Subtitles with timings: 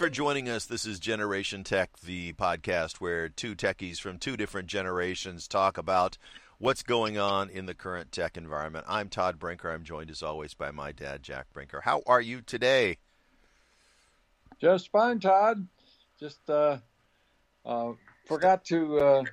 [0.00, 0.64] For joining us.
[0.64, 6.16] This is Generation Tech, the podcast where two techies from two different generations talk about
[6.56, 8.86] what's going on in the current tech environment.
[8.88, 9.70] I'm Todd Brinker.
[9.70, 11.82] I'm joined as always by my dad, Jack Brinker.
[11.82, 12.96] How are you today?
[14.58, 15.68] Just fine, Todd.
[16.18, 16.78] Just uh,
[17.66, 17.92] uh,
[18.24, 18.98] forgot to.
[18.98, 19.24] Uh,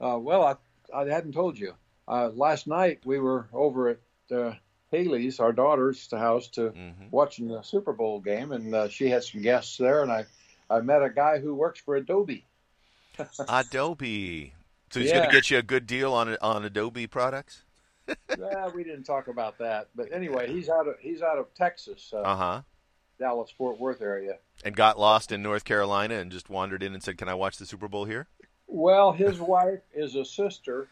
[0.00, 1.74] uh well, I I hadn't told you.
[2.08, 3.98] Uh, last night we were over at
[4.34, 4.54] uh,
[4.90, 7.10] Haley's, our daughter's house, to mm-hmm.
[7.10, 10.24] watching the Super Bowl game, and she had some guests there, and I
[10.70, 12.44] I met a guy who works for Adobe.
[13.48, 14.52] Adobe.
[14.90, 15.16] So he's yeah.
[15.16, 17.62] going to get you a good deal on on Adobe products.
[18.38, 22.12] yeah, we didn't talk about that, but anyway, he's out of he's out of Texas.
[22.14, 22.62] Uh huh.
[23.18, 24.38] Dallas Fort Worth area.
[24.64, 27.58] And got lost in North Carolina and just wandered in and said, "Can I watch
[27.58, 28.28] the Super Bowl here?"
[28.66, 30.88] Well, his wife is a sister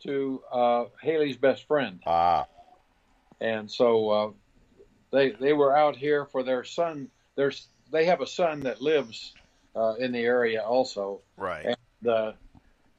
[0.00, 2.00] to uh, Haley's best friend.
[2.06, 2.46] Ah.
[3.40, 4.30] And so uh,
[5.12, 7.08] they they were out here for their son.
[7.34, 9.34] There's they have a son that lives
[9.74, 11.20] uh, in the area also.
[11.36, 11.66] Right.
[11.66, 12.32] And uh,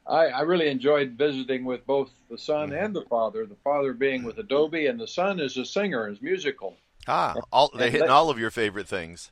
[0.07, 2.85] I, I really enjoyed visiting with both the son mm-hmm.
[2.85, 3.45] and the father.
[3.45, 6.77] The father being with Adobe, and the son is a singer, is musical.
[7.07, 9.31] Ah, all they hitting all of your favorite things.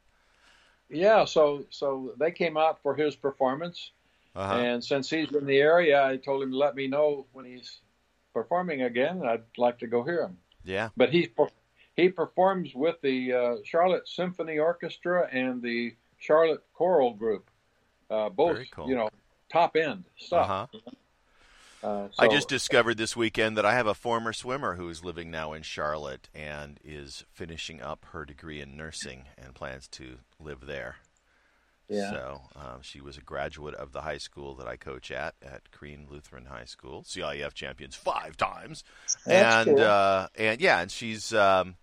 [0.90, 3.92] Yeah, so so they came out for his performance,
[4.36, 4.56] uh-huh.
[4.56, 7.80] and since he's in the area, I told him to let me know when he's
[8.34, 9.24] performing again.
[9.26, 10.38] I'd like to go hear him.
[10.66, 11.30] Yeah, but he
[11.96, 17.50] he performs with the uh, Charlotte Symphony Orchestra and the Charlotte Choral Group,
[18.10, 18.90] uh, both cool.
[18.90, 19.10] you know
[19.50, 20.50] top end stuff.
[20.50, 20.80] Uh-huh.
[21.84, 25.04] Uh, so, I just discovered this weekend that I have a former swimmer who is
[25.04, 30.18] living now in Charlotte and is finishing up her degree in nursing and plans to
[30.40, 30.96] live there.
[31.88, 32.12] Yeah.
[32.12, 35.72] So um, she was a graduate of the high school that I coach at, at
[35.72, 38.84] Crean Lutheran High School, CIF champions five times,
[39.26, 39.86] That's and cool.
[39.86, 41.76] uh, and yeah, and she's um,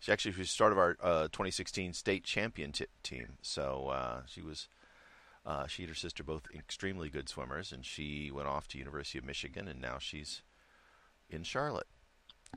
[0.00, 3.34] she actually was start of our uh, 2016 state champion t- team.
[3.42, 4.68] So uh, she was
[5.44, 9.18] uh, she and her sister both extremely good swimmers, and she went off to University
[9.18, 10.42] of Michigan, and now she's
[11.28, 11.86] in Charlotte.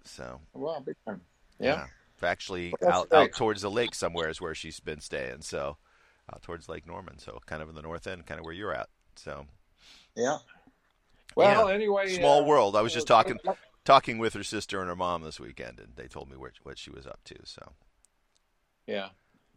[0.04, 1.22] So wow, big time.
[1.60, 1.86] Yeah,
[2.22, 2.28] yeah.
[2.28, 5.42] actually out out towards the lake somewhere is where she's been staying.
[5.42, 5.78] So
[6.34, 8.74] out towards Lake Norman, so kind of in the north end, kind of where you're
[8.74, 8.90] at.
[9.16, 9.46] So
[10.16, 10.38] yeah.
[11.36, 11.76] Well, yeah.
[11.76, 12.76] anyway, small uh, world.
[12.76, 13.40] I was just talking
[13.84, 16.78] talking with her sister and her mom this weekend, and they told me where, what
[16.78, 17.36] she was up to.
[17.44, 17.74] So
[18.88, 19.10] yeah,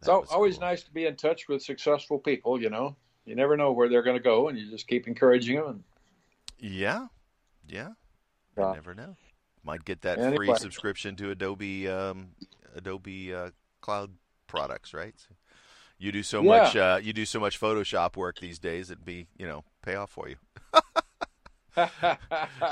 [0.03, 0.67] so always cool.
[0.67, 2.61] nice to be in touch with successful people.
[2.61, 2.97] You know
[3.29, 5.67] you never know where they're going to go, and you just keep encouraging them.
[5.69, 5.85] And...
[6.59, 7.09] Yeah,
[7.69, 7.91] yeah,
[8.57, 9.17] you uh, never know.
[9.63, 10.47] Might get that anyway.
[10.47, 12.29] free subscription to Adobe um,
[12.75, 13.51] Adobe uh,
[13.83, 14.13] Cloud
[14.47, 15.15] products, right?
[15.17, 15.35] So
[15.99, 16.49] you do so yeah.
[16.49, 19.95] much uh, you do so much Photoshop work these days, it'd be you know pay
[19.95, 20.37] off for you.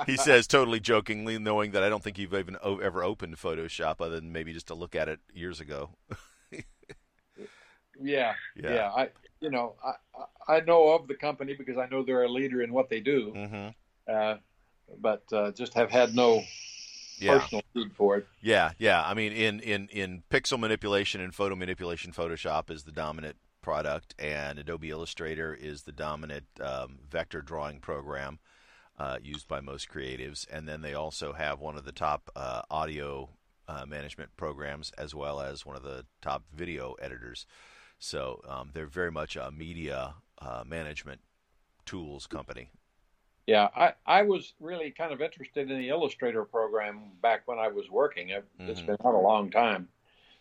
[0.07, 4.21] he says totally jokingly, knowing that I don't think you've even ever opened Photoshop other
[4.21, 5.91] than maybe just to look at it years ago.
[8.01, 8.91] yeah, yeah, yeah.
[8.91, 9.09] I
[9.41, 12.73] you know, I, I know of the company because I know they're a leader in
[12.73, 14.13] what they do, mm-hmm.
[14.13, 14.37] uh,
[15.01, 16.43] but uh, just have had no
[17.19, 17.39] yeah.
[17.39, 17.63] personal
[17.97, 18.27] for it.
[18.41, 19.03] Yeah, yeah.
[19.05, 24.15] I mean, in, in, in pixel manipulation and photo manipulation, Photoshop is the dominant product,
[24.19, 28.39] and Adobe Illustrator is the dominant um, vector drawing program
[28.99, 30.47] uh, used by most creatives.
[30.51, 33.31] And then they also have one of the top uh, audio
[33.69, 37.47] uh, management programs as well as one of the top video editors.
[37.99, 41.21] So um, they're very much a media uh, management
[41.85, 42.71] tools company.
[43.47, 47.69] Yeah, I, I was really kind of interested in the Illustrator program back when I
[47.69, 48.31] was working.
[48.31, 48.87] It, has mm-hmm.
[48.87, 49.89] been out a long time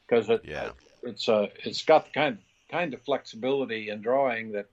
[0.07, 0.71] because it, yeah.
[1.03, 2.39] it's uh, it's got the kind
[2.69, 4.67] kind of flexibility in drawing that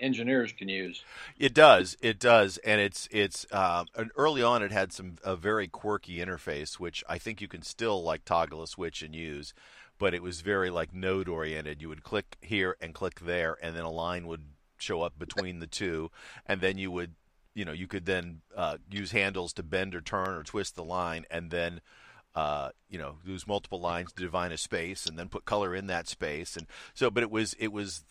[0.00, 1.02] engineers can use.
[1.38, 3.84] It does, it does, and it's it's uh,
[4.16, 8.02] early on it had some a very quirky interface, which I think you can still
[8.02, 9.54] like toggle a switch and use
[9.98, 11.82] but it was very like node oriented.
[11.82, 14.44] You would click here and click there, and then a line would
[14.78, 16.10] show up between the two,
[16.46, 17.14] and then you would,
[17.54, 20.84] you know, you could then uh, use handles to bend or turn or twist the
[20.84, 21.80] line, and then.
[22.34, 25.88] Uh, you know, use multiple lines to define a space, and then put color in
[25.88, 27.10] that space, and so.
[27.10, 28.04] But it was it was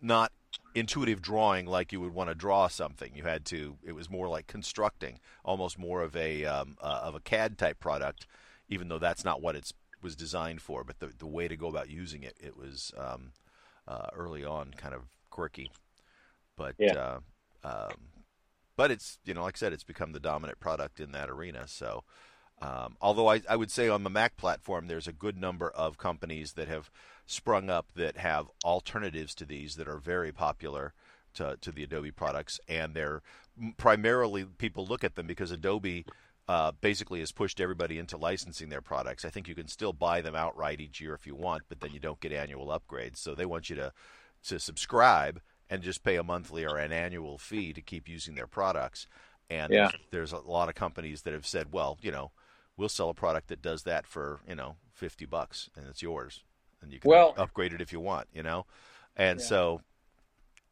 [0.00, 0.32] not
[0.74, 3.12] intuitive drawing like you would want to draw something.
[3.14, 3.76] You had to.
[3.84, 7.78] It was more like constructing, almost more of a um, uh, of a CAD type
[7.78, 8.26] product,
[8.68, 9.72] even though that's not what it
[10.02, 13.32] was designed for, but the the way to go about using it, it was um,
[13.88, 15.70] uh, early on kind of quirky,
[16.56, 16.94] but yeah.
[16.94, 17.18] uh,
[17.64, 17.94] um,
[18.76, 21.66] but it's you know like I said, it's become the dominant product in that arena.
[21.66, 22.04] So.
[22.62, 25.98] Um, although I, I would say on the Mac platform, there's a good number of
[25.98, 26.90] companies that have
[27.26, 30.94] sprung up that have alternatives to these that are very popular
[31.34, 33.20] to, to the Adobe products, and they're
[33.76, 36.06] primarily people look at them because Adobe
[36.48, 39.24] uh, basically has pushed everybody into licensing their products.
[39.24, 41.92] I think you can still buy them outright each year if you want, but then
[41.92, 43.16] you don't get annual upgrades.
[43.16, 43.92] So they want you to
[44.44, 48.46] to subscribe and just pay a monthly or an annual fee to keep using their
[48.46, 49.06] products.
[49.48, 49.90] And Yeah.
[50.10, 52.32] there's, a lot of companies that have said, well, you know,
[52.76, 56.44] we'll sell a product that does that for you know 50 bucks and it's yours,
[56.82, 58.66] and you can Well- upgrade it if you want, you know.
[59.16, 59.46] And Yeah.
[59.46, 59.82] so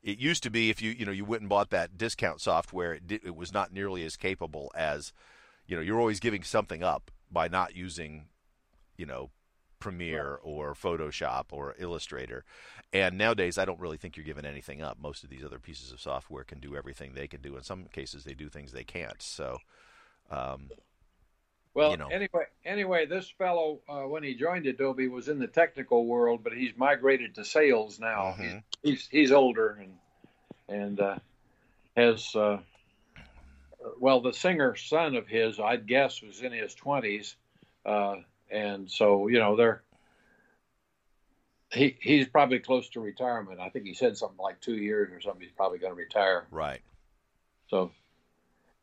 [0.02, 2.94] it used to be if you you know you went and bought that discount software,
[2.94, 5.12] it, did, it was not nearly as capable as
[5.66, 8.26] you know you're always giving something up by not using
[8.98, 9.30] you know
[9.84, 12.42] Premiere or Photoshop or Illustrator.
[12.94, 14.96] And nowadays, I don't really think you're giving anything up.
[14.98, 17.58] Most of these other pieces of software can do everything they can do.
[17.58, 19.20] In some cases, they do things they can't.
[19.20, 19.58] So,
[20.30, 20.70] um,
[21.74, 22.08] Well, you know.
[22.08, 26.54] anyway, anyway, this fellow uh, when he joined Adobe was in the technical world, but
[26.54, 28.36] he's migrated to sales now.
[28.38, 28.62] Mhm.
[28.82, 29.98] He's he's older and
[30.66, 31.18] and uh,
[31.94, 32.58] has uh,
[34.00, 37.36] well, the singer son of his, I'd guess, was in his twenties,
[37.84, 38.16] uh,
[38.50, 39.82] and so you know they're.
[41.72, 43.58] He, he's probably close to retirement.
[43.58, 45.42] I think he said something like two years or something.
[45.42, 46.46] He's probably going to retire.
[46.52, 46.80] right.
[47.68, 47.90] So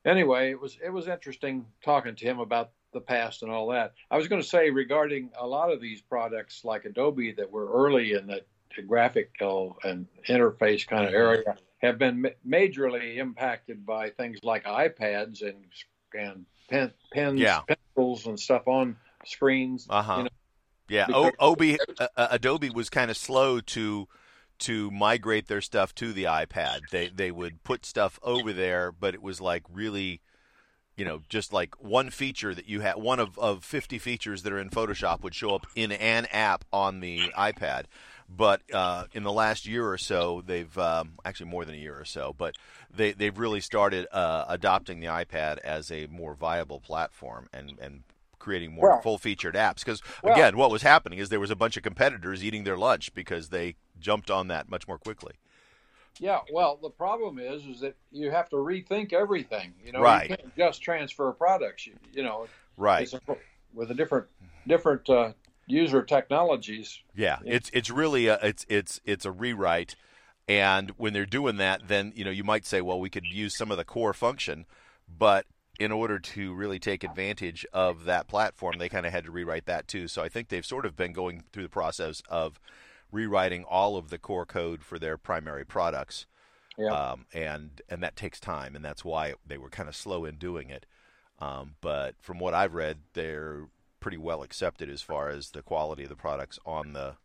[0.03, 3.93] anyway, it was it was interesting talking to him about the past and all that.
[4.09, 7.71] I was going to say regarding a lot of these products like Adobe that were
[7.71, 8.41] early in the
[8.87, 11.17] graphical and interface kind of mm-hmm.
[11.17, 15.65] area have been majorly impacted by things like iPads and
[16.13, 17.61] and pen, pens, Yeah.
[17.67, 19.87] pencils, and stuff on screens.
[19.89, 20.17] Uh huh.
[20.17, 20.29] You know,
[20.89, 21.05] yeah.
[21.13, 24.07] O- Obi, uh, uh, Adobe was kind of slow to
[24.59, 26.81] to migrate their stuff to the iPad.
[26.91, 30.21] They they would put stuff over there, but it was like really,
[30.95, 34.53] you know, just like one feature that you had, one of of fifty features that
[34.53, 37.85] are in Photoshop would show up in an app on the iPad.
[38.33, 41.99] But uh, in the last year or so, they've um, actually more than a year
[41.99, 42.55] or so, but
[42.93, 48.03] they they've really started uh, adopting the iPad as a more viable platform and and
[48.41, 49.79] creating more Well- full featured apps.
[49.79, 52.77] Because Well- again, what was happening is there was a bunch of competitors eating their
[52.77, 55.33] lunch because they jumped on that much more quickly.
[56.19, 59.73] Yeah, well, the problem is, is that you have to rethink everything.
[59.83, 60.29] You know, Right.
[60.29, 61.87] you can't just transfer products.
[61.87, 63.11] You, you know, Right.
[63.13, 63.21] a,
[63.73, 64.27] with a different
[64.67, 65.33] different uh,
[65.67, 66.99] user technologies.
[67.15, 69.95] Yeah, it's it's really a, it's it's it's a rewrite,
[70.49, 73.55] and when they're doing that, then you know you might say, well, we could use
[73.55, 74.65] some of the core function,
[75.07, 75.45] but
[75.81, 79.65] in order to really take advantage of that platform, they kind of had to rewrite
[79.65, 80.07] that too.
[80.07, 82.59] So I think they've sort of been going through the process of
[83.11, 86.27] rewriting all of the core code for their primary products,
[86.77, 86.91] Yeah.
[86.93, 90.35] um, and and that takes time, and that's why they were kind of slow in
[90.37, 90.85] doing it.
[91.39, 93.67] Um, but from what I've read, they're
[93.99, 97.15] pretty well accepted as far as the quality of the products on the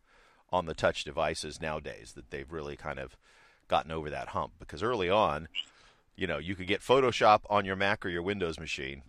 [0.51, 2.13] on the touch devices nowadays.
[2.13, 3.15] That they've really kind of
[3.67, 5.47] gotten over that hump because early on,
[6.17, 9.03] you know, you could get Photoshop on your Mac or your Windows machine,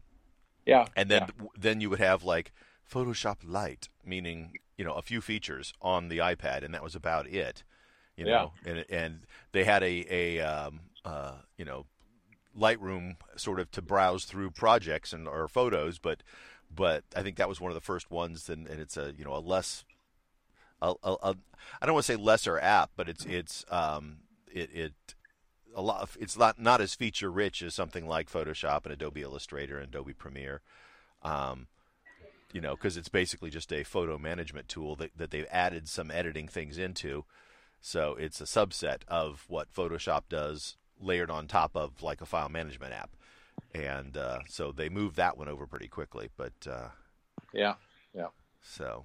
[0.67, 1.47] Yeah, and then yeah.
[1.59, 2.53] then you would have like
[2.91, 7.27] Photoshop Lite, meaning you know a few features on the iPad, and that was about
[7.27, 7.65] it.
[8.17, 8.35] You Yeah.
[8.37, 9.21] know, and and
[9.53, 11.87] they had a a um, uh, you know
[12.57, 16.23] Lightroom sort of to browse through projects and or photos, but
[16.75, 19.25] but I think that was one of the first ones, and, and it's a you
[19.25, 19.85] know a less
[20.83, 21.37] a, a, a
[21.81, 24.19] I don't want to say lesser app, but it's it's um
[24.53, 25.15] it it
[25.75, 29.23] a lot of, it's not not as feature rich as something like Photoshop and Adobe
[29.23, 30.61] Illustrator and Adobe Premiere.
[31.23, 31.67] Um,
[32.53, 36.11] you know, because it's basically just a photo management tool that, that they've added some
[36.11, 37.25] editing things into.
[37.81, 42.49] So it's a subset of what Photoshop does layered on top of like a file
[42.49, 43.11] management app.
[43.75, 46.31] And uh, so they moved that one over pretty quickly.
[46.37, 46.89] But uh,
[47.53, 47.75] yeah,
[48.15, 48.29] yeah.
[48.63, 49.05] so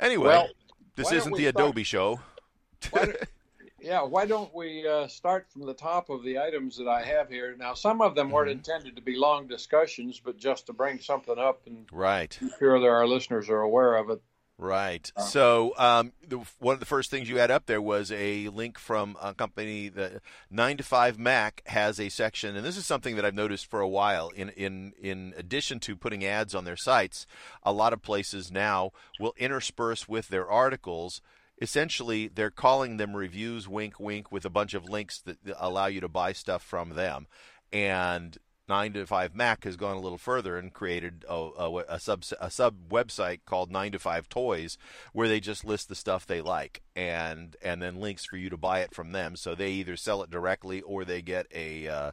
[0.00, 0.48] anyway, Well,
[0.96, 2.20] this isn't the start- Adobe show.
[2.90, 3.16] Why don't-
[3.80, 7.28] yeah, why don't we uh, start from the top of the items that I have
[7.28, 7.54] here?
[7.56, 8.52] Now, some of them weren't Mhm.
[8.52, 12.36] intended to be long discussions, but just to bring something up and right.
[12.40, 14.20] be sure that our listeners are aware of it.
[14.60, 15.12] Right.
[15.14, 18.48] Uh, So um, the, one of the first things you had up there was a
[18.48, 20.20] link from a company, the
[20.50, 23.78] Nine to Five Mac has a section, and this is something that I've noticed for
[23.80, 24.30] a while.
[24.30, 27.24] In in in addition to putting ads on their sites,
[27.62, 31.22] a lot of places now will intersperse with their articles.
[31.60, 36.00] Essentially, they're calling them reviews, wink, wink, with a bunch of links that allow you
[36.00, 37.26] to buy stuff from them.
[37.72, 38.38] And
[38.68, 42.22] 9 to 5 Mac has gone a little further and created a, a, a sub
[42.40, 44.76] a sub website called 9 to 5 Toys
[45.12, 48.58] where they just list the stuff they like and and then links for you to
[48.58, 52.12] buy it from them so they either sell it directly or they get a uh,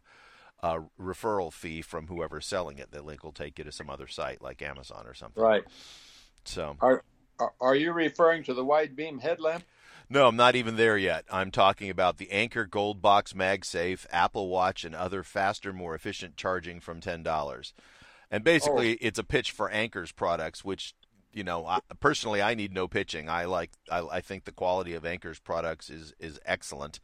[0.66, 2.92] a referral fee from whoever's selling it.
[2.92, 5.44] That link will take you to some other site like Amazon or something.
[5.44, 5.64] Right.
[6.46, 7.04] So Are,
[7.60, 9.64] are you referring to the wide beam headlamp?
[10.10, 11.26] no, I'm not even there yet.
[11.32, 16.38] I'm talking about the Anker Gold Box MagSafe, Apple Watch, and other faster, more efficient
[16.38, 17.74] charging from ten dollars.
[18.32, 18.46] And oh.
[18.46, 20.94] basically, it's a pitch for Anker's products, which
[21.36, 23.30] you know, I, personally, I need no pitching.
[23.30, 27.00] I like, I, I think the quality of Anker's products is is excellent,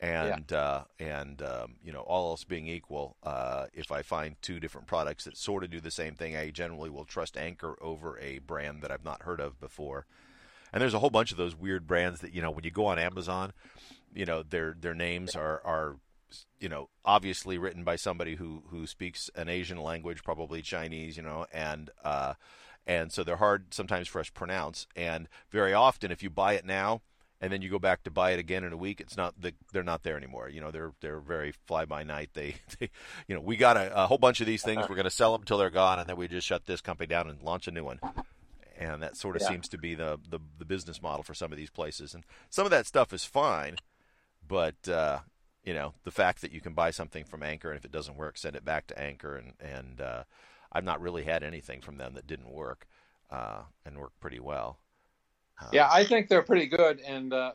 [0.00, 0.58] and yeah.
[0.58, 4.86] uh, and um, you know, all else being equal, uh, if I find two different
[4.86, 8.38] products that sort of do the same thing, I generally will trust Anker over a
[8.38, 10.06] brand that I've not heard of before.
[10.72, 12.86] And there's a whole bunch of those weird brands that you know when you go
[12.86, 13.52] on Amazon,
[14.14, 15.96] you know their their names are are
[16.60, 21.22] you know obviously written by somebody who who speaks an Asian language, probably Chinese, you
[21.22, 22.34] know, and uh,
[22.86, 24.86] and so they're hard sometimes for us to pronounce.
[24.94, 27.02] And very often, if you buy it now
[27.40, 29.52] and then you go back to buy it again in a week, it's not the,
[29.72, 30.48] they're not there anymore.
[30.48, 32.30] You know, they're they're very fly by night.
[32.34, 32.90] They, they,
[33.26, 34.88] you know, we got a, a whole bunch of these things.
[34.88, 37.06] We're going to sell them until they're gone, and then we just shut this company
[37.06, 38.00] down and launch a new one.
[38.78, 39.48] And that sort of yeah.
[39.48, 42.14] seems to be the, the the business model for some of these places.
[42.14, 43.76] And some of that stuff is fine,
[44.46, 45.20] but uh,
[45.64, 48.16] you know, the fact that you can buy something from Anker and if it doesn't
[48.16, 49.36] work, send it back to Anker.
[49.36, 50.24] and and uh,
[50.72, 52.86] I've not really had anything from them that didn't work
[53.30, 54.78] uh, and work pretty well.
[55.60, 57.52] Uh, yeah, I think they're pretty good, and uh,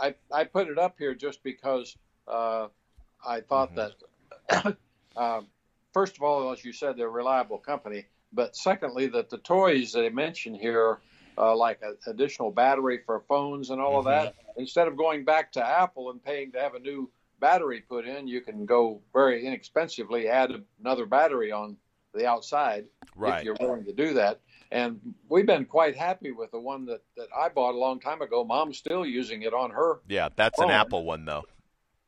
[0.00, 2.68] I I put it up here just because uh,
[3.26, 4.68] I thought mm-hmm.
[4.68, 4.76] that
[5.16, 5.46] um,
[5.92, 9.92] first of all, as you said, they're a reliable company, but secondly, that the toys
[9.92, 10.98] they mention here.
[11.38, 13.98] Uh, like an additional battery for phones and all mm-hmm.
[13.98, 14.34] of that.
[14.56, 18.26] Instead of going back to Apple and paying to have a new battery put in,
[18.26, 20.50] you can go very inexpensively add
[20.80, 21.76] another battery on
[22.14, 23.38] the outside right.
[23.38, 24.40] if you're willing to do that.
[24.70, 28.22] And we've been quite happy with the one that, that I bought a long time
[28.22, 28.44] ago.
[28.44, 30.00] Mom's still using it on her.
[30.08, 30.70] Yeah, that's phone.
[30.70, 31.44] an Apple one though.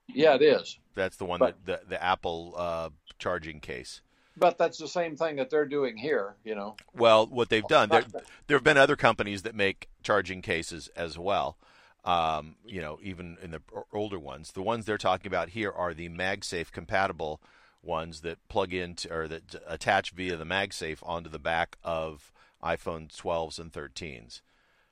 [0.09, 0.79] Yeah, it is.
[0.95, 4.01] That's the one but, that the, the Apple uh, charging case.
[4.37, 6.77] But that's the same thing that they're doing here, you know.
[6.95, 8.05] Well, what they've done, there
[8.47, 11.57] there have been other companies that make charging cases as well.
[12.05, 13.61] Um, you know, even in the
[13.93, 14.53] older ones.
[14.53, 17.41] The ones they're talking about here are the MagSafe compatible
[17.83, 23.15] ones that plug into or that attach via the MagSafe onto the back of iPhone
[23.15, 24.41] 12s and 13s.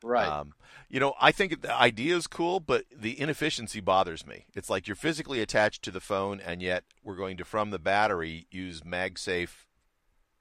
[0.03, 0.27] Right.
[0.27, 0.55] Um,
[0.89, 4.47] you know, I think the idea is cool, but the inefficiency bothers me.
[4.55, 7.79] It's like you're physically attached to the phone, and yet we're going to, from the
[7.79, 9.67] battery, use MagSafe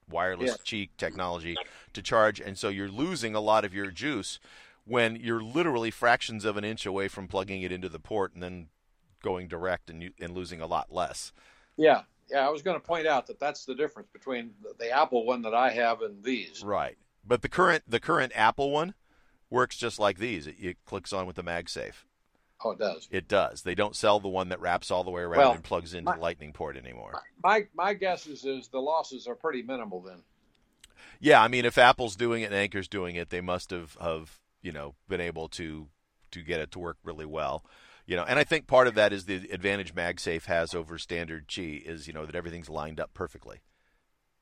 [0.09, 0.85] wireless yeah.
[0.85, 1.55] Qi technology
[1.93, 4.39] to charge, and so you're losing a lot of your juice
[4.85, 8.43] when you're literally fractions of an inch away from plugging it into the port and
[8.43, 8.67] then
[9.23, 11.33] going direct and, and losing a lot less.
[11.75, 14.91] Yeah, yeah, I was going to point out that that's the difference between the, the,
[14.91, 16.63] Apple one that I have and these.
[16.63, 18.93] Right, but the current the current Apple one
[19.49, 20.47] works just like these.
[20.47, 22.03] It, it clicks on with the MagSafe.
[22.63, 23.07] Oh, it does.
[23.11, 23.61] It does.
[23.63, 26.05] They don't sell the one that wraps all the way around well, and plugs into
[26.05, 27.21] my, the Lightning port anymore.
[27.43, 30.23] My my guess is is the losses are pretty minimal then.
[31.19, 34.39] Yeah, I mean, if Apple's doing it and Anker's doing it, they must have have
[34.61, 35.87] you know been able to
[36.31, 37.63] to get it to work really well
[38.05, 41.47] you know, and I think part of that is the advantage MagSafe has over standard
[41.47, 43.61] Qi is you know that everything's lined up perfectly.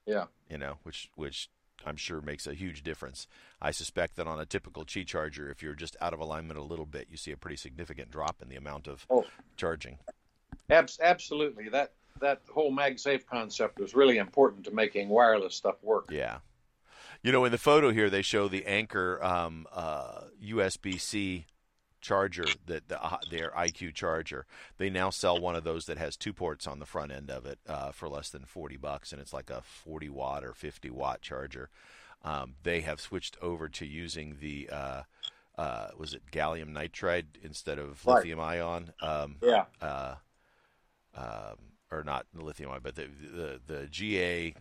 [0.06, 0.25] Yeah.
[0.50, 1.50] You know, which which
[1.86, 3.28] I'm sure makes a huge difference.
[3.62, 6.63] I suspect that on a typical Qi charger, if you're just out of alignment a
[6.63, 9.25] little bit, you see a pretty significant drop in the amount of oh.
[9.58, 9.98] charging.
[10.70, 11.70] Abs- absolutely.
[11.70, 16.10] That that whole MagSafe concept was really important to making wireless stuff work.
[16.12, 16.38] Yeah.
[17.22, 21.46] You know, in the photo here, they show the Anker um, uh, USB-C
[22.04, 24.46] charger that the, uh, their IQ charger.
[24.78, 27.46] They now sell one of those that has two ports on the front end of
[27.46, 30.92] it uh, for less than forty bucks, and it's like a forty watt or fifty
[30.92, 31.70] watt charger.
[32.24, 35.02] Um, they have switched over to using the uh,
[35.58, 38.18] uh was it gallium nitride instead of right.
[38.18, 38.94] lithium ion?
[39.02, 39.66] Um, yeah.
[39.82, 40.16] Uh,
[41.16, 41.58] um,
[41.92, 44.54] or not lithium ion, but the the, the GA.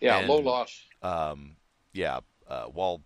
[0.00, 0.82] Yeah, and, low loss.
[1.02, 1.56] Um,
[1.92, 3.02] yeah, uh, wall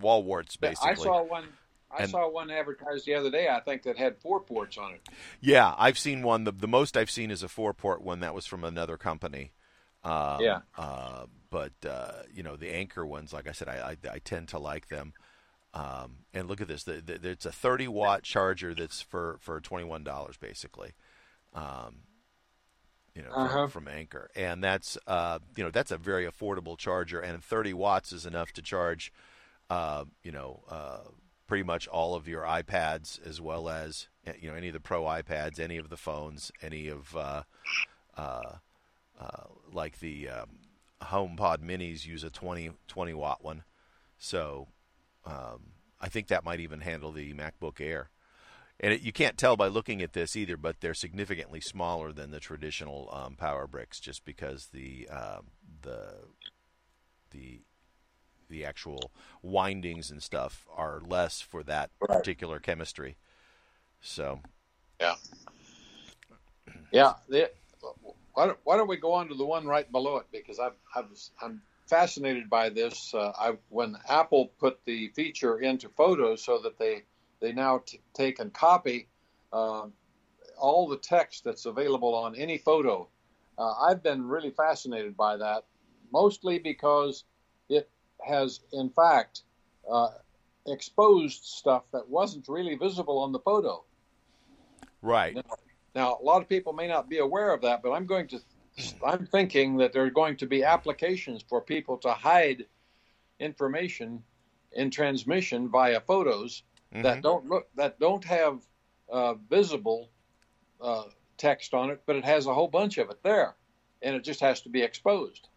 [0.00, 0.90] wall warts basically.
[0.90, 1.48] I saw one
[1.90, 3.48] I and, saw one advertised the other day.
[3.48, 5.08] I think that had four ports on it.
[5.40, 6.44] Yeah, I've seen one.
[6.44, 9.52] The, the most I've seen is a four port one that was from another company.
[10.04, 10.60] Um, yeah.
[10.78, 14.48] Uh, but uh, you know the Anker ones, like I said, I, I, I tend
[14.48, 15.12] to like them.
[15.72, 16.82] Um, and look at this.
[16.84, 20.92] The, the, it's a 30 watt charger that's for for 21 dollars basically.
[21.54, 22.02] Um,
[23.14, 23.66] you know, uh-huh.
[23.66, 27.74] from, from, Anker, and that's uh, you know that's a very affordable charger, and 30
[27.74, 29.12] watts is enough to charge,
[29.68, 31.00] uh, you know, uh,
[31.50, 34.06] pretty much all of your iPads as well as
[34.40, 37.42] you know any of the Pro iPads, any of the phones, any of uh,
[38.16, 38.52] uh,
[39.18, 39.42] uh,
[39.72, 40.50] like the um,
[41.02, 43.64] HomePod Minis use a 20, 20 watt one.
[44.16, 44.68] So
[45.26, 48.10] um, I think that might even handle the MacBook Air.
[48.78, 52.30] And it, you can't tell by looking at this either, but they're significantly smaller than
[52.30, 55.46] the traditional um, Power Bricks, just because the um,
[55.82, 56.12] the
[57.32, 57.62] the
[58.50, 62.18] the actual windings and stuff are less for that right.
[62.18, 63.16] particular chemistry.
[64.00, 64.40] So,
[65.00, 65.14] yeah,
[66.92, 67.14] yeah.
[67.28, 67.50] The,
[68.34, 70.76] why, don't, why don't we go on to the one right below it because I've,
[70.94, 71.06] I've
[71.40, 73.14] I'm fascinated by this.
[73.14, 77.04] Uh, I, when Apple put the feature into Photos so that they
[77.40, 79.08] they now t- take and copy
[79.52, 79.86] uh,
[80.58, 83.08] all the text that's available on any photo.
[83.58, 85.64] Uh, I've been really fascinated by that,
[86.12, 87.29] mostly because it
[88.26, 89.42] has, in fact,
[89.90, 90.08] uh,
[90.66, 93.84] exposed stuff that wasn't really visible on the photo.
[95.02, 95.34] Right.
[95.34, 95.42] Now,
[95.94, 98.40] now, a lot of people may not be aware of that, but I'm going to,
[99.04, 102.66] I'm thinking that there are going to be applications for people to hide
[103.40, 104.22] information
[104.72, 106.62] in transmission via photos
[106.92, 107.02] mm-hmm.
[107.02, 108.60] that don't look that don't have
[109.10, 110.10] uh, visible
[110.80, 111.04] uh,
[111.36, 113.56] text on it, but it has a whole bunch of it there,
[114.02, 115.48] and it just has to be exposed.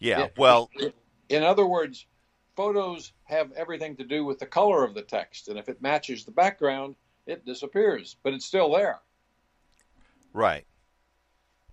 [0.00, 0.24] Yeah.
[0.24, 0.94] It, well, it,
[1.28, 2.06] in other words,
[2.56, 6.24] photos have everything to do with the color of the text, and if it matches
[6.24, 9.00] the background, it disappears, but it's still there.
[10.32, 10.66] Right.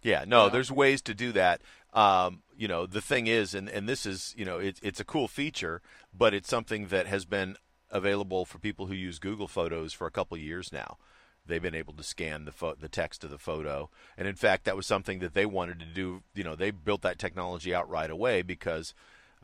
[0.02, 0.26] Yeah.
[0.28, 0.50] No, yeah.
[0.50, 1.62] there's ways to do that.
[1.94, 5.06] Um, you know, the thing is, and, and this is, you know, it, it's a
[5.06, 5.82] cool feature,
[6.14, 7.56] but it's something that has been
[7.92, 10.98] available for people who use Google Photos for a couple years now.
[11.46, 14.64] They've been able to scan the fo- the text of the photo, and in fact,
[14.64, 16.24] that was something that they wanted to do.
[16.34, 18.94] You know, they built that technology out right away because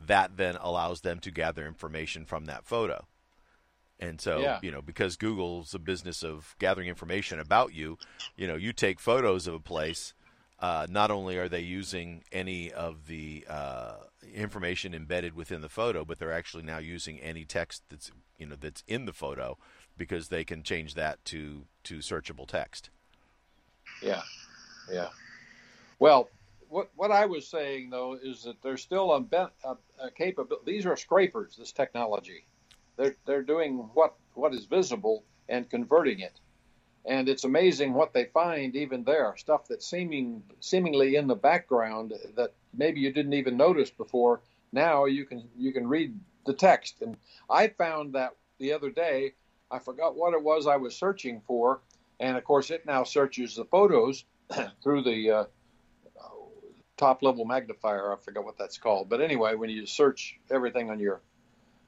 [0.06, 3.06] that then allows them to gather information from that photo.
[3.98, 4.58] And so, yeah.
[4.62, 7.98] you know, because Google's a business of gathering information about you,
[8.34, 10.14] you know, you take photos of a place.
[10.58, 13.96] Uh, not only are they using any of the uh,
[14.34, 18.56] information embedded within the photo, but they're actually now using any text that's you know
[18.58, 19.56] that's in the photo
[19.96, 22.90] because they can change that to to searchable text.
[24.02, 24.22] Yeah,
[24.90, 25.08] yeah.
[25.98, 26.28] Well,
[26.70, 30.72] what what I was saying though is that there's still a, a, a capability.
[30.72, 31.56] These are scrapers.
[31.56, 32.46] This technology,
[32.96, 36.40] they're they're doing what what is visible and converting it,
[37.04, 39.34] and it's amazing what they find even there.
[39.36, 44.40] Stuff that's seeming seemingly in the background that maybe you didn't even notice before.
[44.72, 47.16] Now you can you can read the text, and
[47.50, 49.34] I found that the other day.
[49.72, 51.80] I forgot what it was I was searching for,
[52.18, 54.24] and of course it now searches the photos
[54.82, 55.44] through the uh,
[57.00, 58.12] top level magnifier.
[58.12, 61.20] I forgot what that's called, but anyway, when you search everything on your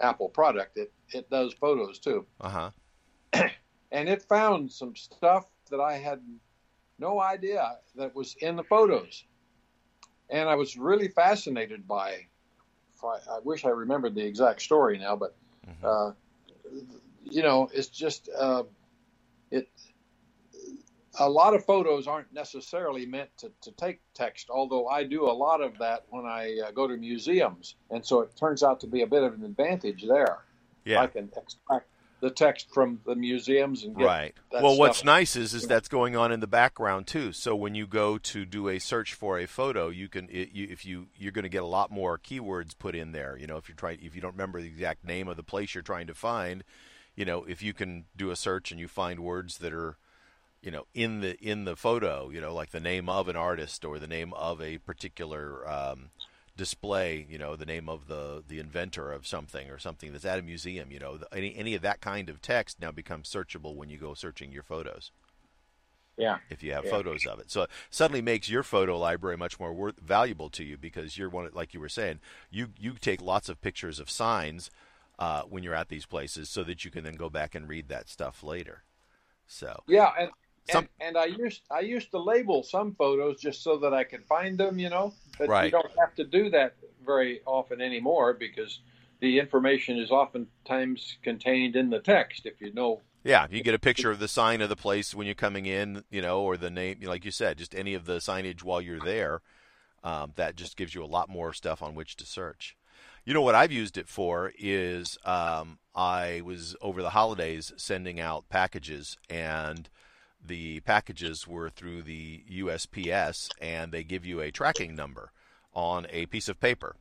[0.00, 2.26] Apple product, it it does photos too.
[2.40, 2.70] Uh huh.
[3.92, 6.20] and it found some stuff that I had
[6.98, 9.24] no idea that was in the photos
[10.32, 12.26] and I was really fascinated by.
[13.04, 15.34] I wish I remembered the exact story now, but
[15.68, 15.84] mm-hmm.
[15.84, 16.12] uh,
[17.24, 18.62] you know, it's just uh,
[19.50, 19.68] it.
[21.18, 25.32] A lot of photos aren't necessarily meant to, to take text, although I do a
[25.32, 28.86] lot of that when I uh, go to museums, and so it turns out to
[28.86, 30.38] be a bit of an advantage there.
[30.84, 31.86] Yeah, I can extract
[32.22, 34.32] the text from the museums and right.
[34.52, 37.32] well, what's nice is is that's going on in the background too.
[37.32, 40.68] So when you go to do a search for a photo, you can it, you,
[40.70, 43.36] if you you're going to get a lot more keywords put in there.
[43.36, 45.74] You know, if you're trying if you don't remember the exact name of the place
[45.74, 46.62] you're trying to find,
[47.16, 49.98] you know, if you can do a search and you find words that are
[50.62, 53.84] you know in the in the photo, you know, like the name of an artist
[53.84, 56.10] or the name of a particular um,
[56.56, 60.38] display, you know, the name of the the inventor of something or something that's at
[60.38, 63.74] a museum, you know, the, any any of that kind of text now becomes searchable
[63.74, 65.10] when you go searching your photos.
[66.16, 66.38] Yeah.
[66.50, 66.90] If you have yeah.
[66.90, 70.62] photos of it, so it suddenly makes your photo library much more worth, valuable to
[70.62, 72.20] you because you're one like you were saying,
[72.50, 74.70] you you take lots of pictures of signs
[75.18, 77.88] uh, when you're at these places, so that you can then go back and read
[77.88, 78.82] that stuff later.
[79.46, 80.30] So yeah, and
[80.70, 84.04] some, and, and, I used I used to label some photos just so that I
[84.04, 85.12] could find them, you know.
[85.38, 85.64] But right.
[85.64, 88.80] you don't have to do that very often anymore because
[89.20, 93.00] the information is oftentimes contained in the text if you know.
[93.24, 96.02] Yeah, you get a picture of the sign of the place when you're coming in,
[96.10, 98.98] you know, or the name, like you said, just any of the signage while you're
[98.98, 99.42] there.
[100.02, 102.76] Um, that just gives you a lot more stuff on which to search.
[103.24, 108.18] You know what I've used it for is um, I was over the holidays sending
[108.18, 109.88] out packages and
[110.44, 115.32] the packages were through the USPS, and they give you a tracking number
[115.72, 116.96] on a piece of paper.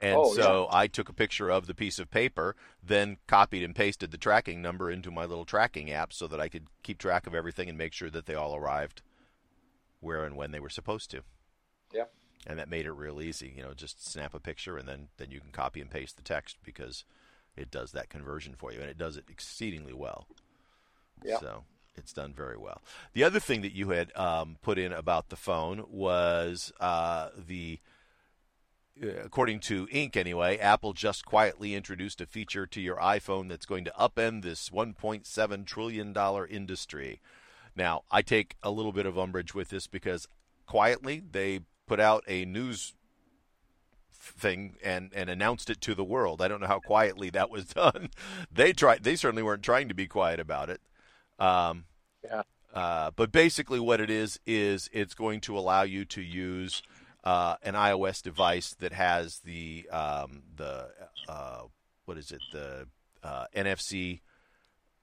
[0.00, 0.76] And oh, so yeah.
[0.76, 4.60] I took a picture of the piece of paper, then copied and pasted the tracking
[4.60, 7.78] number into my little tracking app so that I could keep track of everything and
[7.78, 9.02] make sure that they all arrived
[10.00, 11.22] where and when they were supposed to.
[11.94, 12.06] Yeah.
[12.48, 13.54] And that made it real easy.
[13.56, 16.22] You know, just snap a picture and then, then you can copy and paste the
[16.22, 17.04] text because
[17.56, 20.26] it does that conversion for you, and it does it exceedingly well.
[21.24, 21.38] Yeah.
[21.38, 21.64] So
[21.96, 22.82] it's done very well.
[23.12, 27.80] The other thing that you had um, put in about the phone was uh, the,
[29.02, 30.16] uh, according to Inc.
[30.16, 34.70] anyway, Apple just quietly introduced a feature to your iPhone that's going to upend this
[34.70, 37.20] 1.7 trillion dollar industry.
[37.74, 40.28] Now, I take a little bit of umbrage with this because
[40.66, 42.94] quietly they put out a news
[44.14, 46.40] thing and and announced it to the world.
[46.40, 48.10] I don't know how quietly that was done.
[48.52, 49.02] they tried.
[49.02, 50.80] They certainly weren't trying to be quiet about it.
[51.42, 51.84] Um,
[52.24, 52.42] yeah.
[52.72, 56.82] Uh, but basically, what it is is it's going to allow you to use
[57.24, 60.88] uh, an iOS device that has the um, the
[61.28, 61.62] uh,
[62.06, 62.86] what is it the
[63.22, 64.20] uh, NFC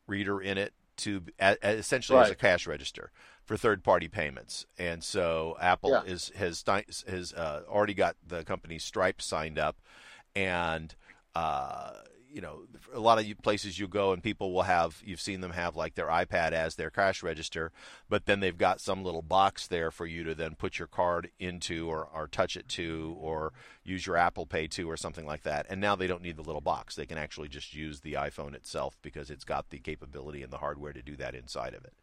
[0.07, 1.23] reader in it to
[1.63, 2.25] essentially right.
[2.25, 3.11] as a cash register
[3.45, 4.65] for third party payments.
[4.77, 6.03] And so Apple yeah.
[6.11, 6.63] is has
[7.07, 9.77] has uh, already got the company Stripe signed up,
[10.35, 10.93] and
[11.35, 11.91] uh,
[12.31, 12.61] you know,
[12.93, 15.95] a lot of places you go and people will have, you've seen them have like
[15.95, 17.71] their iPad as their cash register,
[18.07, 21.29] but then they've got some little box there for you to then put your card
[21.39, 25.43] into or, or touch it to or use your Apple Pay to or something like
[25.43, 25.65] that.
[25.69, 26.95] And now they don't need the little box.
[26.95, 30.57] They can actually just use the iPhone itself because it's got the capability and the
[30.57, 31.93] hardware to do that inside of it.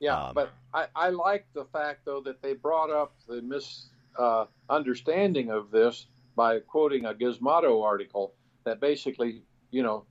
[0.00, 5.50] Yeah, um, but I, I like the fact, though, that they brought up the misunderstanding
[5.50, 10.04] uh, of this by quoting a Gizmodo article that basically you know,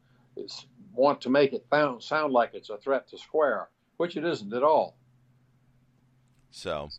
[0.93, 4.53] want to make it sound, sound like it's a threat to Square, which it isn't
[4.53, 4.95] at all.
[6.51, 6.89] So,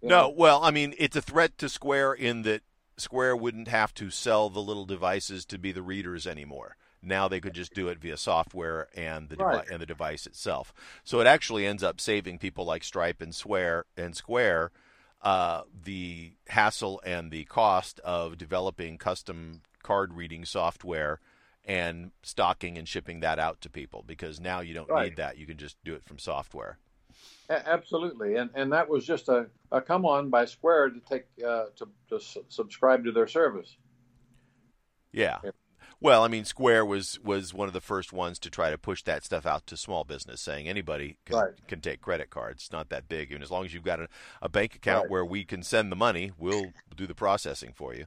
[0.00, 0.34] you no, know?
[0.36, 2.62] well, I mean, it's a threat to Square in that
[2.96, 6.76] Square wouldn't have to sell the little devices to be the readers anymore.
[7.02, 9.62] Now they could just do it via software and the right.
[9.62, 10.72] devi- and the device itself.
[11.02, 14.70] So it actually ends up saving people like Stripe and Square and Square
[15.22, 21.20] uh, the hassle and the cost of developing custom card reading software
[21.64, 25.10] and stocking and shipping that out to people because now you don't right.
[25.10, 25.38] need that.
[25.38, 26.78] You can just do it from software.
[27.48, 31.24] A- absolutely, and and that was just a, a come on by Square to take
[31.46, 33.76] uh, to to subscribe to their service.
[35.12, 35.38] Yeah.
[35.44, 35.50] yeah.
[36.00, 39.04] Well, I mean, Square was was one of the first ones to try to push
[39.04, 41.52] that stuff out to small business, saying anybody can, right.
[41.68, 42.64] can take credit cards.
[42.64, 44.08] It's not that big, and as long as you've got a,
[44.40, 45.10] a bank account right.
[45.10, 48.06] where we can send the money, we'll do the processing for you.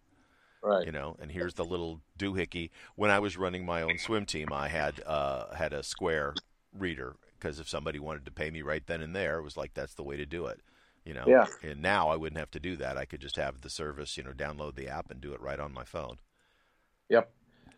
[0.65, 0.83] Right.
[0.83, 2.71] You know, and here's the little doohickey.
[2.95, 6.33] When I was running my own swim team, I had uh, had a Square
[6.75, 9.75] reader because if somebody wanted to pay me right then and there, it was like
[9.75, 10.61] that's the way to do it.
[11.05, 11.25] You know.
[11.27, 11.45] Yeah.
[11.61, 12.97] And now I wouldn't have to do that.
[12.97, 15.59] I could just have the service, you know, download the app and do it right
[15.59, 16.17] on my phone.
[17.09, 17.29] Yep.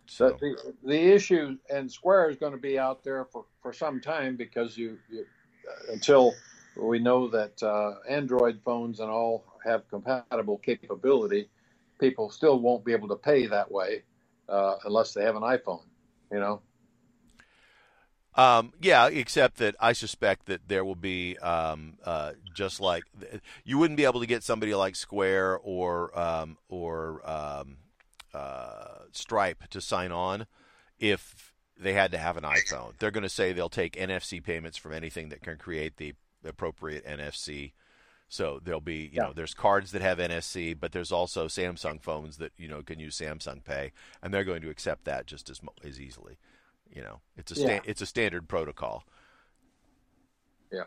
[0.06, 4.00] So the, the issue and Square is going to be out there for, for some
[4.00, 5.26] time because you, you
[5.70, 6.34] uh, until
[6.78, 11.50] we know that uh, Android phones and all have compatible capability
[12.00, 14.04] people still won't be able to pay that way
[14.50, 15.84] uh, unless they have an iPhone.
[16.32, 16.62] You know.
[18.36, 23.04] Um, yeah, except that I suspect that there will be um, uh, just like
[23.64, 27.78] you wouldn't be able to get somebody like Square or um, or um,
[28.36, 30.46] uh, Stripe to sign on
[31.00, 32.94] if they had to have an iPhone.
[33.00, 36.14] They're going to say they'll take NFC payments from anything that can create the
[36.46, 37.72] appropriate NFC
[38.30, 39.24] so there'll be, you yeah.
[39.24, 43.00] know, there's cards that have NFC, but there's also Samsung phones that you know can
[43.00, 46.38] use Samsung Pay, and they're going to accept that just as as easily.
[46.94, 47.80] You know, it's a sta- yeah.
[47.86, 49.06] it's a standard protocol.
[50.72, 50.84] Yeah.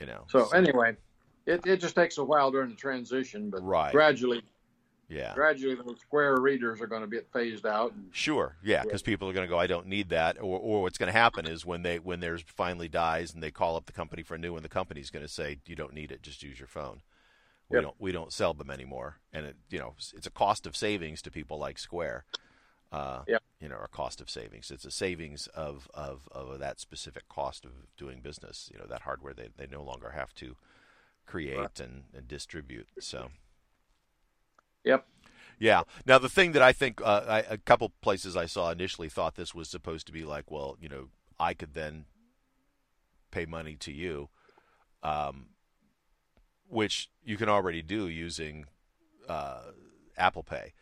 [0.00, 0.24] You know.
[0.28, 0.96] So, so, anyway,
[1.44, 3.92] it it just takes a while during the transition, but right.
[3.92, 4.42] gradually
[5.08, 5.34] yeah.
[5.34, 7.92] Gradually, those square readers are going to get phased out.
[7.92, 8.56] And, sure.
[8.62, 10.36] Yeah, because people are going to go, I don't need that.
[10.38, 13.52] Or, or what's going to happen is when they when theirs finally dies and they
[13.52, 15.94] call up the company for a new one, the company's going to say, you don't
[15.94, 17.02] need it, just use your phone.
[17.68, 17.84] We yep.
[17.84, 21.20] don't we don't sell them anymore, and it you know it's a cost of savings
[21.22, 22.24] to people like Square.
[22.92, 23.38] Uh, yeah.
[23.60, 24.70] You know, a cost of savings.
[24.70, 28.70] It's a savings of, of, of that specific cost of doing business.
[28.72, 30.54] You know, that hardware they, they no longer have to
[31.26, 31.80] create right.
[31.80, 32.86] and, and distribute.
[33.00, 33.30] So.
[34.86, 35.06] Yep.
[35.58, 35.82] Yeah.
[36.06, 39.34] Now the thing that I think uh, I, a couple places I saw initially thought
[39.34, 42.06] this was supposed to be like, well, you know, I could then
[43.30, 44.28] pay money to you,
[45.02, 45.48] um,
[46.68, 48.66] which you can already do using
[49.28, 49.72] uh,
[50.16, 50.72] Apple Pay.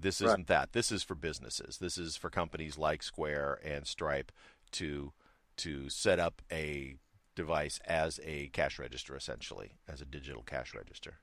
[0.00, 0.46] This isn't right.
[0.46, 0.72] that.
[0.72, 1.78] This is for businesses.
[1.78, 4.30] This is for companies like Square and Stripe
[4.72, 5.12] to
[5.56, 6.94] to set up a
[7.34, 11.18] device as a cash register, essentially, as a digital cash register.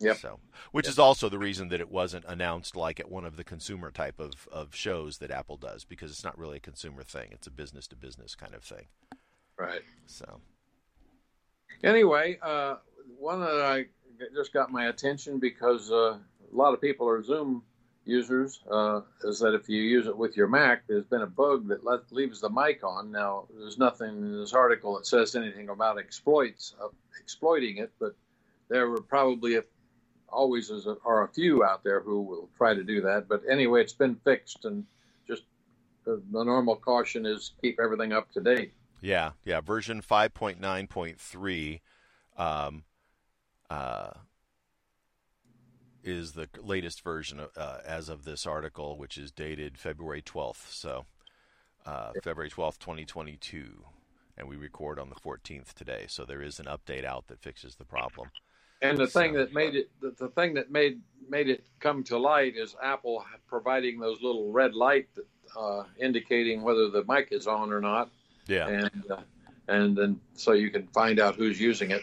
[0.00, 0.18] Yep.
[0.18, 0.40] So,
[0.72, 0.92] which yep.
[0.92, 4.20] is also the reason that it wasn't announced like at one of the consumer type
[4.20, 7.50] of, of shows that Apple does because it's not really a consumer thing; it's a
[7.50, 8.86] business to business kind of thing.
[9.58, 9.80] Right.
[10.06, 10.40] So.
[11.82, 12.76] Anyway, uh,
[13.18, 13.86] one that I
[14.34, 16.20] just got my attention because uh, a
[16.52, 17.62] lot of people are Zoom
[18.04, 21.68] users uh, is that if you use it with your Mac, there's been a bug
[21.68, 23.10] that let, leaves the mic on.
[23.10, 26.88] Now, there's nothing in this article that says anything about exploits uh,
[27.20, 28.14] exploiting it, but
[28.68, 29.64] there were probably a
[30.28, 33.28] always is a, are a few out there who will try to do that.
[33.28, 34.84] But anyway, it's been fixed, and
[35.26, 35.42] just
[36.04, 38.72] the, the normal caution is keep everything up to date.
[39.00, 39.60] Yeah, yeah.
[39.60, 41.82] Version five point nine point three.
[42.36, 42.84] Um,
[43.70, 44.10] uh,
[46.06, 50.72] is the latest version of, uh, as of this article, which is dated February 12th.
[50.72, 51.04] So,
[51.84, 53.84] uh, February 12th, 2022.
[54.38, 56.04] And we record on the 14th today.
[56.08, 58.30] So, there is an update out that fixes the problem.
[58.82, 59.38] And the thing so.
[59.38, 63.24] that made it, the, the, thing that made made it come to light is Apple
[63.48, 65.26] providing those little red light that,
[65.58, 68.10] uh, indicating whether the mic is on or not.
[68.46, 68.68] Yeah.
[68.68, 69.20] And uh,
[69.68, 72.02] and then so you can find out who's using it.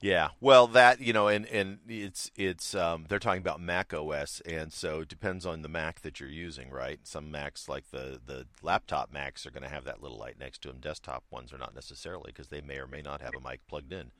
[0.00, 4.42] Yeah, well, that you know, and and it's it's um, they're talking about Mac OS,
[4.46, 7.00] and so it depends on the Mac that you're using, right?
[7.04, 10.62] Some Macs, like the the laptop Macs, are going to have that little light next
[10.62, 10.78] to them.
[10.80, 13.92] Desktop ones are not necessarily because they may or may not have a mic plugged
[13.92, 14.10] in.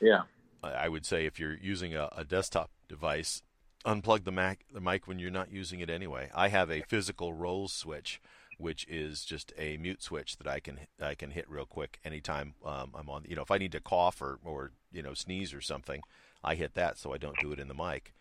[0.00, 0.22] Yeah,
[0.62, 3.42] I would say if you're using a, a desktop device,
[3.84, 6.30] unplug the Mac the mic when you're not using it anyway.
[6.34, 8.20] I have a physical roll switch
[8.58, 12.54] which is just a mute switch that I can I can hit real quick anytime
[12.64, 13.24] um, I'm on.
[13.28, 16.02] You know, if I need to cough or or you know sneeze or something,
[16.42, 18.12] I hit that so I don't do it in the mic.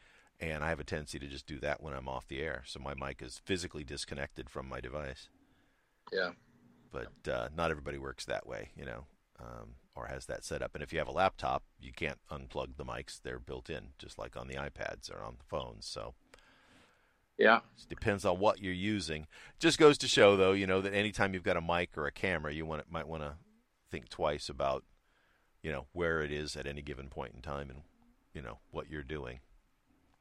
[0.41, 2.77] And I have a tendency to just do that when I'm off the air, so
[2.77, 5.29] my mic is physically disconnected from my device.
[6.11, 6.31] Yeah.
[6.91, 9.05] But uh, not everybody works that way, you know,
[9.39, 10.71] um, or has that set up.
[10.73, 14.17] And if you have a laptop, you can't unplug the mics; they're built in, just
[14.19, 15.85] like on the iPads or on the phones.
[15.85, 16.13] So
[17.37, 17.57] yeah.
[17.57, 19.27] It depends on what you're using.
[19.59, 22.11] Just goes to show, though, you know, that anytime you've got a mic or a
[22.11, 23.33] camera, you want might want to
[23.91, 24.83] think twice about,
[25.61, 27.81] you know, where it is at any given point in time and,
[28.33, 29.39] you know, what you're doing.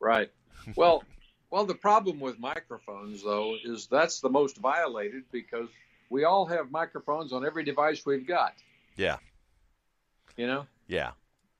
[0.01, 0.31] Right.
[0.77, 1.05] Well,
[1.51, 5.69] well, the problem with microphones, though, is that's the most violated because
[6.11, 8.55] we all have microphones on every device we've got.
[8.97, 9.19] Yeah.
[10.37, 10.67] You know.
[10.87, 11.13] Yeah.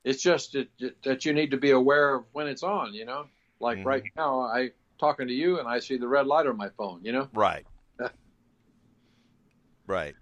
[0.05, 0.69] It's just that,
[1.03, 2.93] that you need to be aware of when it's on.
[2.95, 3.27] You know,
[3.61, 3.89] like mm-hmm.
[3.89, 7.01] right now, I talking to you and I see the red light on my phone,
[7.03, 7.29] you know?
[7.33, 7.67] Right.
[9.87, 10.15] right.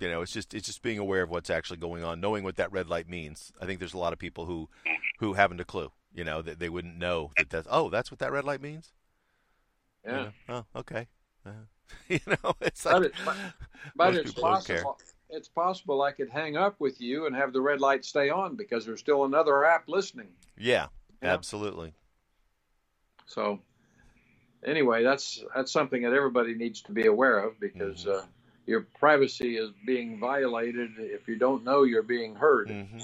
[0.00, 2.56] You know, it's just it's just being aware of what's actually going on, knowing what
[2.56, 3.52] that red light means.
[3.60, 4.68] I think there's a lot of people who
[5.20, 5.92] who haven't a clue.
[6.12, 8.92] You know, that they wouldn't know that that's oh, that's what that red light means.
[10.04, 10.10] Yeah.
[10.10, 10.66] You know?
[10.74, 11.06] Oh, okay.
[11.46, 11.50] Uh,
[12.08, 13.36] you know, it's like, but, it, but,
[13.96, 14.98] but it's possible.
[15.32, 18.54] It's possible I could hang up with you and have the red light stay on
[18.54, 20.28] because there's still another app listening.
[20.58, 20.88] Yeah,
[21.22, 21.32] yeah.
[21.32, 21.94] absolutely.
[23.26, 23.60] So
[24.64, 28.18] anyway, that's that's something that everybody needs to be aware of because mm-hmm.
[28.18, 28.26] uh,
[28.66, 32.68] your privacy is being violated if you don't know you're being heard.
[32.68, 32.98] Mm-hmm.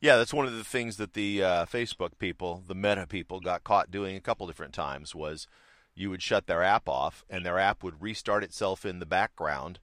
[0.00, 3.64] Yeah, that's one of the things that the uh, Facebook people, the Meta people, got
[3.64, 5.14] caught doing a couple different times.
[5.14, 5.46] Was
[5.94, 9.78] you would shut their app off, and their app would restart itself in the background,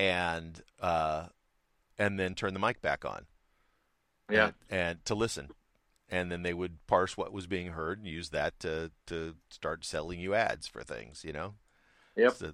[0.00, 1.26] and uh,
[1.98, 3.26] and then turn the mic back on.
[4.30, 5.48] Yeah, and, and to listen
[6.10, 9.84] and then they would parse what was being heard and use that to to start
[9.84, 11.54] selling you ads for things, you know.
[12.16, 12.34] Yep.
[12.34, 12.52] So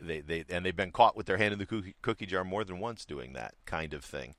[0.00, 2.64] they they and they've been caught with their hand in the cookie, cookie jar more
[2.64, 4.34] than once doing that kind of thing.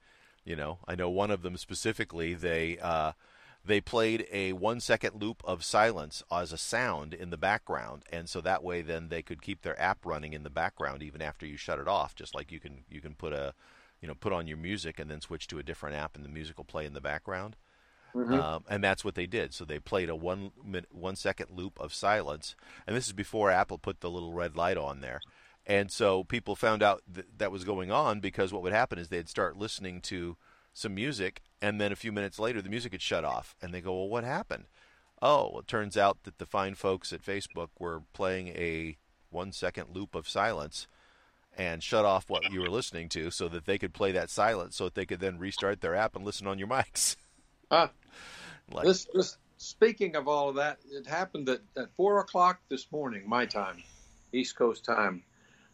[0.46, 2.34] You know, I know one of them specifically.
[2.34, 3.14] They uh,
[3.63, 8.28] they played a one second loop of silence as a sound in the background, and
[8.28, 11.45] so that way then they could keep their app running in the background even after
[11.45, 12.15] you shut it off.
[12.15, 13.54] Just like you can you can put a
[14.02, 16.30] you know put on your music and then switch to a different app and the
[16.30, 17.56] music will play in the background.
[18.15, 18.34] Mm-hmm.
[18.34, 19.54] Um, and that's what they did.
[19.54, 23.52] So they played a one minute, one second loop of silence, and this is before
[23.52, 25.21] Apple put the little red light on there.
[25.67, 29.10] And so people found out that that was going on because what would happen is
[29.10, 30.36] they'd start listening to
[30.74, 33.82] some music, and then a few minutes later the music had shut off, and they
[33.82, 34.66] go, "Well, what happened?"
[35.22, 38.98] Oh, it turns out that the fine folks at Facebook were playing a
[39.30, 40.88] one second loop of silence
[41.58, 44.76] and shut off what you were listening to so that they could play that silence
[44.76, 47.16] so that they could then restart their app and listen on your mics.
[47.72, 47.90] Huh.
[48.74, 52.90] Like, this, this, speaking of all of that, it happened that at four o'clock this
[52.90, 53.84] morning, my time,
[54.32, 55.24] East Coast time.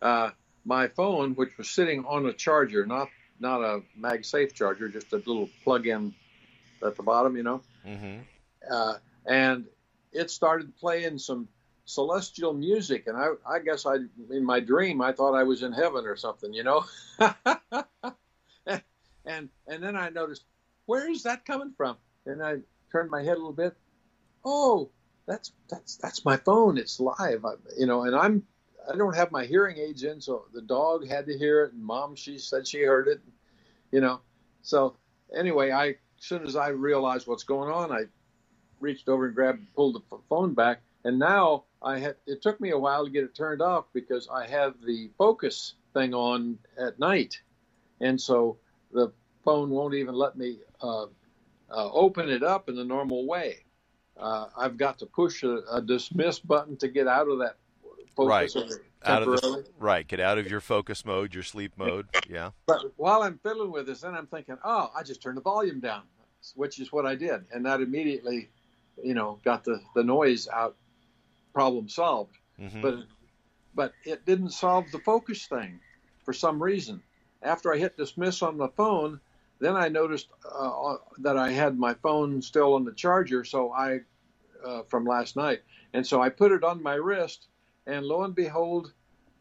[0.01, 0.31] Uh,
[0.65, 5.17] my phone, which was sitting on a charger, not not a MagSafe charger, just a
[5.17, 6.13] little plug-in
[6.83, 7.61] at the bottom, you know.
[7.85, 8.19] Mm-hmm.
[8.69, 8.95] Uh,
[9.25, 9.65] and
[10.11, 11.47] it started playing some
[11.85, 13.95] celestial music, and I, I guess I,
[14.29, 16.85] in my dream, I thought I was in heaven or something, you know.
[19.25, 20.43] and and then I noticed
[20.85, 21.97] where is that coming from?
[22.25, 22.57] And I
[22.91, 23.75] turned my head a little bit.
[24.43, 24.89] Oh,
[25.27, 26.77] that's that's that's my phone.
[26.77, 27.45] It's live.
[27.45, 28.43] I, you know, and I'm
[28.91, 31.83] I don't have my hearing aids in, so the dog had to hear it, and
[31.83, 33.21] mom she said she heard it.
[33.91, 34.21] You know,
[34.61, 34.95] so
[35.35, 38.05] anyway, I as soon as I realized what's going on, I
[38.79, 42.15] reached over and grabbed pulled the phone back, and now I had.
[42.25, 45.75] It took me a while to get it turned off because I have the focus
[45.93, 47.41] thing on at night,
[47.99, 48.57] and so
[48.91, 49.11] the
[49.43, 51.05] phone won't even let me uh,
[51.69, 53.63] uh, open it up in the normal way.
[54.17, 57.57] Uh, I've got to push a, a, dismiss button to get out of that
[58.17, 58.73] focus right.
[59.05, 62.07] Out of the, right, get out of your focus mode, your sleep mode.
[62.29, 62.49] Yeah.
[62.65, 65.79] But while I'm fiddling with this, then I'm thinking, oh, I just turned the volume
[65.79, 66.01] down.
[66.55, 68.49] which is what I did, and that immediately,
[69.03, 70.75] you know, got the the noise out.
[71.53, 72.37] Problem solved.
[72.59, 72.81] Mhm.
[72.81, 72.95] But
[73.73, 75.79] but it didn't solve the focus thing
[76.23, 77.01] for some reason.
[77.41, 79.19] After I hit dismiss on the phone,
[79.59, 84.01] then I noticed uh, that I had my phone still on the charger, so I
[84.63, 85.61] uh, from last night,
[85.93, 87.47] and so I put it on my wrist,
[87.87, 88.93] and lo and behold,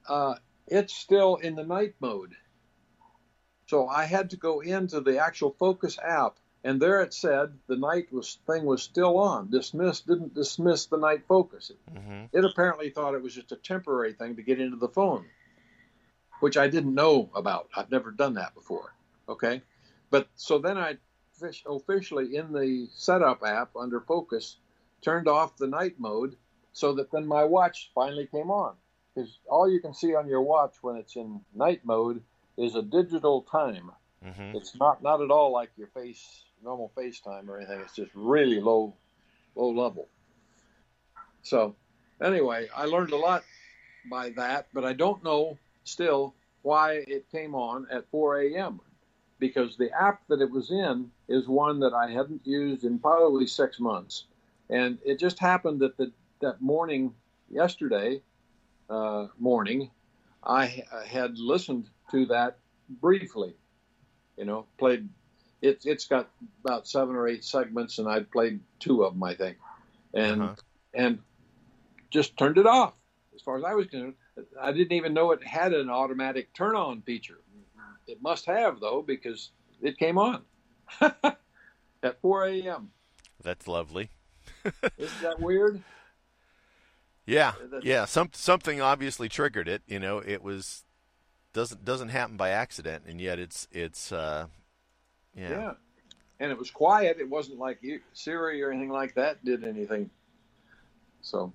[0.09, 2.35] uh, it's still in the night mode.
[3.67, 7.77] So I had to go into the actual Focus app, and there it said the
[7.77, 9.51] night was thing was still on.
[9.51, 11.71] Dismiss didn't dismiss the night focus.
[11.71, 12.29] It, Mhm.
[12.33, 15.27] it apparently thought it was just a temporary thing to get into the phone,
[16.41, 17.69] which I didn't know about.
[17.75, 18.95] I've never done that before.
[19.29, 19.63] Okay,
[20.11, 20.99] but so then I
[21.67, 24.57] officially in the setup app under Focus
[25.03, 26.37] turned off the night mode,
[26.77, 28.75] so that then my watch finally came on.
[29.15, 32.23] Because all you can see on your watch when it's in night mode
[32.59, 33.93] is a digital time.
[34.23, 34.55] Mhm.
[34.55, 37.81] It's not not at all like your face normal FaceTime or anything.
[37.81, 38.93] It's just really low
[39.55, 40.07] low level.
[41.43, 41.75] So
[42.21, 43.43] anyway, I learned a lot
[44.05, 48.81] by that, but I don't know still why it came on at 4 a.m.
[49.39, 53.47] because the app that it was in is one that I hadn't used in probably
[53.47, 54.27] six months,
[54.69, 57.15] and it just happened that the that morning
[57.51, 58.21] yesterday
[58.91, 59.91] uh, morning
[60.43, 63.55] I, had listened to that briefly,
[64.37, 65.09] you know, played.
[65.61, 66.31] It's it's got
[66.65, 69.57] about seven or eight segments, and I played two of them, I think,
[70.15, 70.55] and Uh-huh.
[70.95, 71.19] and
[72.11, 72.95] just turned it off.
[73.35, 74.15] As far as I was concerned,
[74.61, 77.41] I didn't even know it had an automatic turn on feature.
[78.07, 79.51] It must have though, because
[79.83, 80.43] it came on
[81.01, 82.91] at 4 a.m.
[83.43, 84.11] That's lovely.
[84.99, 85.83] Isn't that weird?
[87.27, 88.05] Yeah, yeah.
[88.05, 89.83] Some something obviously triggered it.
[89.87, 90.85] You know, it was
[91.53, 94.47] doesn't doesn't happen by accident, and yet it's it's uh,
[95.35, 95.51] yeah.
[95.51, 95.73] Yeah.
[96.39, 97.17] And it was quiet.
[97.19, 97.81] It wasn't like
[98.13, 100.11] Siri or anything like that did anything.
[101.23, 101.53] So,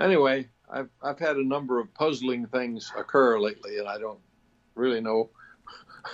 [0.00, 4.20] anyway, I've I've had a number of puzzling things occur lately, and I don't
[4.74, 5.30] really know.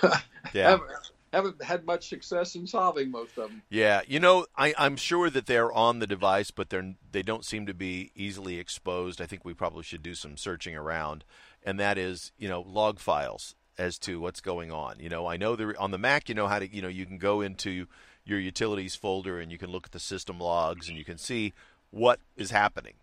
[0.53, 0.69] Yeah.
[0.69, 0.91] haven't,
[1.33, 3.61] haven't had much success in solving most of them.
[3.69, 7.45] Yeah, you know, I, I'm sure that they're on the device, but they're they don't
[7.45, 9.21] seem to be easily exposed.
[9.21, 11.23] I think we probably should do some searching around,
[11.63, 14.99] and that is, you know, log files as to what's going on.
[14.99, 17.05] You know, I know there on the Mac, you know how to, you know, you
[17.05, 17.87] can go into
[18.23, 21.53] your utilities folder and you can look at the system logs and you can see
[21.91, 22.93] what is happening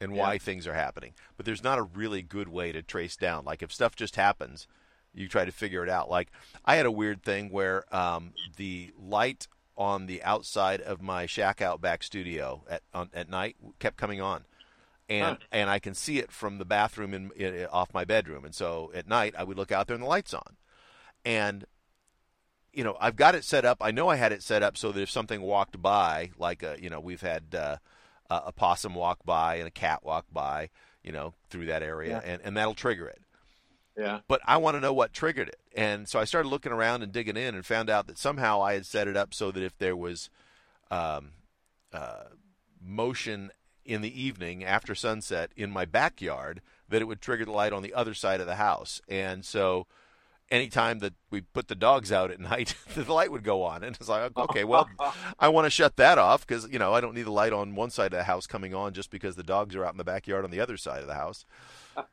[0.00, 0.38] and why Yeah.
[0.38, 1.14] things are happening.
[1.36, 3.44] But there's not a really good way to trace down.
[3.44, 4.66] Like if stuff just happens,
[5.14, 6.08] you try to figure it out.
[6.10, 6.28] Like
[6.64, 11.60] I had a weird thing where um, the light on the outside of my shack
[11.62, 14.44] out back studio at on, at night kept coming on,
[15.08, 15.46] and Huh.
[15.50, 18.44] and I can see it from the bathroom in, in off my bedroom.
[18.44, 20.56] And so at night I would look out there and the lights on,
[21.24, 21.64] and
[22.72, 23.78] you know I've got it set up.
[23.80, 26.76] I know I had it set up so that if something walked by, like a,
[26.80, 27.76] you know we've had uh,
[28.30, 30.70] a a possum walk by and a cat walk by,
[31.02, 32.32] you know through that area, Yeah.
[32.32, 33.20] and and that'll trigger it
[33.96, 34.20] Yeah.
[34.28, 35.60] but I want to know what triggered it.
[35.74, 38.74] And so I started looking around and digging in and found out that somehow I
[38.74, 40.30] had set it up so that if there was
[40.90, 41.32] um,
[41.92, 42.24] uh,
[42.82, 43.50] motion
[43.84, 47.82] in the evening after sunset in my backyard, that it would trigger the light on
[47.82, 49.00] the other side of the house.
[49.08, 49.86] And so
[50.50, 53.82] anytime that we put the dogs out at night, the light would go on.
[53.84, 54.88] And it's like, okay, well,
[55.38, 57.74] I want to shut that off because, you know, I don't need the light on
[57.74, 60.04] one side of the house coming on just because the dogs are out in the
[60.04, 61.44] backyard on the other side of the house.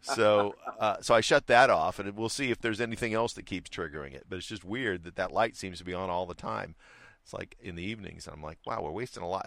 [0.01, 3.45] So, uh, so I shut that off, and we'll see if there's anything else that
[3.45, 4.25] keeps triggering it.
[4.29, 6.75] But it's just weird that that light seems to be on all the time.
[7.23, 9.45] It's like in the evenings, and I'm like, wow, we're wasting a lot.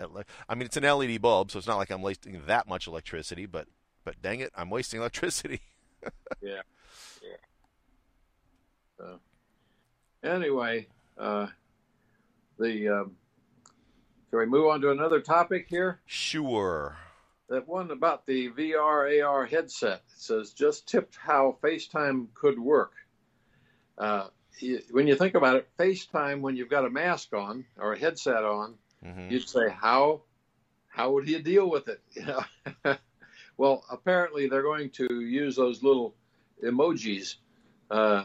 [0.49, 3.47] I mean, it's an LED bulb, so it's not like I'm wasting that much electricity.
[3.47, 3.69] But,
[4.05, 5.63] but dang it, I'm wasting electricity.
[6.43, 6.61] yeah.
[7.23, 7.37] Yeah.
[9.01, 9.19] So,
[10.23, 10.87] anyway,
[11.17, 11.47] uh,
[12.59, 13.17] the um,
[14.29, 16.01] shall we move on to another topic here?
[16.05, 16.97] Sure.
[17.49, 20.03] That one about the VR AR headset.
[20.15, 22.93] It says just tipped how FaceTime could work.
[23.97, 24.29] Uh,
[24.91, 28.45] when you think about it, FaceTime when you've got a mask on or a headset
[28.45, 30.21] on, hmm you'd say how
[30.89, 32.97] how would you deal with it you know
[33.57, 36.15] well apparently they're going to use those little
[36.63, 37.37] emojis
[37.91, 38.25] uh,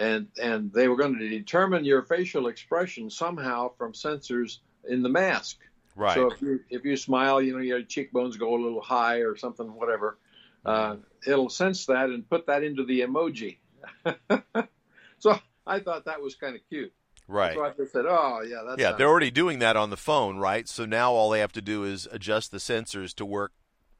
[0.00, 5.08] and and they were going to determine your facial expression somehow from sensors in the
[5.08, 5.58] mask
[5.94, 6.14] Right.
[6.14, 9.36] so if you if you smile you know your cheekbones go a little high or
[9.36, 10.16] something whatever
[10.64, 10.96] uh,
[11.26, 13.58] it'll sense that and put that into the emoji
[15.18, 16.92] so i thought that was kind of cute
[17.28, 17.54] right.
[17.54, 20.38] so i just said oh yeah that's Yeah, they're already doing that on the phone,
[20.38, 20.68] right?
[20.68, 23.52] So now all they have to do is adjust the sensors to work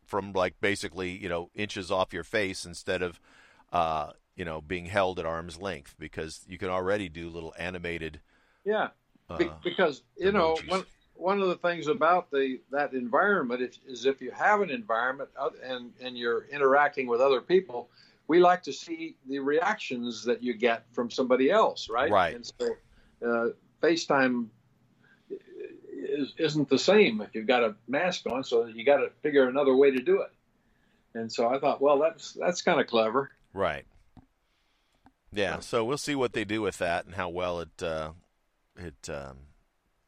[0.07, 3.21] from like basically, you know, inches off your face instead of
[3.73, 8.21] uh, you know, being held at arm's length because you can already do little animated
[8.65, 8.89] yeah
[9.37, 10.83] Be- because you know one
[11.13, 15.29] one of the things about the that environment is, is if you have an environment
[15.63, 17.91] and and you're interacting with other people,
[18.29, 22.11] we like to see the reactions that you get from somebody else, right?
[22.11, 22.35] Right.
[22.35, 22.77] And so
[23.23, 23.49] uh,
[23.83, 24.47] FaceTime
[25.93, 29.49] is, isn't the same if you've got a mask on, so you got to figure
[29.49, 30.33] another way to do it.
[31.15, 33.31] And so I thought, well, that's that's kind of clever.
[33.53, 33.85] Right.
[35.33, 35.61] Yeah.
[35.61, 38.11] So we'll see what they do with that and how well it uh,
[38.77, 39.37] it um,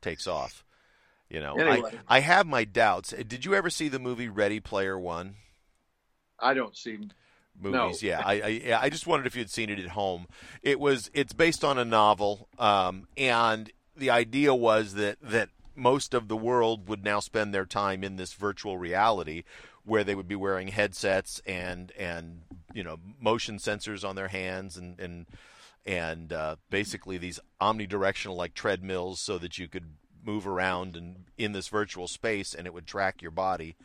[0.00, 0.64] takes off.
[1.28, 1.92] You know, Anyway.
[2.08, 3.12] I I have my doubts.
[3.12, 5.36] Uh, Did you ever see the movie Ready Player One?
[6.38, 6.98] I don't see.
[7.58, 7.72] movies.
[7.72, 7.92] No.
[8.00, 10.26] Yeah, I, I yeah, I just wondered if you'd seen it at home.
[10.62, 16.12] It was it's based on a novel, um, and the idea was that that most
[16.12, 19.44] of the world would now spend their time in this virtual reality,
[19.84, 24.76] where they would be wearing headsets and and you know motion sensors on their hands
[24.76, 25.26] and and
[25.84, 31.52] and uh, basically these omnidirectional like treadmills, so that you could move around and in
[31.52, 33.76] this virtual space, and it would track your body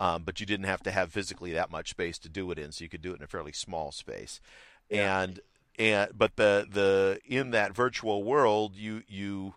[0.00, 2.72] um, but you didn't have to have physically that much space to do it in,
[2.72, 4.40] so you could do it in a fairly small space.
[4.88, 5.22] Yeah.
[5.22, 5.40] And
[5.78, 9.54] and but the the in that virtual world, you you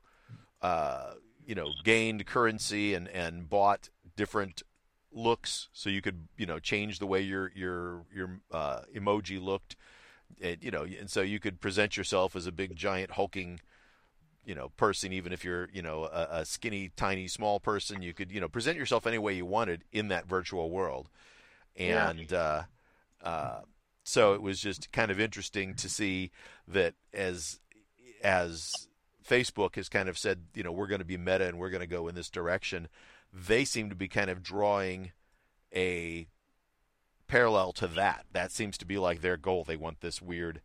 [0.62, 1.14] uh,
[1.46, 4.64] you know gained currency and and bought different
[5.12, 9.76] looks, so you could you know change the way your your your uh, emoji looked.
[10.42, 13.60] And, you know, and so you could present yourself as a big, giant, hulking
[14.44, 18.12] you know person even if you're you know a, a skinny tiny small person you
[18.14, 21.10] could you know present yourself any way you wanted in that virtual world
[21.78, 22.10] Yeah.
[22.10, 22.64] and uh,
[23.24, 23.60] uh,
[24.04, 26.32] so it was just kind of interesting to see
[26.68, 27.60] that as
[28.24, 28.88] as
[29.24, 31.82] Facebook has kind of said you know we're going to be meta and we're going
[31.82, 32.88] to go in this direction
[33.34, 35.12] they seem to be kind of drawing
[35.74, 36.28] a
[37.28, 40.60] parallel to that that seems to be like their goal they want this weird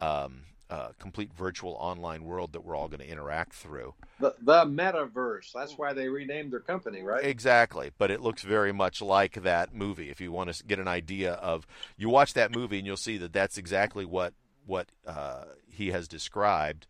[0.00, 3.94] um, uh, complete virtual online world that we're all going to interact through.
[4.18, 5.52] The, the metaverse.
[5.52, 7.24] That's why they renamed their company, right?
[7.24, 10.10] Exactly, but it looks very much like that movie.
[10.10, 13.18] If you want to get an idea of, you watch that movie and you'll see
[13.18, 14.34] that that's exactly what
[14.66, 16.86] what uh, he has described.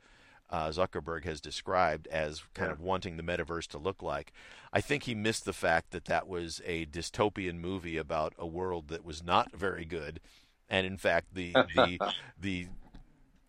[0.51, 2.72] Uh, Zuckerberg has described as kind Yeah.
[2.74, 4.32] of wanting the metaverse to look like.
[4.72, 8.88] I think he missed the fact that that was a dystopian movie about a world
[8.88, 10.20] that was not very good,
[10.68, 11.99] and in fact, the the
[12.40, 12.66] the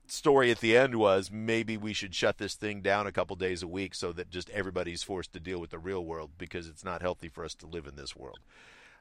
[0.08, 3.64] story at the end was maybe we should shut this thing down a couple days
[3.64, 6.84] a week so that just everybody's forced to deal with the real world because it's
[6.86, 8.38] not healthy for us to live in this world.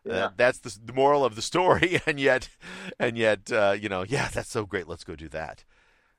[0.07, 0.15] Yeah.
[0.15, 2.49] Uh, that's the, the moral of the story, and yet,
[2.99, 4.89] and yet, uh, you know, yeah, that's so great.
[4.89, 5.65] Let's go do that.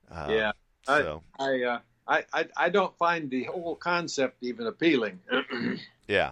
[0.09, 0.51] Uh, Yeah.
[0.88, 5.19] I- So I, uh, I, I, I don't find the whole concept even appealing.
[6.07, 6.31] yeah,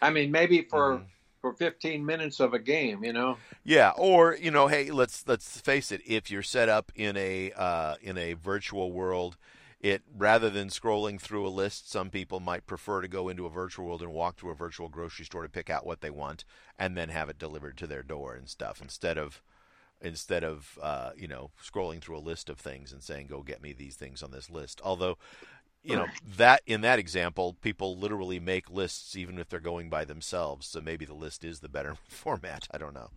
[0.00, 1.06] I mean, maybe for Mhm.
[1.40, 3.36] for 15 minutes of a game, you know.
[3.64, 3.90] yeah.
[3.96, 6.00] Or you know, hey, let's let's face it.
[6.06, 9.36] If you're set up in a uh, in a virtual world,
[9.80, 13.50] it rather than scrolling through a list, some people might prefer to go into a
[13.50, 16.44] virtual world and walk to a virtual grocery store to pick out what they want
[16.78, 19.42] and then have it delivered to their door and stuff instead of
[20.02, 23.62] instead of uh, you know scrolling through a list of things and saying go get
[23.62, 24.80] me these things on this list.
[24.84, 25.16] Although
[25.82, 30.04] you know that in that example, people literally make lists even if they're going by
[30.04, 30.66] themselves.
[30.66, 32.68] So maybe the list is the better format.
[32.70, 33.10] I don't know.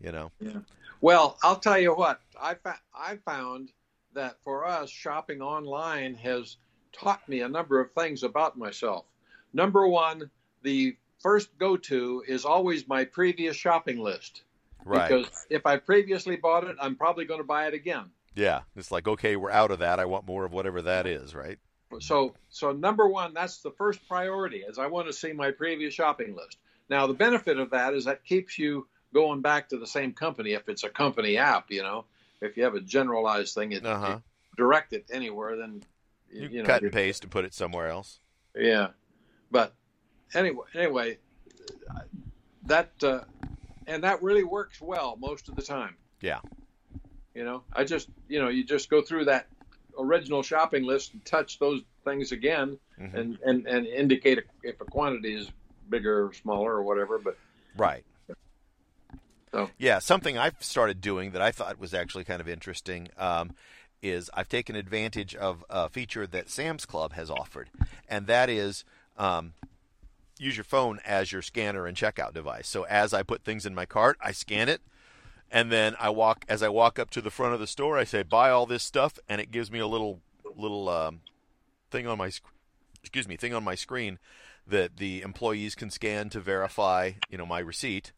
[0.00, 0.30] You know.
[0.40, 0.58] yeah.
[1.00, 2.20] Well, I'll tell you what.
[2.40, 3.72] I fa- I found
[4.14, 6.56] that for us, shopping online has
[6.92, 9.04] taught me a number of things about myself.
[9.52, 10.30] Number one,
[10.62, 14.42] the first go to is always my previous shopping list.
[14.86, 15.08] Right.
[15.08, 18.06] Because if I previously bought it, I'm probably going to buy it again.
[18.36, 19.98] Yeah, it's like okay, we're out of that.
[19.98, 21.58] I want more of whatever that is, right?
[22.00, 25.94] So, so number one, that's the first priority, is I want to see my previous
[25.94, 26.58] shopping list.
[26.88, 30.52] Now, the benefit of that is that keeps you going back to the same company
[30.52, 31.70] if it's a company app.
[31.70, 32.04] You know,
[32.40, 34.16] if you have a generalized thing, it, Uh huh.
[34.16, 34.22] it
[34.56, 35.82] direct it anywhere, then
[36.30, 38.20] You, you, know, cut and paste and put it somewhere else.
[38.54, 38.88] Yeah,
[39.50, 39.74] but
[40.34, 41.18] anyway, anyway,
[42.64, 43.20] that uh,
[43.86, 45.96] and that really works well most of the time.
[46.20, 46.40] Yeah.
[47.34, 49.46] You know, I just you know you just go through that
[49.98, 53.14] original shopping list and touch those things again Mhm.
[53.14, 55.50] and and and indicate if a quantity is
[55.88, 57.18] bigger or smaller or whatever.
[57.18, 57.36] But
[57.76, 58.04] Right.
[59.52, 63.54] So- Yeah, something I've started doing that I thought was actually kind of interesting um,
[64.02, 67.70] is I've taken advantage of a feature that Sam's Club has offered,
[68.08, 68.84] and that is
[69.16, 69.54] um,
[70.38, 72.68] use your phone as your scanner and checkout device.
[72.68, 74.80] So as I put things in my cart, I scan it,
[75.50, 77.98] and then I walk as I walk up to the front of the store.
[77.98, 80.20] I say buy all this stuff, and it gives me a little
[80.56, 81.20] little um,
[81.90, 82.30] thing on my
[83.02, 84.18] excuse me thing on my screen
[84.66, 88.12] that the employees can scan to verify you know my receipt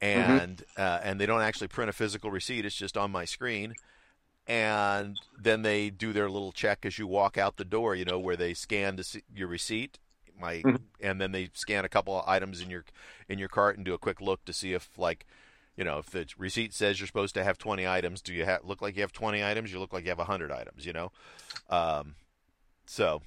[0.00, 3.74] and uh, and they don't actually print a physical receipt it's just on my screen
[4.46, 7.94] and then they do their little check as you walk out the door.
[7.94, 9.98] You know where they scan see your receipt,
[10.38, 10.82] my, Mhm.
[11.00, 12.84] and then they scan a couple of items in your
[13.28, 15.26] in your cart and do a quick look to see if like.
[15.74, 18.58] You know, if the receipt says you're supposed to have 20 items, do you ha-
[18.62, 19.72] look like you have 20 items?
[19.72, 21.12] You look like you have 100 items, you know?
[21.70, 22.14] Um,
[22.84, 23.22] so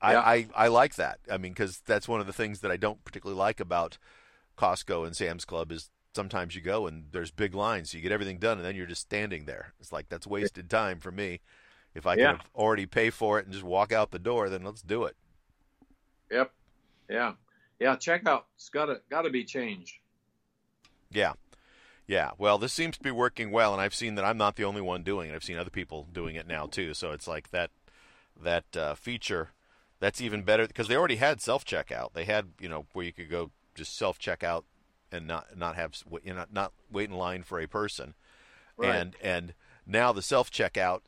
[0.00, 0.20] I, Yeah.
[0.20, 1.18] I, I like that.
[1.30, 3.98] I mean, because that's one of the things that I don't particularly like about
[4.56, 7.90] Costco and Sam's Club is sometimes you go and there's big lines.
[7.90, 9.74] So you get everything done and then you're just standing there.
[9.78, 11.40] It's like that's wasted time for me.
[11.94, 14.80] If I can already pay for it and just walk out the door, then let's
[14.80, 15.14] do it.
[16.30, 16.52] Yep.
[17.08, 17.32] Yeah.
[17.80, 17.96] Yeah.
[17.96, 19.94] Checkout's got to got to be changed.
[21.10, 21.34] Yeah.
[22.06, 22.32] Yeah.
[22.38, 24.82] Well, this seems to be working well, and I've seen that I'm not the only
[24.82, 25.34] one doing it.
[25.34, 26.94] I've seen other people doing it now too.
[26.94, 27.70] So it's like that
[28.42, 29.50] that uh, feature
[30.00, 32.12] that's even better because they already had self checkout.
[32.14, 34.64] They had you know where you could go just self checkout
[35.12, 35.94] and not not have
[36.24, 38.14] you know not wait in line for a person,
[38.76, 38.94] Right.
[38.94, 39.54] and and
[39.86, 41.00] now the self checkout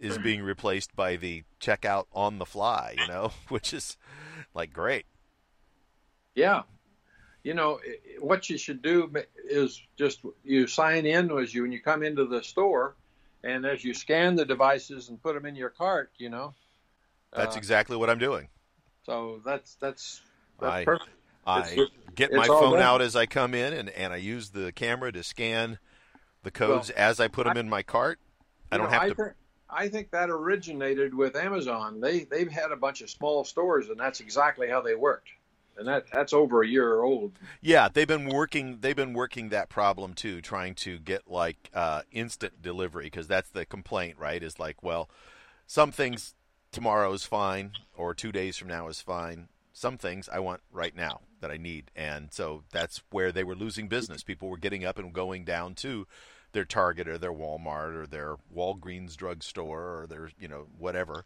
[0.00, 2.94] is being replaced by the checkout on the fly.
[2.98, 3.96] You know, which is
[4.54, 5.06] like great.
[6.34, 6.62] Yeah.
[7.44, 9.12] You know i- i- what you should do
[9.44, 12.96] is just you sign in as you when you come into the store,
[13.44, 16.54] and as you scan the devices and put them in your cart, you know.
[17.32, 18.48] That's uh, exactly what I'm doing.
[19.04, 20.20] so that's that's
[20.60, 21.10] that's I- perfect.
[21.46, 25.10] I get my phone out as I come in, and, and I use the camera
[25.12, 25.78] to scan
[26.42, 28.18] the codes as I put them in my cart.
[28.70, 29.32] I don't know, have I to.
[29.70, 32.00] I think that originated with Amazon.
[32.00, 35.28] They they've had a bunch of small stores, and that's exactly how they worked.
[35.76, 37.32] And that that's over a year old.
[37.60, 38.78] Yeah, they've been working.
[38.80, 43.50] They've been working that problem too, trying to get like uh, instant delivery because that's
[43.50, 44.42] the complaint, right?
[44.42, 45.08] Is like, well,
[45.66, 46.34] some things
[46.72, 49.48] tomorrow is fine, or two days from now is fine.
[49.72, 53.54] Some things I want right now that I need, and so that's where they were
[53.54, 54.24] losing business.
[54.24, 56.08] People were getting up and going down to
[56.52, 61.24] their Target or their Walmart or their Walgreens drugstore or their you know whatever.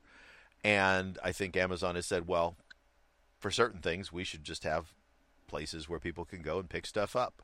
[0.65, 2.57] And I think Amazon has said, well,
[3.39, 4.95] for certain things, we should just have
[5.49, 7.43] places where people can go and pick stuff up.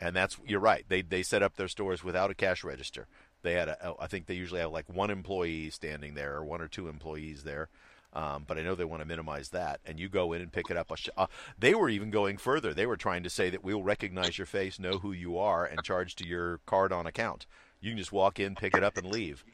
[0.00, 0.84] And that's you're right.
[0.88, 3.06] They they set up their stores without a cash register.
[3.42, 6.60] They had a I think they usually have like one employee standing there or one
[6.60, 7.68] or two employees there.
[8.14, 9.80] Um, but I know they want to minimize that.
[9.84, 10.92] And you go in and pick it up.
[11.16, 11.26] Uh,
[11.58, 12.72] they were even going further.
[12.72, 15.82] They were trying to say that we'll recognize your face, know who you are, and
[15.82, 17.46] charge to your card on account.
[17.80, 19.44] You can just walk in, pick it up, and leave.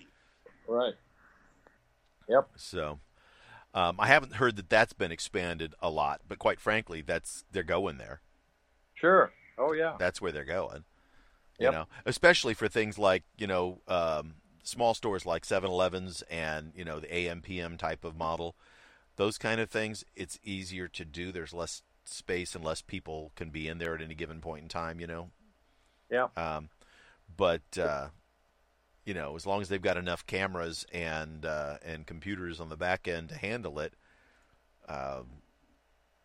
[0.69, 0.95] Right.
[2.29, 2.51] Yep.
[2.57, 3.01] So
[3.75, 7.63] um, I haven't heard that that's been expanded a lot, but quite frankly, that's they're
[7.63, 8.21] going there.
[8.95, 9.33] Sure.
[9.59, 9.97] Oh yeah.
[9.99, 10.85] That's where they're going.
[11.59, 11.73] You Yep.
[11.73, 17.01] know, especially for things like you know um, small stores like 7-Elevens and you know
[17.01, 18.57] the AMPM type of model.
[19.17, 21.33] Those kind of things, it's easier to do.
[21.33, 24.69] There's less space and less people can be in there at any given point in
[24.69, 25.01] time.
[25.01, 25.31] You know.
[26.11, 26.29] Yeah.
[26.37, 26.71] Um,
[27.37, 28.09] but uh,
[29.05, 32.77] you know, as long as they've got enough cameras and uh, and computers on the
[32.77, 33.95] back end to handle it,
[34.89, 35.27] um,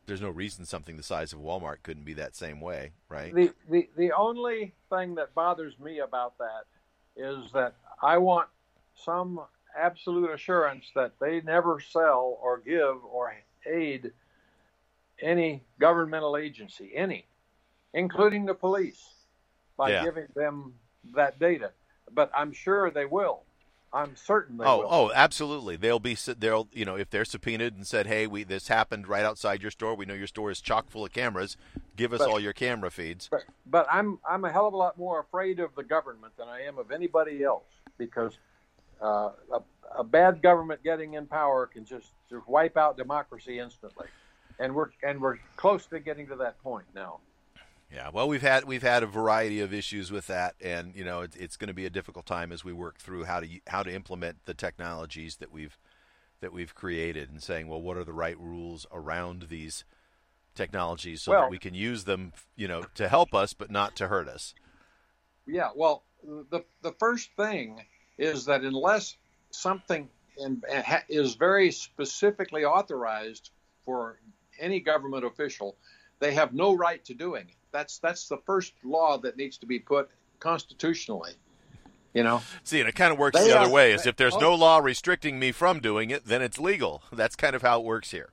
[0.06, 3.34] there's no reason something the size of Walmart couldn't be that same way, right?
[3.34, 6.66] The, the the only thing that bothers me about that
[7.16, 8.50] is that I want
[8.96, 9.42] some
[9.78, 13.36] absolute assurance that they never sell or give or
[13.66, 14.12] aid
[15.22, 17.26] any governmental agency, any,
[17.94, 19.14] including the police,
[19.78, 20.04] by Yeah.
[20.04, 20.80] giving them
[21.14, 21.72] that data.
[22.12, 23.44] But I'm sure they will.
[23.96, 24.88] I'm certain oh, will.
[24.90, 25.78] oh, absolutely.
[25.78, 29.24] They'll be they'll you know if they're subpoenaed and said, "Hey, we this happened right
[29.24, 29.96] outside your store.
[29.96, 31.56] We know your store is chock full of cameras.
[31.96, 34.78] Give us But- all your camera feeds." But, but I'm I'm a hell of a
[34.78, 37.64] lot more afraid of the government than I am of anybody else
[37.98, 38.38] because
[39.02, 39.62] uh, a,
[39.98, 44.08] a bad government getting in power can just, just wipe out democracy instantly,
[44.60, 47.20] and we're and we're close to getting to that point now.
[47.92, 51.22] Yeah, well, we've had we've had a variety of issues with that, and you know
[51.22, 53.84] it's, it's going to be a difficult time as we work through how to how
[53.84, 55.78] to implement the technologies that we've
[56.42, 59.86] that we've created, and saying, well, what are the right rules around these
[60.56, 63.96] technologies so Well- that we can use them, you know, to help us but not
[63.98, 64.56] to hurt us.
[65.46, 67.86] Yeah, well, the the first thing
[68.18, 69.18] is that unless
[69.52, 70.62] something in,
[71.08, 73.52] is very specifically authorized
[73.86, 74.20] for
[74.60, 75.78] any government official,
[76.20, 77.56] they have no right to doing it.
[77.76, 80.10] That's that's the first law that needs to be put
[80.40, 81.34] constitutionally.
[82.14, 83.92] You know, See, and it kind of works They the other are- way.
[83.92, 84.40] Is they- if there's oh.
[84.40, 87.04] no law restricting me from doing it, then it's legal.
[87.12, 88.30] That's kind of how it works here.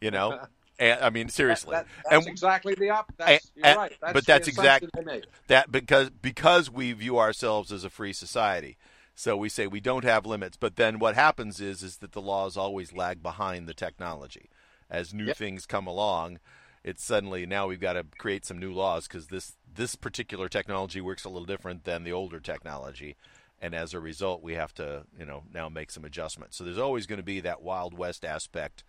[0.00, 0.38] You know,
[0.78, 3.12] and, I mean seriously, That, that, that's and exactly the op.
[3.16, 3.92] That's, and- you're right.
[4.00, 5.24] That's but that's exact- assumption they make.
[5.48, 8.76] that because because we view ourselves as a free society
[9.16, 12.22] so we say we don't have limits but then what happens is is that the
[12.22, 14.48] laws always lag behind the technology
[14.88, 15.36] as new Yep.
[15.36, 16.38] things come along
[16.84, 21.00] it's suddenly now we've got to create some new laws because this this particular technology
[21.00, 23.16] works a little different than the older technology
[23.60, 26.56] and as a result, we have to you know now make some adjustments.
[26.56, 28.84] So there's always going to be that wild west aspect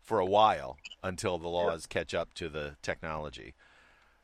[0.00, 3.54] for a while until the laws catch up to the technology.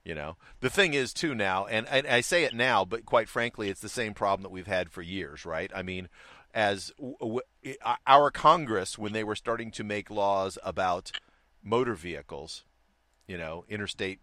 [0.04, 3.28] You know, the thing is too now, and, and I say it now, but quite
[3.28, 5.70] frankly, it's the same problem that we've had for years, right?
[5.72, 6.08] I mean,
[6.52, 11.12] as w- w- our Congress, when they were starting to make laws about
[11.62, 12.64] motor vehicles,
[13.32, 14.20] you know, interstate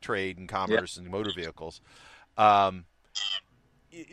[0.00, 1.80] trade and commerce and motor vehicles,
[2.38, 2.84] um,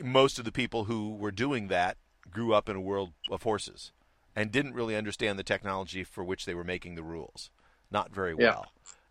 [0.04, 1.98] most of the people who were doing that
[2.32, 3.92] grew up in a world of horses
[4.36, 7.52] and didn't really understand the technology for which they were making the rules.
[7.92, 8.66] Not very well.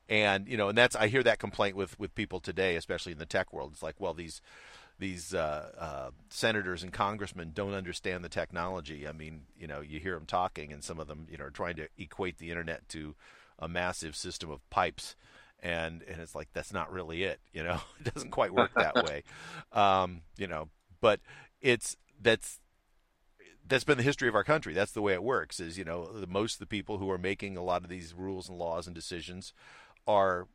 [0.08, 3.18] And you know, and that's I hear that complaint with with people today, especially in
[3.18, 3.70] the tech world.
[3.72, 4.42] It's like, well, these
[4.98, 9.06] these uh, uh, senators and congressmen don't understand the technology.
[9.06, 11.50] I mean, you know, you hear them talking, and some of them, you know, are
[11.50, 13.14] trying to equate the internet to
[13.58, 15.16] a massive system of pipes,
[15.60, 17.40] and and it's like that's not really it.
[17.52, 19.24] You know, it doesn't quite work that way.
[19.72, 20.68] Um, you know,
[21.00, 21.20] but
[21.60, 22.60] it's that's
[23.66, 24.72] that's been the history of our country.
[24.72, 25.60] That's the way it works.
[25.60, 28.14] Is you know, the, most of the people who are making a lot of these
[28.14, 29.52] rules and laws and decisions
[30.06, 30.46] are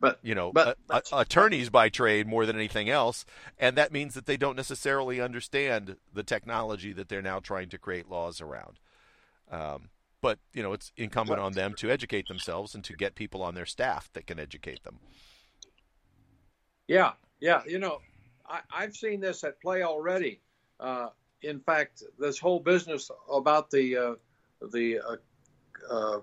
[0.00, 3.24] but you know but, but, attorneys by trade more than anything else
[3.58, 7.78] and that means that they don't necessarily understand the technology that they're now trying to
[7.78, 8.78] create laws around
[9.50, 9.90] um,
[10.20, 13.54] but you know it's incumbent on them to educate themselves and to get people on
[13.54, 14.98] their staff that can educate them
[16.88, 17.98] yeah yeah you know
[18.48, 20.40] I, have seen this at play already
[20.80, 21.08] uh,
[21.42, 24.14] in fact this whole business about the uh,
[24.72, 25.16] the uh,
[25.92, 26.20] uh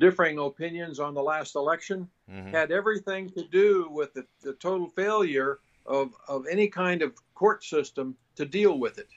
[0.00, 2.50] differing opinions on the last election mm-hmm.
[2.50, 7.64] had everything to do with the, the total failure of, of any kind of court
[7.64, 9.08] system to deal with it.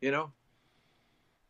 [0.00, 0.32] You know,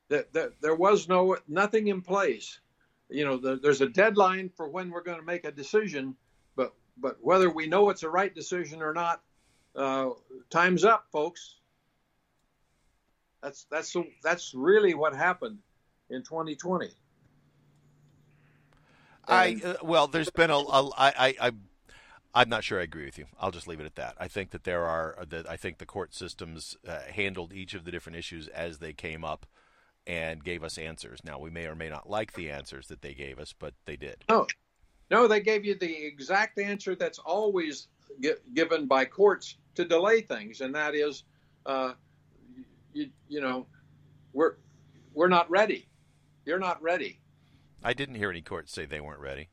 [0.09, 2.61] that, that there was no nothing in place.
[3.09, 6.17] You know, the, there's a deadline for when we're going to make a decision,
[6.57, 9.23] but but whether we know it's a right decision or not,
[9.77, 10.11] uh,
[10.51, 11.57] time's up, folks.
[13.43, 15.59] That's that's that's really what happened
[16.11, 16.91] in 2020.
[19.27, 21.53] I uh, well, there's been a, a I, I,
[22.35, 23.27] I'm not sure I agree with you.
[23.41, 24.17] I'll just leave it at that.
[24.19, 27.75] I think that there are uh, that I think the court systems uh, handled each
[27.75, 29.47] of the different issues as they came up
[30.09, 31.21] and gave us answers.
[31.23, 33.97] Now we may or may not like the answers that they gave us, but they
[33.97, 34.25] did.
[34.29, 34.47] No,
[35.11, 37.89] no, they gave you the exact answer that's always
[38.55, 41.25] given by courts to delay things, and that is,
[41.67, 41.93] uh,
[42.93, 43.67] you, you know,
[44.33, 44.55] we're
[45.13, 45.87] we're not ready.
[46.45, 47.21] You're not ready.
[47.85, 49.51] I didn't hear any courts say they weren't ready.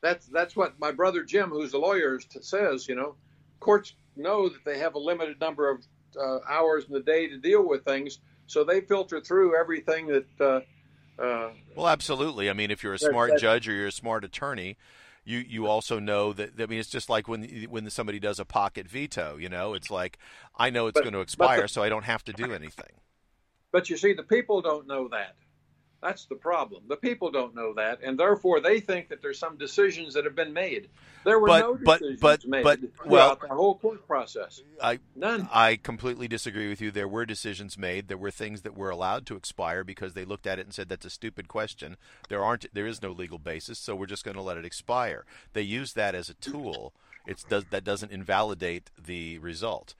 [0.00, 2.88] That's that's what my brother Jim, who's a lawyer, says.
[2.88, 3.16] You know,
[3.58, 5.84] courts know that they have a limited number of
[6.18, 10.26] uh, hours in the day to deal with things, so they filter through everything that.
[10.40, 12.50] Uh, uh, well, absolutely.
[12.50, 14.76] I mean, if you're a smart that, judge or you're a smart attorney,
[15.24, 16.60] you you also know that.
[16.60, 19.36] I mean, it's just like when when somebody does a pocket veto.
[19.36, 20.18] You know, it's like
[20.56, 23.00] I know it's going to expire, the, so I don't have to do anything.
[23.70, 25.36] But you see, the people don't know that.
[26.00, 26.84] That's the problem.
[26.88, 30.36] The people don't know that, and therefore they think that there's some decisions that have
[30.36, 30.88] been made.
[31.24, 34.62] There were but, no decisions but, but, made but, well, the whole court process.
[34.80, 35.48] I none.
[35.52, 36.92] I completely disagree with you.
[36.92, 38.06] There were decisions made.
[38.06, 40.88] There were things that were allowed to expire because they looked at it and said
[40.88, 41.96] that's a stupid question.
[42.28, 42.72] There aren't.
[42.72, 45.24] There is no legal basis, so we're just going to let it expire.
[45.52, 46.92] They use that as a tool.
[47.26, 49.94] It's does that doesn't invalidate the result.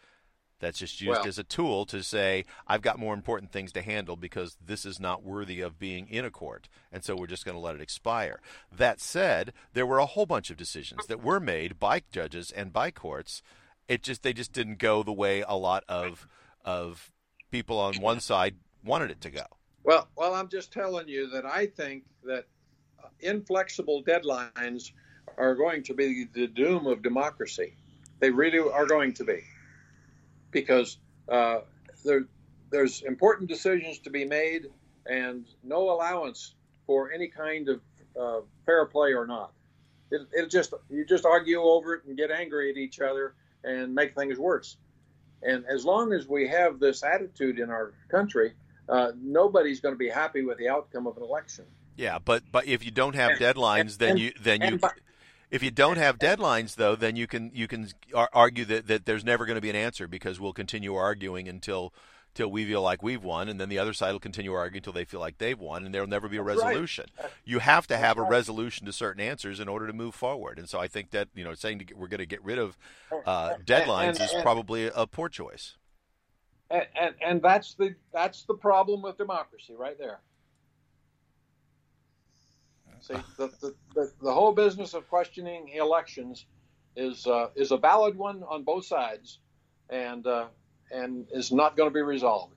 [0.61, 3.83] That's just used well, as a tool to say, I've got more important things to
[3.83, 6.69] handle because this is not worthy of being in a court.
[6.91, 8.41] And so we're just going to let it expire.
[8.77, 12.73] That said, there were a whole bunch of decisions that were made by judges and
[12.73, 13.43] by courts.
[13.87, 16.27] It just they just didn't go the way a lot of
[16.65, 17.13] of
[17.51, 19.45] people on one side wanted it to go.
[19.85, 22.47] Well, well, I'm just telling you that I think that
[23.21, 24.91] inflexible deadlines
[25.37, 27.75] are going to be the doom of democracy.
[28.19, 29.45] They really are going to be
[30.51, 31.61] because uh,
[32.05, 32.27] there,
[32.71, 34.67] there's important decisions to be made
[35.07, 36.55] and no allowance
[36.87, 37.81] for any kind of
[38.19, 39.53] uh, fair play or not.
[40.11, 43.95] It, it just you just argue over it and get angry at each other and
[43.95, 44.77] make things worse.
[45.43, 48.55] And as long as we have this attitude in our country,
[48.89, 51.67] uh, nobody's going to be happy with the outcome of an election.
[51.97, 54.91] Yeah, but but if you don't have and, deadlines, and, then you then you by,
[55.51, 57.89] if you don't have deadlines, though, then you can you can
[58.33, 61.93] argue that, that there's never going to be an answer because we'll continue arguing until
[62.35, 64.93] until we feel like we've won, and then the other side will continue arguing until
[64.93, 67.07] they feel like they've won, and there'll never be a resolution.
[67.21, 67.31] Right.
[67.45, 70.69] You have to have a resolution to certain answers in order to move forward, and
[70.69, 72.77] so I think that you know saying to, we're going to get rid of
[73.27, 75.77] uh, deadlines and, and, is probably a poor choice.
[76.71, 80.21] And, and and that's the that's the problem with democracy right there.
[83.01, 86.47] See, the, the, the, the, whole business of questioning elections
[86.97, 89.39] is uh, is a valid one on both sides,
[89.89, 90.47] and uh,
[90.91, 92.55] and is not going to be resolved.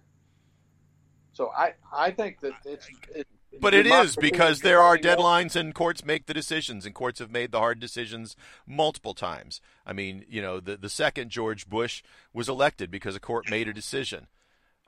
[1.34, 2.88] So I I think that it's.
[3.14, 3.28] It,
[3.60, 7.32] but it is because there are deadlines and courts make the decisions and courts have
[7.32, 9.60] made the hard decisions multiple times.
[9.86, 12.02] I mean, you know, the the second George Bush
[12.34, 14.28] was elected because a court made a decision.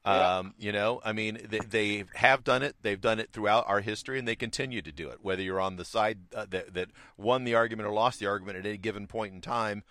[0.05, 0.37] Yeah.
[0.37, 2.75] Um, you know, I mean, they, they, have done it.
[2.81, 5.19] They've done it throughout our history, and they continue to do it.
[5.21, 8.57] Whether you're on the side uh, that, that won the argument or lost the argument
[8.57, 9.83] at any given point in time,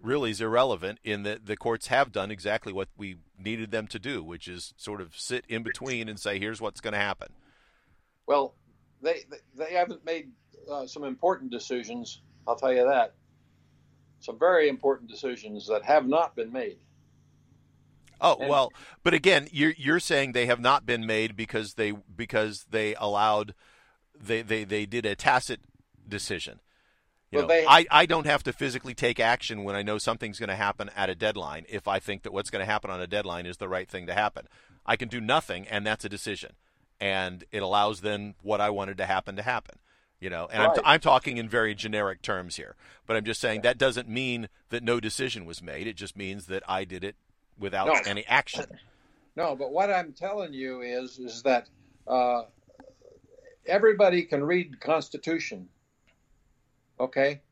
[0.00, 1.00] really is irrelevant.
[1.02, 4.72] In that the courts have done exactly what we needed them to do, which is
[4.76, 7.32] sort of sit in between and say, "Here's what's going to happen."
[8.26, 8.54] Well,
[9.02, 9.24] they
[9.56, 10.30] they haven't made
[10.70, 12.22] uh, some important decisions.
[12.46, 13.14] I'll tell you that.
[14.20, 16.78] Some very important decisions that have not been made.
[18.20, 21.92] Oh and, well, but again, you're you're saying they have not been made because they
[21.92, 23.54] because they allowed
[24.18, 25.60] they they, they did a tacit
[26.08, 26.60] decision.
[27.30, 29.98] You well, know, they, I, I don't have to physically take action when I know
[29.98, 32.88] something's going to happen at a deadline if I think that what's going to happen
[32.88, 34.46] on a deadline is the right thing to happen.
[34.86, 36.52] I can do nothing, and that's a decision.
[37.00, 39.78] And it allows then what I wanted to happen to happen.
[40.20, 40.70] You know, and right.
[40.70, 42.74] I'm, t- I'm talking in very generic terms here,
[43.06, 45.86] but I'm just saying that doesn't mean that no decision was made.
[45.86, 47.16] It just means that I did it
[47.58, 48.00] without no.
[48.06, 48.66] any action.
[49.36, 51.68] No, but what I'm telling you is is that
[52.06, 52.42] uh,
[53.66, 55.68] everybody can read the Constitution.
[56.98, 57.42] Okay.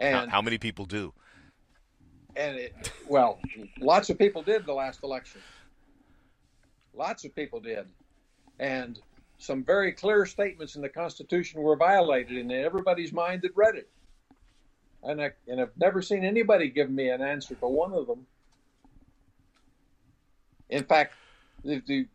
[0.00, 1.12] And how, how many people do?
[2.36, 3.40] And it, well,
[3.80, 5.40] lots of people did the last election.
[6.94, 7.86] Lots of people did,
[8.58, 8.98] and
[9.38, 13.88] some very clear statements in the Constitution were violated in everybody's mind that read it.
[15.02, 18.26] And I and I've never seen anybody give me an answer to one of them.
[20.70, 21.14] In fact,
[21.64, 22.06] the, the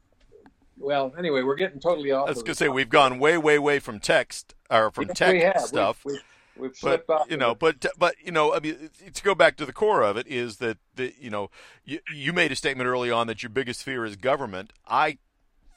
[0.77, 2.27] well, anyway, we're getting totally off.
[2.27, 5.17] I was going to say we've gone way, way, way from text or from yes,
[5.17, 6.03] tech we stuff.
[6.03, 6.23] We've, we've,
[6.57, 7.31] we've slipped but, off.
[7.31, 10.17] You know, but but you know, I mean, to go back to the core of
[10.17, 11.49] it is that the you know
[11.85, 14.73] you, you made a statement early on that your biggest fear is government.
[14.87, 15.17] I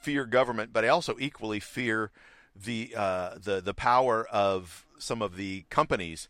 [0.01, 2.11] fear government, but I also equally fear
[2.55, 6.27] the uh, the the power of some of the companies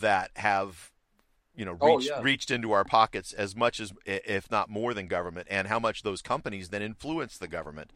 [0.00, 0.92] that have
[1.56, 2.22] you know oh, reached, oh, yeah.
[2.22, 6.02] reached into our pockets as much as if not more than government and how much
[6.02, 7.90] those companies then influence the government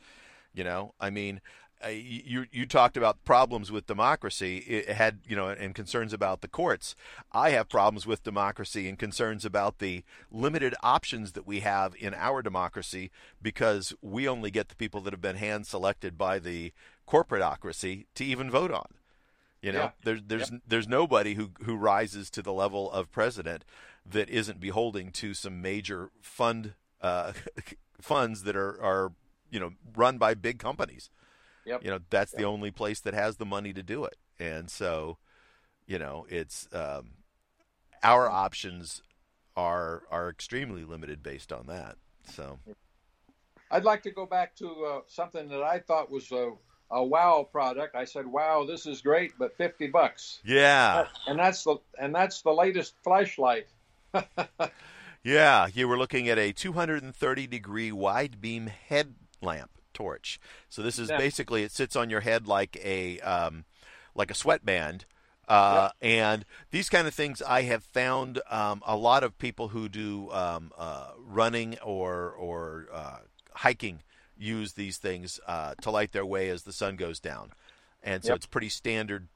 [0.55, 0.95] you know?
[1.01, 1.41] I mean
[1.87, 4.59] you you talked about problems with democracy.
[4.59, 6.97] It had you know and concerns about the courts.
[7.33, 12.15] I have problems with democracy and concerns about the limited options that we have in
[12.15, 16.73] our democracy because we only get the people that have been hand selected by the
[17.09, 18.89] corporatocracy to even vote on
[19.63, 19.91] you know, yeah.
[20.05, 20.61] there's there's yep.
[20.67, 23.65] there's nobody who who rises to the level of president
[24.07, 27.33] that isn't beholding to some major fund uh,
[28.01, 29.13] funds that are are
[29.51, 31.11] you know run by big companies.
[31.65, 31.85] Yep.
[31.85, 32.39] You know, that's yep.
[32.41, 35.19] the only place that has the money to do it, and so
[35.87, 37.11] you know it's um,
[38.03, 39.03] our options
[39.57, 41.97] are are extremely limited based on that.
[42.33, 42.59] So.
[43.71, 46.53] I'd like to go back to uh, something that I thought was uh,
[46.91, 47.95] a wow product.
[47.95, 51.07] I said, "Wow, this is great, but 50 bucks." Yeah.
[51.26, 53.68] And that's the and that's the latest flashlight.
[55.22, 60.41] yeah, you were looking at a 230 degree wide beam headlamp torch.
[60.68, 61.18] So this is yeah.
[61.18, 63.64] basically it sits on your head like a um,
[64.14, 65.05] like a sweatband.
[65.47, 66.09] Uh, yeah.
[66.09, 70.30] And these kind of things, I have found um, a lot of people who do
[70.30, 73.18] um, uh, running or or uh,
[73.55, 74.03] hiking
[74.39, 77.51] use these things uh, to light their way as the sun goes down,
[78.03, 78.36] and so yep.
[78.36, 79.28] it's pretty standard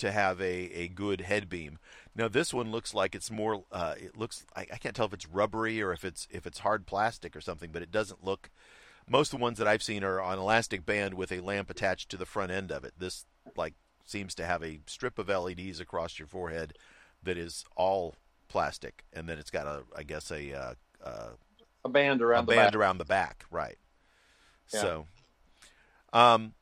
[0.00, 1.78] to have a, a good head beam.
[2.14, 3.64] Now this one looks like it's more.
[3.70, 6.60] Uh, it looks I, I, can't tell if it's rubbery or if it's if it's
[6.60, 8.50] hard plastic or something, but it doesn't look.
[9.08, 12.08] Most of the ones that I've seen are on elastic band with a lamp attached
[12.10, 12.94] to the front end of it.
[12.98, 13.74] This like
[14.06, 16.74] seems to have a strip of LEDs across your forehead
[17.22, 18.16] that is all
[18.48, 21.30] plastic, and then it's got a I guess a uh, uh,
[21.84, 22.80] a band around a the band back.
[22.80, 23.76] around the back, right?
[24.78, 25.06] So,
[26.12, 26.54] um,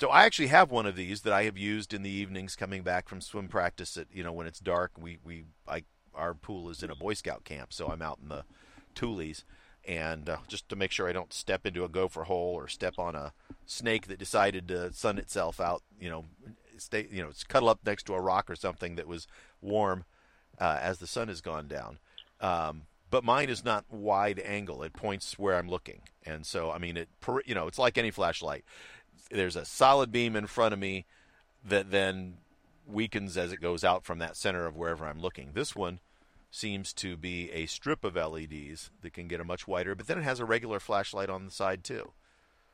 [0.00, 2.82] so I actually have one of these that I have used in the evenings coming
[2.82, 3.96] back from swim practice.
[3.96, 7.14] At you know when it's dark, we we I our pool is in a Boy
[7.14, 8.44] Scout camp, so I'm out in the
[8.94, 9.44] tules,
[9.86, 12.98] and uh, just to make sure I don't step into a gopher hole or step
[12.98, 13.32] on a
[13.66, 15.82] snake that decided to sun itself out.
[16.00, 16.24] You know,
[16.78, 19.26] stay you know cuddle up next to a rock or something that was
[19.60, 20.04] warm
[20.58, 21.98] uh, as the sun has gone down.
[22.40, 24.82] Um, but mine is not wide angle.
[24.82, 27.08] It points where I'm looking, and so I mean it.
[27.44, 28.64] You know, it's like any flashlight.
[29.30, 31.06] There's a solid beam in front of me
[31.64, 32.38] that then
[32.86, 35.50] weakens as it goes out from that center of wherever I'm looking.
[35.52, 36.00] This one
[36.50, 40.18] seems to be a strip of LEDs that can get a much wider, but then
[40.18, 42.12] it has a regular flashlight on the side too.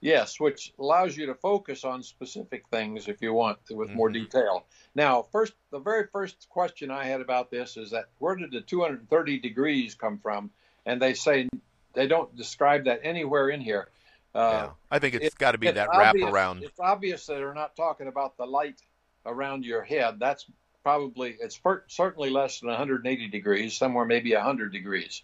[0.03, 4.25] Yes, which allows you to focus on specific things if you want with more mm-hmm.
[4.25, 4.67] detail.
[4.97, 8.61] Now, first, the very first question I had about this is that where did the
[8.63, 10.51] 230 degrees come from?
[10.85, 11.49] And they say
[11.95, 13.91] they don't describe that anywhere in here.
[14.35, 14.71] Uh, yeah.
[14.91, 16.63] I think it's it- got to be that obvious- wraparound.
[16.63, 18.83] It's obvious that they're not talking about the light
[19.25, 20.19] around your head.
[20.19, 20.47] That's
[20.83, 25.23] probably it's per- certainly less than 180 degrees, somewhere maybe 100 degrees.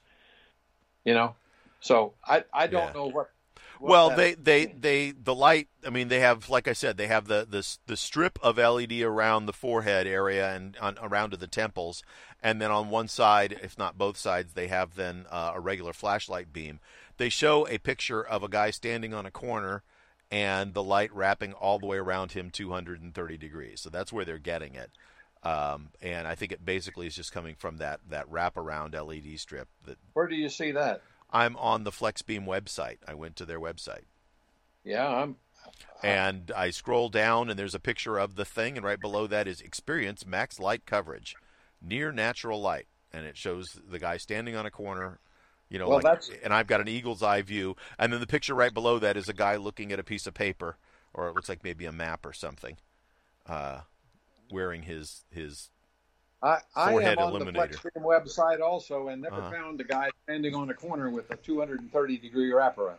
[1.04, 1.34] You know,
[1.80, 2.92] so I I don't Yeah.
[2.92, 3.30] know what.
[3.80, 5.68] What Well, they, they, they, the light.
[5.86, 9.00] I mean, they have, like I said, they have the the the strip of LED
[9.00, 12.02] around the forehead area and on, around to the temples,
[12.42, 15.92] and then on one side, if not both sides, they have then uh, a regular
[15.92, 16.80] flashlight beam.
[17.16, 19.82] They show a picture of a guy standing on a corner,
[20.30, 23.80] and the light wrapping all the way around him 230 degrees.
[23.80, 24.90] So that's where they're getting it.
[25.42, 29.68] Um, and I think it basically is just coming from that that wraparound LED strip
[29.84, 31.02] that Where do you see that?
[31.30, 32.98] I'm on the FlexBeam website.
[33.06, 34.04] I went to their website.
[34.84, 35.36] Yeah, I'm.
[36.02, 39.46] and I scroll down and there's a picture of the thing and right below that
[39.48, 41.34] is experience max light coverage
[41.82, 45.18] near natural light and it shows the guy standing on a corner
[45.68, 48.26] you know Well, like, that's- and I've got an eagle's eye view and then the
[48.26, 50.76] picture right below that is a guy looking at a piece of paper
[51.12, 52.76] or it looks like maybe a map or something
[53.46, 53.80] uh,
[54.50, 55.68] wearing his his
[56.42, 57.68] I, I am on illuminator.
[57.68, 59.50] the FlexBeam website also, and never Uh-huh.
[59.52, 62.96] found a guy standing on a corner with a 230 degree wraparound.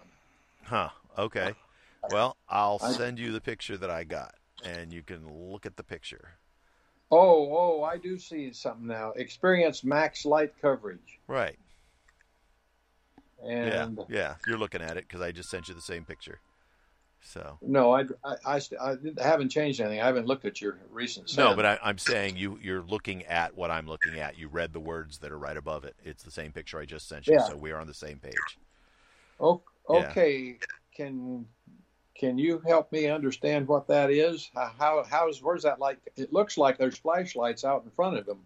[0.64, 1.54] huh okay
[2.12, 4.34] well I'll send you the picture that I got
[4.64, 6.40] and you can look at the picture
[7.12, 9.12] Oh, oh, I do see something now.
[9.12, 11.58] Experience max light coverage, right
[13.44, 16.40] and yeah yeah you're looking at it because I just sent you the same picture
[17.22, 20.01] so no, I, I, I, I haven't changed anything.
[20.01, 21.36] I haven't looked at your recent.
[21.38, 24.38] No, but I, I'm saying you you're looking at what I'm looking at.
[24.38, 25.95] You read the words that are right above it.
[26.03, 27.47] It's the same picture I just sent you, Yeah.
[27.47, 28.34] so we are on the same page.
[29.39, 29.95] O- Yeah.
[30.09, 30.57] okay,
[30.95, 31.45] can
[32.15, 34.49] can you help me understand what that is?
[34.53, 35.97] How- How how's where's that like?
[36.15, 38.39] It looks like there's flashlights out in front of them.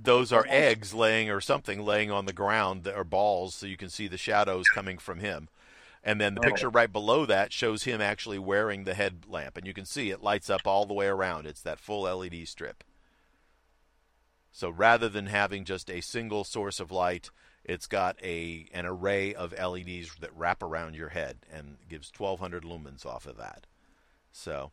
[0.00, 3.78] Those are eggs laying or something laying on the ground that are balls, so you
[3.78, 5.48] can see the shadows coming from him.
[6.06, 6.44] And then the Oh.
[6.44, 10.22] picture right below that shows him actually wearing the headlamp, and you can see it
[10.22, 11.46] lights up all the way around.
[11.46, 12.84] It's that full LED strip.
[14.52, 17.30] So rather than having just a single source of light,
[17.64, 22.62] it's got a an array of LEDs that wrap around your head and gives 1200
[22.62, 23.66] lumens off of that.
[24.30, 24.70] So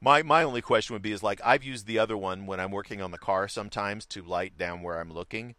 [0.00, 2.70] my my only question would be is like I've used the other one when I'm
[2.70, 5.56] working on the car sometimes to light down where I'm looking.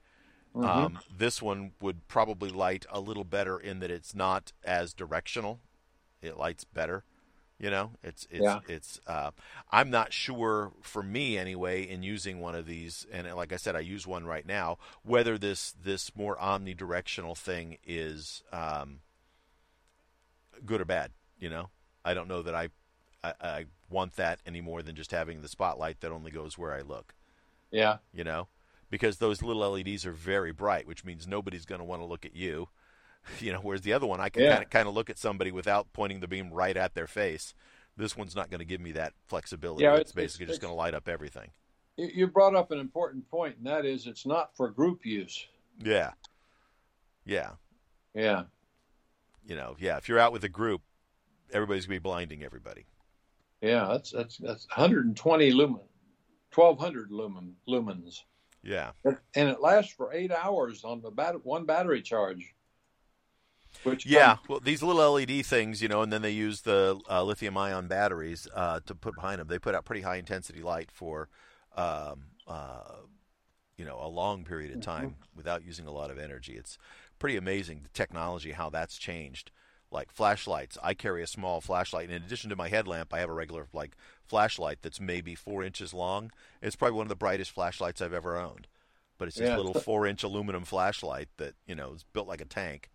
[0.58, 0.68] Mhm.
[0.68, 5.60] Um, this one would probably light a little better in that it's not as directional.
[6.22, 7.04] It lights better.
[7.60, 8.60] You know, it's it's Yeah.
[8.68, 9.00] it's.
[9.08, 9.32] Uh,
[9.72, 13.76] I'm not sure for me anyway in using one of these, and like I said,
[13.76, 14.78] I use one right now.
[15.04, 19.00] Whether this this more omnidirectional thing is um,
[20.66, 21.70] good or bad, you know,
[22.06, 22.70] I don't know that I,
[23.24, 26.74] I I want that any more than just having the spotlight that only goes where
[26.74, 27.14] I look
[27.72, 28.48] yeah, you know,
[28.90, 32.26] because those little LEDs are very bright, which means nobody's going to want to look
[32.26, 32.70] at you.
[33.42, 34.52] You know, whereas the other one, I can Yeah.
[34.54, 37.54] kind of kind of look at somebody without pointing the beam right at their face.
[37.98, 39.84] This one's not going to give me that flexibility.
[39.84, 41.50] Yeah, it's, it's- basically it's- just going to light up everything.
[41.98, 45.46] you you brought up an important point, and that is it's not for group use.
[45.84, 46.12] Yeah,
[47.26, 47.52] yeah,
[48.14, 48.44] Yeah,
[49.46, 49.98] you know, yeah.
[49.98, 50.82] If you're out with a group,
[51.52, 52.86] everybody's going to be blinding everybody.
[53.62, 55.82] yeah, that's that's that's 120 lumen,
[56.56, 58.22] 1200 lumen lumens,
[58.64, 62.54] Yeah, and it lasts for eight hours on the bat- one battery charge.
[63.84, 64.36] Which yeah.
[64.36, 67.88] comes- Well, these little LED things, you know, and then they use the uh, lithium-ion
[67.88, 69.48] batteries uh, to put behind them.
[69.48, 71.30] They put out pretty high-intensity light for,
[71.76, 73.02] um, uh,
[73.78, 76.54] you know, a long period of time without using a lot of energy.
[76.54, 76.78] It's
[77.20, 79.52] pretty amazing the technology how that's changed.
[79.92, 82.06] Like flashlights, I carry a small flashlight.
[82.06, 83.96] And in addition to my headlamp, I have a regular like
[84.28, 86.32] flashlight that's maybe four inches long.
[86.62, 88.68] It's probably one of the brightest flashlights I've ever owned.
[89.18, 89.58] But it's this Yeah.
[89.58, 92.90] little four-inch aluminum flashlight that you know is built like a tank.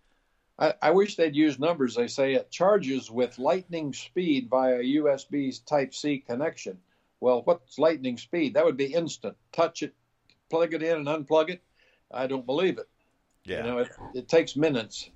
[0.59, 1.95] I, I wish they'd use numbers.
[1.97, 6.78] They say it charges with lightning speed via USB Type C connection.
[7.20, 8.55] Well, what's lightning speed?
[8.55, 9.37] That would be instant.
[9.53, 9.95] Touch it,
[10.51, 11.62] plug it in, and unplug it.
[12.12, 12.89] I don't believe it.
[13.45, 13.59] Yeah.
[13.59, 15.11] You know, it, it takes minutes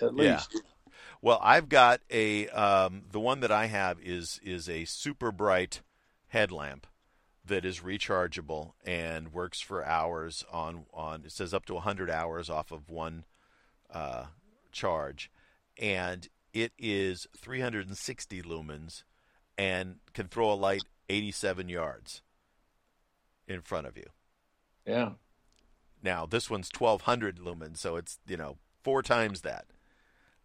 [0.00, 0.50] at least.
[0.54, 0.60] Yeah.
[1.20, 5.80] Well, I've got a um, the one that I have is is a super bright
[6.28, 6.86] headlamp
[7.44, 12.50] that is rechargeable and works for hours on on it says up to 100 hours
[12.50, 13.24] off of one
[13.90, 14.26] uh,
[14.70, 15.30] charge
[15.78, 19.02] and it is 360 lumens
[19.56, 22.22] and can throw a light 87 yards
[23.46, 24.06] in front of you.
[24.86, 25.12] Yeah.
[26.02, 29.66] Now this one's 1200 lumens, so it's you know four times that.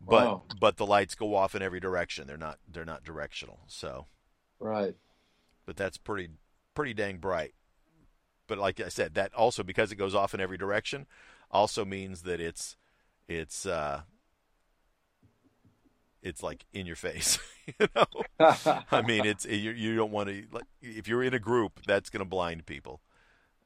[0.06, 0.44] But Wow.
[0.60, 2.28] but the lights go off in every direction.
[2.28, 3.60] They're not they're not directional.
[3.68, 4.08] So,
[4.60, 4.96] Right.
[5.66, 6.30] but that's pretty
[6.76, 7.54] pretty dang bright.
[8.48, 11.08] But like I said, that also because it goes off in every direction,
[11.50, 12.76] also means that it's
[13.28, 14.02] it's uh,
[16.22, 17.40] it's like in your face.
[17.80, 18.06] you know,
[18.92, 22.10] I mean, it's you, you don't want to like if you're in a group that's
[22.10, 23.02] going to blind people.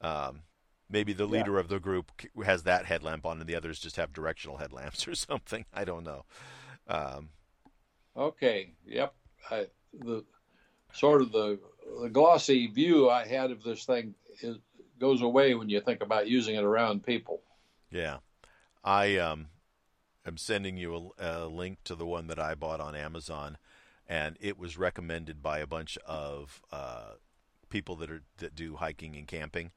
[0.02, 0.42] Um,
[0.90, 1.60] maybe the leader yeah.
[1.60, 2.12] of the group
[2.46, 5.66] has that headlamp on, and the others just have directional headlamps or something.
[5.74, 6.26] I don't know.
[6.88, 7.30] Um,
[8.16, 8.74] okay.
[8.86, 9.14] Yep.
[9.50, 10.24] I, the
[10.94, 11.60] sort of the
[12.02, 14.58] the glossy view I had of this thing is,
[15.00, 17.42] goes away when you think about using it around people.
[17.92, 18.18] Yeah,
[18.84, 19.48] I um,
[20.26, 23.58] am sending you a, a, link to the one that I bought on Amazon,
[24.08, 27.14] and it was recommended by a bunch of uh,
[27.70, 29.72] people that are that do hiking and camping.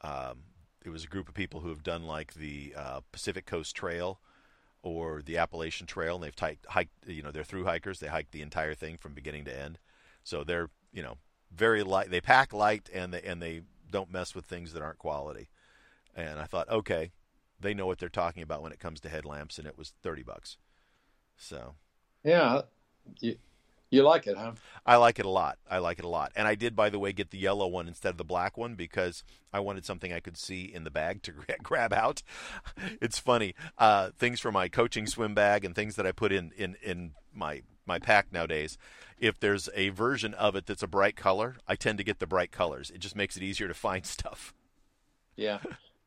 [0.00, 0.44] Um,
[0.84, 4.20] it was a group of people who have done like the uh, Pacific Coast Trail
[4.82, 6.94] or the Appalachian Trail, and they've hiked.
[7.06, 7.98] You know, they're through hikers.
[7.98, 9.78] They hike the entire thing from beginning to end.
[10.22, 11.16] So they're you know
[11.52, 12.10] very light.
[12.10, 15.48] They pack light and they and they don't mess with things that aren't quality.
[16.14, 17.12] And I thought, okay,
[17.60, 20.22] they know what they're talking about when it comes to headlamps, and it was thirty
[20.22, 20.56] bucks.
[21.36, 21.74] So,
[23.20, 23.34] yeah,
[23.90, 24.52] you, like it, huh?
[24.84, 25.58] I like it a lot.
[25.70, 26.32] I like it a lot.
[26.36, 28.74] And I did, by the way, get the yellow one instead of the black one
[28.74, 31.32] because I wanted something I could see in the bag to
[31.62, 32.22] grab out.
[33.00, 33.54] It's funny.
[33.76, 37.12] Uh, things for my coaching swim bag and things that I put in, in, in
[37.34, 38.76] my, my pack nowadays.
[39.18, 42.26] If there's a version of it that's a bright color, I tend to get the
[42.26, 42.90] bright colors.
[42.90, 44.52] It just makes it easier to find stuff.
[45.36, 45.58] Yeah.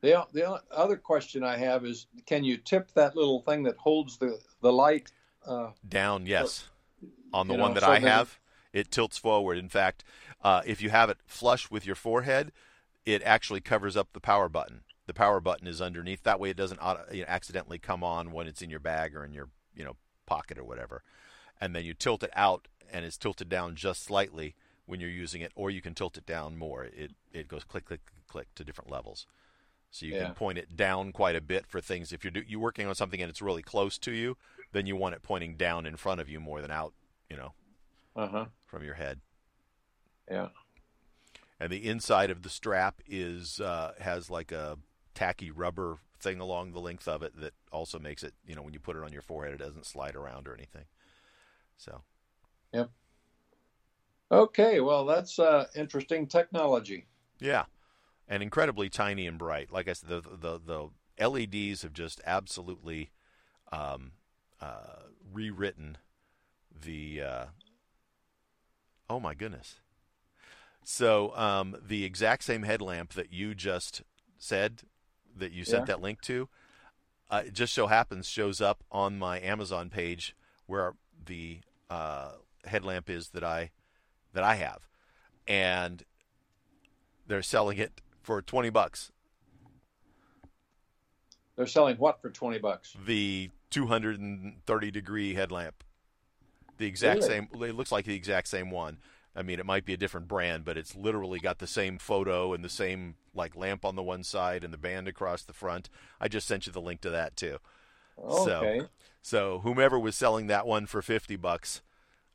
[0.01, 4.17] The, the other question I have is can you tip that little thing that holds
[4.17, 5.11] the, the light?
[5.45, 6.70] Uh, Down, yes
[7.33, 8.39] on the you one know, that so I have,
[8.73, 9.57] it tilts forward.
[9.57, 10.03] In fact,
[10.43, 12.51] uh, if you have it flush with your forehead,
[13.05, 14.81] it actually covers up the power button.
[15.07, 16.23] The power button is underneath.
[16.23, 19.15] That way, it doesn't auto, you know, accidentally come on when it's in your bag
[19.15, 21.03] or in your you know pocket or whatever.
[21.59, 25.41] And then you tilt it out, and it's tilted down just slightly when you're using
[25.41, 26.83] it, or you can tilt it down more.
[26.85, 29.25] It it goes click click click to different levels.
[29.91, 30.25] So you yeah.
[30.25, 32.13] can point it down quite a bit for things.
[32.13, 34.37] If you're do, you're working on something and it's really close to you,
[34.71, 36.93] then you want it pointing down in front of you more than out
[37.31, 37.53] you know,
[38.15, 38.45] uh-huh.
[38.65, 39.21] from your head.
[40.29, 40.49] Yeah.
[41.59, 44.77] And the inside of the strap is uh, has like a
[45.15, 48.73] tacky rubber thing along the length of it that also makes it, you know, when
[48.73, 50.85] you put it on your forehead, it doesn't slide around or anything.
[51.77, 52.01] So.
[52.73, 52.89] Yep.
[54.31, 57.05] Okay, well, that's uh, interesting technology.
[57.39, 57.65] Yeah,
[58.27, 59.71] and incredibly tiny and bright.
[59.71, 63.11] Like I said, the the the LEDs have just absolutely
[63.73, 64.11] um,
[64.61, 65.97] uh, rewritten
[66.79, 67.45] the uh,
[69.09, 69.75] oh my goodness.
[70.83, 74.01] So um, the exact same headlamp that you just
[74.37, 74.81] said
[75.37, 75.95] that you sent yeah.
[75.95, 76.49] that link to,
[77.29, 80.35] uh, it just so happens shows up on my Amazon page
[80.65, 80.93] where
[81.25, 81.59] the
[81.89, 82.31] uh,
[82.65, 83.71] headlamp is that I
[84.33, 84.87] that I have,
[85.47, 86.03] and
[87.27, 89.11] they're selling it for twenty bucks.
[91.61, 92.95] They're selling what for twenty bucks?
[93.05, 95.83] The two hundred and thirty degree headlamp
[96.81, 97.29] the exact really?
[97.29, 97.47] same.
[97.53, 98.97] It looks like the exact same one.
[99.35, 102.53] I mean, it might be a different brand, but it's literally got the same photo
[102.53, 105.91] and the same like lamp on the one side and the band across the front.
[106.19, 107.59] I just sent you the link to that too.
[108.17, 108.79] Okay.
[108.79, 108.89] So,
[109.21, 111.83] so whomever was selling that one for fifty bucks,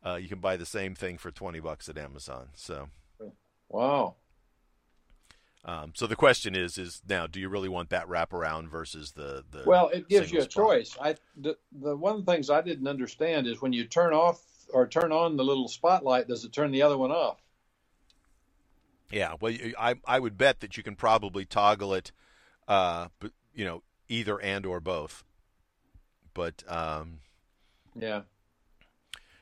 [0.04, 2.50] uh, you can buy the same thing for twenty bucks at Amazon.
[2.54, 2.88] So.
[3.68, 4.14] Wow.
[5.66, 9.44] Um, so the question is: is now, do you really want that wraparound versus the
[9.50, 9.64] the?
[9.66, 10.52] Well, it gives you a spot?
[10.52, 10.96] choice.
[11.00, 14.40] I the, the one of the things I didn't understand is when you turn off
[14.72, 17.42] or turn on the little spotlight, does it turn the other one off?
[19.10, 22.12] Yeah, well, I I would bet that you can probably toggle it,
[22.68, 23.08] uh,
[23.52, 25.24] you know, either and or both.
[26.32, 27.20] But um,
[27.96, 28.22] yeah,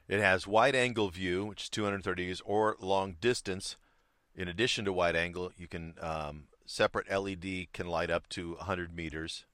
[0.09, 3.77] it has wide angle view, which is 230 degrees, or long distance,
[4.37, 8.95] in addition to wide angle, you can um, separate LED can light up to 100
[8.95, 9.45] meters.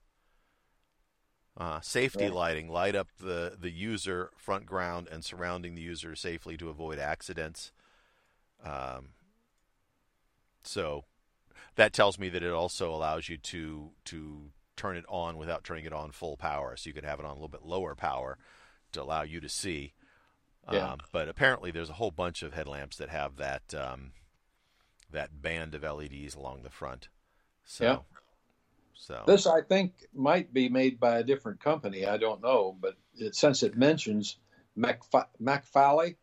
[1.57, 2.33] Uh, safety right.
[2.33, 6.99] lighting light up the the user front ground and surrounding the user safely to avoid
[6.99, 7.73] accidents.
[8.65, 9.11] Um,
[10.63, 11.05] so
[11.75, 15.85] that tells me that it also allows you to to turn it on without turning
[15.85, 16.77] it on full power.
[16.77, 18.39] So you could have it on a little bit lower power
[18.93, 19.93] to allow you to see.
[20.71, 20.93] Yeah.
[20.93, 24.13] Um, but apparently, there's a whole bunch of headlamps that have that um,
[25.13, 27.09] that band of LEDs along the front.
[27.65, 27.99] So, yeah.
[28.95, 32.07] So this I think might be made by a different company.
[32.07, 34.37] I don't know, but it, since it mentions
[34.77, 36.17] McFa- McFally,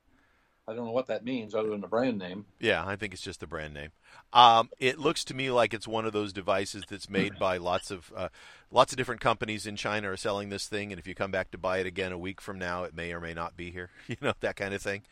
[0.68, 2.46] I don't know what that means other than the brand name.
[2.60, 3.92] Yeah, I think it's just the brand name.
[4.34, 7.90] Um, it looks to me like it's one of those devices that's made by lots
[7.90, 8.30] of uh,
[8.70, 11.52] lots of different companies in China are selling this thing, and if you come back
[11.52, 13.90] to buy it again a week from now, it may or may not be here.
[14.08, 15.04] You know that kind of thing.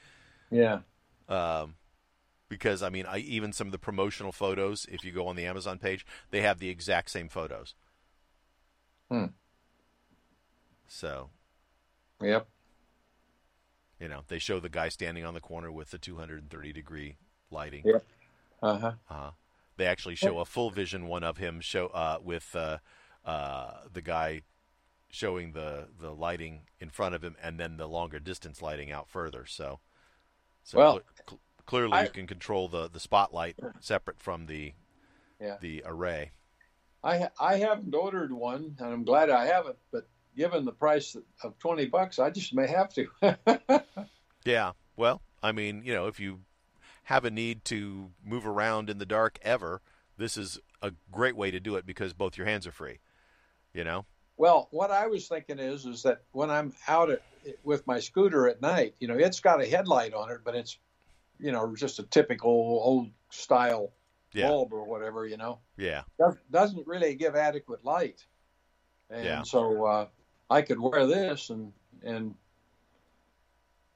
[0.52, 0.80] Yeah.
[1.30, 1.76] Um,
[2.50, 5.46] because I mean, I, even some of the promotional photos, if you go on the
[5.46, 7.76] Amazon page, they have the exact same photos.
[9.10, 9.26] Hmm.
[10.88, 11.30] So.
[12.22, 12.48] Yep.
[14.00, 17.18] You know, they show the guy standing on the corner with the 230 degree
[17.50, 17.84] lighting.
[17.86, 18.00] Yeah.
[18.62, 18.88] Uh huh.
[19.10, 19.32] Uh, huh.
[19.78, 22.78] they actually show a full vision one of him show uh, with uh,
[23.26, 24.42] uh, the guy
[25.10, 29.10] showing the the lighting in front of him, and then the longer distance lighting out
[29.10, 29.46] further.
[29.46, 29.80] So,
[30.64, 34.74] so Well, cl- cl- clearly I- you can control the the spotlight separate from the
[35.40, 35.58] Yeah.
[35.62, 36.32] the array.
[37.04, 39.78] I I haven't ordered one, and I'm glad I haven't.
[39.92, 43.86] But given the price of twenty bucks, I just may have to.
[44.46, 44.74] Yeah.
[44.96, 46.42] Well, I mean, you know, if you
[47.06, 49.82] have a need to move around in the dark ever,
[50.18, 53.00] this is a great way to do it because both your hands are free.
[53.74, 54.06] You know.
[54.38, 57.22] well, what I was thinking is, is that when I'm out at,
[57.64, 60.78] with my scooter at night, you know, it's got a headlight on it, but it's,
[61.40, 63.92] you know, just a typical old style
[64.34, 64.48] Yeah.
[64.50, 65.60] bulb or whatever, you know.
[65.78, 66.04] Yeah.
[66.20, 68.26] does- doesn't really give adequate light.
[69.10, 69.44] And Yeah.
[69.44, 70.08] so uh,
[70.50, 71.74] I could wear this and
[72.04, 72.36] and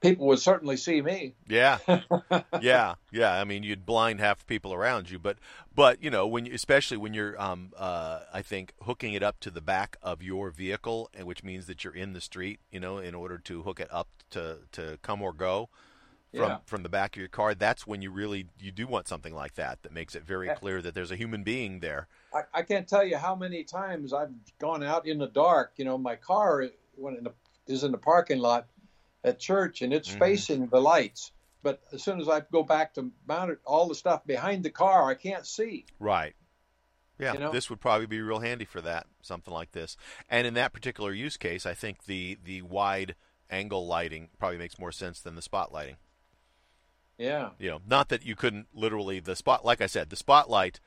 [0.02, 1.36] people would certainly see me.
[1.48, 1.80] Yeah.
[2.62, 3.34] yeah, yeah.
[3.34, 5.38] I mean, you'd blind half the people around you, but
[5.76, 9.40] but you know, when you, especially when you're, um, uh, I think hooking it up
[9.42, 12.80] to the back of your vehicle, and which means that you're in the street, you
[12.80, 15.70] know, in order to hook it up to to come or go
[16.32, 16.58] from Yeah.
[16.66, 17.56] from the back of your car.
[17.56, 20.82] That's when you really you do want something like that that makes it very clear
[20.82, 22.08] that there's a human being there.
[22.34, 25.74] I, I can't tell you how many times I've gone out in the dark.
[25.78, 26.66] You know, my car
[26.96, 27.34] when in the,
[27.68, 28.68] is in the parking lot
[29.24, 30.20] at church and it's Mhm.
[30.20, 31.32] facing the lights.
[31.62, 34.70] But as soon as I go back to mount it, all the stuff behind the
[34.70, 35.86] car I can't see.
[36.00, 36.36] Right.
[37.18, 37.52] Yeah, You know?
[37.52, 39.98] this would probably be real handy for that, something like this.
[40.30, 43.16] And in that particular use case, I think the the wide
[43.50, 45.96] angle lighting probably makes more sense than the spotlighting.
[47.20, 47.50] Yeah.
[47.60, 50.80] You know, not that you couldn't literally the spot like I said, the spotlight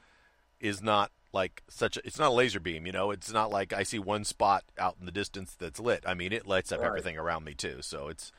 [0.60, 3.72] is not like such a it's not a laser beam, you know, it's not like
[3.72, 6.02] I see one spot out in the distance that's lit.
[6.06, 6.88] I mean, it lights up Right.
[6.88, 7.78] everything around me too.
[7.82, 8.32] So it's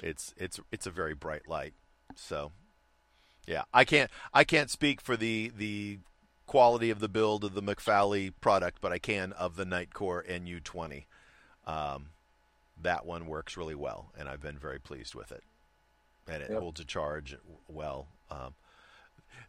[0.00, 1.74] it's it's it's a very bright light.
[2.14, 2.52] So
[3.46, 5.98] yeah, I can't I can't speak for the the
[6.46, 11.04] quality of the build of the McFally product, but I can of the Nitecore NU20.
[11.66, 12.10] Um,
[12.80, 15.42] that one works really well, and I've been very pleased with it.
[16.32, 16.60] And it Yep.
[16.60, 17.36] holds a charge
[17.68, 18.08] well.
[18.30, 18.54] Um,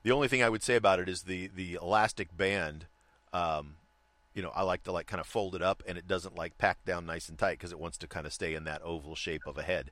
[0.04, 2.88] the only thing I would say about it is the the elastic band.
[3.32, 3.78] Um,
[4.34, 6.58] you know, I like to like kind of fold it up, and it doesn't like
[6.58, 9.16] pack down nice and tight because it wants to kind of stay in that oval
[9.16, 9.92] shape of a head.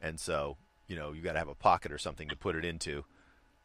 [0.00, 0.56] And so,
[0.88, 3.04] you know, you got to have a pocket or something to put it into,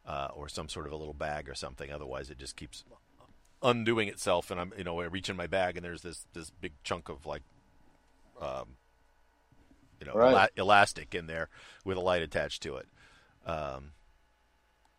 [0.06, 1.90] uh, or some sort of a little bag or something.
[1.90, 2.84] Otherwise, it just keeps
[3.62, 4.50] undoing itself.
[4.50, 7.08] And I'm, you know, I reach in my bag, and there's this this big chunk
[7.08, 7.42] of like,
[8.40, 8.76] um,
[10.00, 10.32] you know, Right.
[10.32, 11.48] ela- elastic in there
[11.84, 12.88] with a light attached to it.
[13.46, 13.92] Um,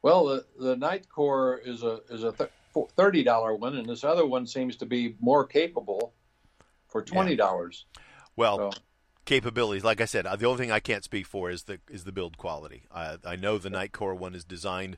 [0.02, 2.50] Well, the the Nitecore is a is a th-
[2.96, 6.14] thirty dollar one, and this other one seems to be more capable
[6.88, 7.86] for twenty dollars.
[8.36, 8.82] well, So
[9.26, 9.84] capabilities.
[9.84, 12.12] Like I said, uh, the only thing I can't speak for is the is the
[12.12, 12.88] build quality.
[12.92, 14.98] I I know the Nitecore one is designed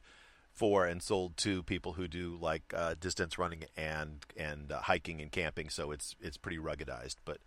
[0.54, 5.22] for and sold to people who do like uh, distance running and and uh, hiking
[5.22, 7.18] and camping, so it's it's pretty ruggedized.
[7.26, 7.40] But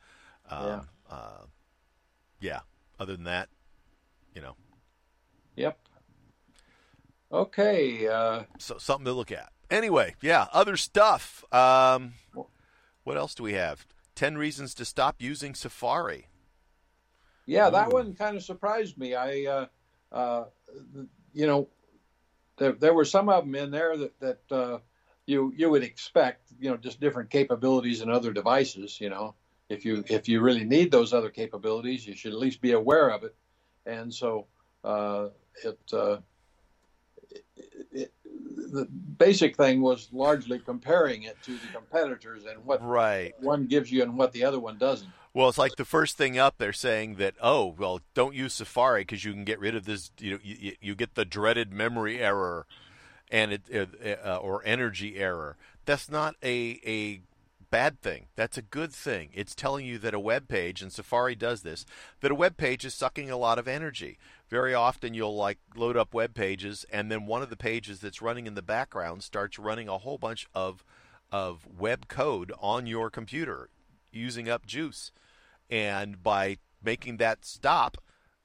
[0.50, 0.82] um, Yeah.
[1.08, 1.44] Uh,
[2.40, 2.60] yeah.
[2.98, 3.48] Other than that,
[4.34, 4.56] you know,
[5.56, 5.78] yep.
[7.30, 8.06] Okay.
[8.08, 9.50] Uh, so something to look at.
[9.70, 11.44] Anyway, yeah, other stuff.
[11.52, 12.14] Um,
[13.04, 13.86] what else do we have?
[14.14, 16.28] Ten reasons to stop using Safari.
[17.46, 19.14] yeah, that one kind of surprised me.
[19.14, 19.66] I, uh,
[20.12, 20.44] uh,
[21.34, 21.68] you know,
[22.58, 24.78] there, there were some of them in there that that uh,
[25.26, 26.52] you you would expect.
[26.58, 29.00] You know, just different capabilities in other devices.
[29.00, 29.34] You know,
[29.68, 33.08] if you if you really need those other capabilities, you should at least be aware
[33.10, 33.34] of it.
[33.84, 34.46] And so
[34.84, 35.28] uh,
[35.64, 36.18] it, uh,
[37.30, 37.44] it,
[37.92, 38.12] it
[38.72, 43.32] the basic thing was largely comparing it to the competitors and what Right.
[43.40, 45.10] one gives you and what the other one doesn't.
[45.32, 46.54] Well, it's like the first thing up.
[46.58, 50.10] They're saying that oh, well, don't use Safari because you can get rid of this.
[50.18, 52.66] You know, you, you get the dreaded memory error,
[53.30, 55.56] and it uh, uh, or energy error.
[55.84, 57.20] That's not a a
[57.70, 58.26] bad thing.
[58.36, 59.30] That's a good thing.
[59.32, 61.84] It's telling you that a web page, and Safari does this,
[62.20, 64.18] that a web page is sucking a lot of energy.
[64.48, 68.22] Very often you'll like load up web pages and then one of the pages that's
[68.22, 70.84] running in the background starts running a whole bunch of
[71.32, 73.68] of web code on your computer
[74.12, 75.10] using up juice.
[75.68, 77.98] And by making that stop,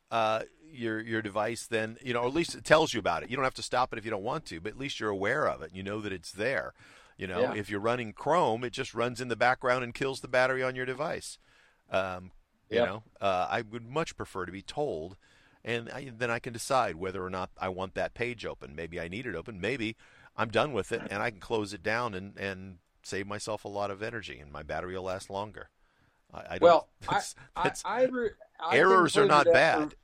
[0.09, 0.41] uh,
[0.73, 3.29] your your device then you know, or at least it tells you about it.
[3.29, 5.09] You don't have to stop it if you don't want to, but at least you're
[5.09, 5.71] aware of it.
[5.73, 6.73] You know that it's there.
[7.21, 7.53] You know, Yeah.
[7.53, 10.75] if you're running Chrome, it just runs in the background and kills the battery on
[10.75, 11.37] your device.
[11.91, 12.31] Um,
[12.67, 12.87] you Yep.
[12.87, 15.17] know, uh, I would much prefer to be told,
[15.63, 18.73] and I, then I can decide whether or not I want that page open.
[18.75, 19.61] Maybe I need it open.
[19.61, 19.95] Maybe
[20.35, 23.67] I'm done with it, and I can close it down and and save myself a
[23.67, 25.69] lot of energy, and my battery will last longer.
[26.33, 28.29] I, I Well, I, that's- I, that's- I, re-
[28.59, 29.95] I errors are not after- bad.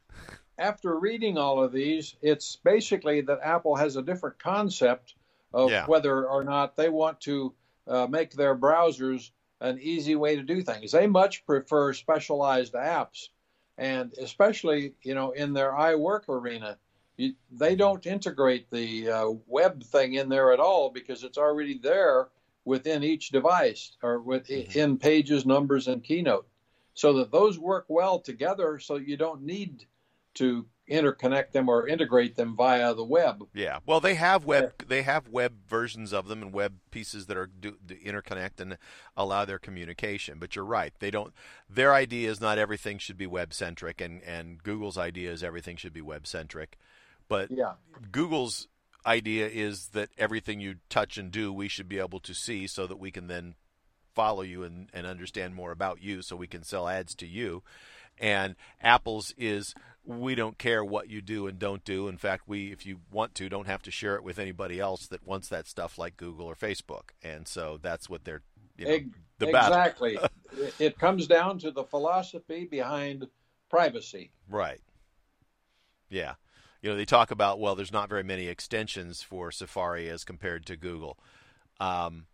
[0.59, 5.15] after reading all of these, it's basically that Apple has a different concept
[5.57, 5.85] of Yeah.
[5.87, 7.53] whether or not they want to
[7.87, 10.91] uh, make their browsers an easy way to do things.
[10.91, 13.29] They much prefer specialized apps,
[13.75, 16.77] and especially you know in their iWork arena,
[17.17, 21.79] you, they don't integrate the uh, web thing in there at all because it's already
[21.79, 22.27] there
[22.63, 26.47] within each device or within Pages, Numbers, and Keynote,
[26.93, 28.77] so that those work well together.
[28.77, 29.85] So you don't need
[30.35, 33.47] to interconnect them or integrate them via the web.
[33.53, 33.79] Yeah.
[33.85, 37.47] Well, they have web they have web versions of them and web pieces that are
[37.47, 38.77] do, do interconnect and
[39.15, 40.39] allow their communication.
[40.39, 40.93] But you're right.
[40.99, 41.33] They don't.
[41.69, 45.77] Their idea is not everything should be web centric, and and Google's idea is everything
[45.77, 46.77] should be web centric.
[47.27, 47.73] But Yeah.
[48.11, 48.67] Google's
[49.05, 52.87] idea is that everything you touch and do, we should be able to see, so
[52.87, 53.55] that we can then
[54.13, 57.63] follow you and, and understand more about you, so we can sell ads to you.
[58.19, 59.75] And Apple's is
[60.07, 62.07] we don't care what you do and don't do.
[62.07, 65.05] In fact, we, if you want to, don't have to share it with anybody else
[65.07, 67.09] that wants that stuff, like Google or Facebook.
[67.21, 68.41] And so that's what they're,
[68.77, 68.99] you know,
[69.39, 69.77] the battle.
[69.77, 70.17] exactly.
[70.57, 73.27] It- it comes down to the philosophy behind
[73.69, 74.31] privacy.
[74.49, 74.79] Right.
[76.09, 76.35] Yeah.
[76.81, 80.65] You know, they talk about, well, there's not very many extensions for Safari as compared
[80.67, 81.19] to Google.
[81.81, 82.27] Um,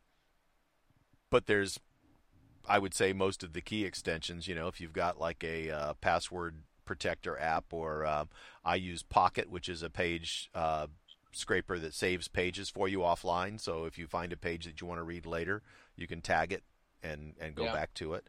[1.32, 1.80] but there's,
[2.68, 4.48] I would say, most of the key extensions.
[4.48, 8.30] You know, if you've got like a uh, password protector app, or um,
[8.64, 10.88] I use Pocket, which is a page uh,
[11.32, 13.60] scraper that saves pages for you offline.
[13.60, 15.62] So if you find a page that you want to read later,
[15.96, 16.64] you can tag it
[17.02, 17.74] and, and go Yeah.
[17.74, 18.28] back to it.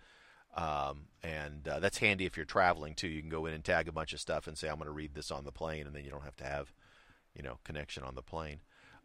[0.57, 3.09] Um, and uh, that's handy if you're traveling too.
[3.09, 4.93] You can go in and tag a bunch of stuff and say, "I'm going to
[4.93, 6.73] read this on the plane," and then you don't have to have,
[7.35, 8.61] you know, connection on the plane.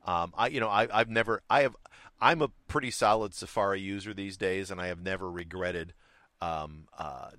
[0.05, 1.75] Um, I, you know, I, I've never, I have,
[2.21, 5.93] I'm a pretty solid Safari user these days, and I have never regretted
[6.39, 7.31] um, uh,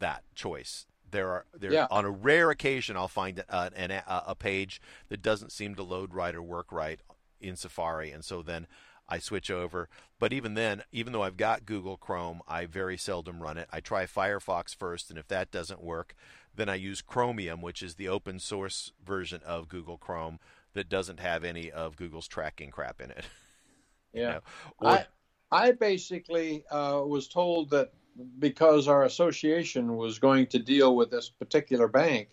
[0.00, 0.86] that choice.
[1.10, 1.86] There are, there Yeah.
[1.90, 5.82] on a rare occasion, I'll find uh, an, a, a page that doesn't seem to
[5.82, 7.00] load right or work right
[7.40, 8.66] in Safari, and so then
[9.08, 9.88] I switch over.
[10.18, 13.68] But even then, even though I've got Google Chrome, I very seldom run it.
[13.72, 16.14] I try Firefox first, and if that doesn't work,
[16.54, 20.40] then I use Chromium, which is the open source version of Google Chrome
[20.74, 23.24] that doesn't have any of Google's tracking crap in it.
[24.12, 24.28] you Yeah.
[24.32, 24.40] know?
[24.80, 25.06] Or- I
[25.50, 27.92] I basically uh, was told that
[28.38, 32.28] because our association was going to deal with this particular bank,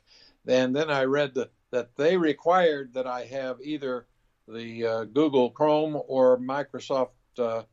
[0.48, 4.08] and then I read that, that they required that I have either
[4.48, 7.64] the uh, Google Chrome or Microsoft uh,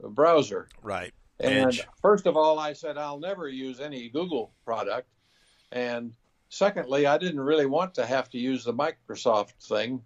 [0.00, 0.68] browser.
[0.82, 1.12] right.
[1.38, 1.86] And Edge.
[2.00, 5.08] first of all, I said I'll never use any Google product.
[5.70, 6.14] And
[6.48, 10.02] secondly, I didn't really want to have to use the Microsoft thing.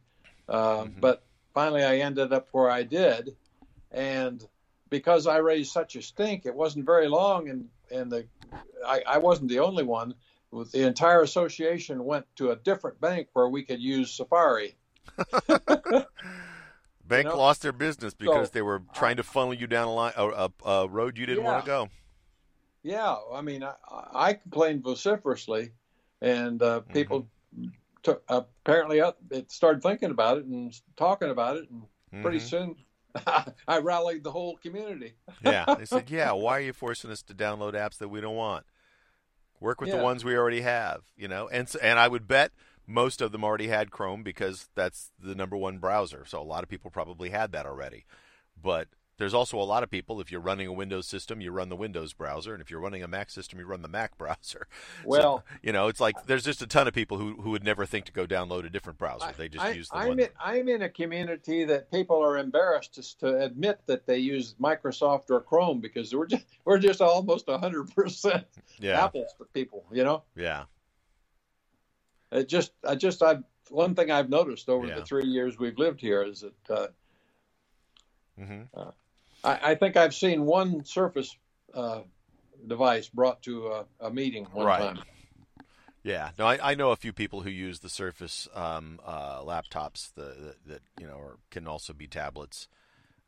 [0.48, 1.00] Uh, Mhm.
[1.00, 1.22] But
[1.54, 3.36] finally, I ended up where I did.
[3.92, 4.44] And
[4.90, 7.48] because I raised such a stink, it wasn't very long.
[7.48, 8.26] And, and the,
[8.86, 10.14] I, I wasn't the only one.
[10.52, 14.74] The entire association went to a different bank where we could use Safari.
[17.06, 19.92] Bank know, lost their business because so, they were trying to funnel you down a
[19.92, 21.88] line, a, a, a road you didn't want to go.
[22.82, 23.74] Yeah, I mean, I,
[24.14, 25.72] I complained vociferously,
[26.20, 26.92] and uh, Mm-hmm.
[26.92, 27.28] people
[28.02, 31.82] took, apparently uh, it started thinking about it and talking about it, and
[32.22, 32.48] pretty Mhm.
[32.48, 32.76] soon
[33.68, 35.14] I rallied the whole community.
[35.44, 38.36] yeah, they said, "Yeah, why are you forcing us to download apps that we don't
[38.36, 38.64] want?
[39.60, 42.52] Work with the ones we already have." You know, and so, and I would bet
[42.86, 46.24] most of them already had Chrome because that's the number one browser.
[46.26, 48.04] So a lot of people probably had that already.
[48.60, 48.88] But
[49.20, 50.18] there's also a lot of people.
[50.18, 53.02] If you're running a Windows system, you run the Windows browser, and if you're running
[53.02, 54.66] a Mac system, you run the Mac browser.
[55.04, 57.62] Well, so, you know, it's like there's just a ton of people who who would
[57.62, 59.30] never think to go download a different browser.
[59.36, 60.20] They just I, use the I'm one.
[60.20, 64.54] in, I'm in a community that people are embarrassed to, to admit that they use
[64.58, 68.46] Microsoft or Chrome because we're just we're just almost hundred percent
[68.80, 69.84] yeah, apples for people.
[69.92, 70.64] You know, yeah,
[72.32, 74.94] it just I just I one thing I've noticed over Yeah.
[74.96, 76.70] the three years we've lived here is that.
[76.74, 76.86] Uh,
[78.38, 78.62] hmm
[79.44, 81.36] I, I think I've seen one Surface
[81.74, 82.00] uh,
[82.66, 84.80] device brought to a, a meeting one Right.
[84.80, 85.02] time.
[86.02, 90.12] Yeah, no, I, I know a few people who use the Surface um, uh, laptops
[90.14, 92.68] the, the, that you know or can also be tablets.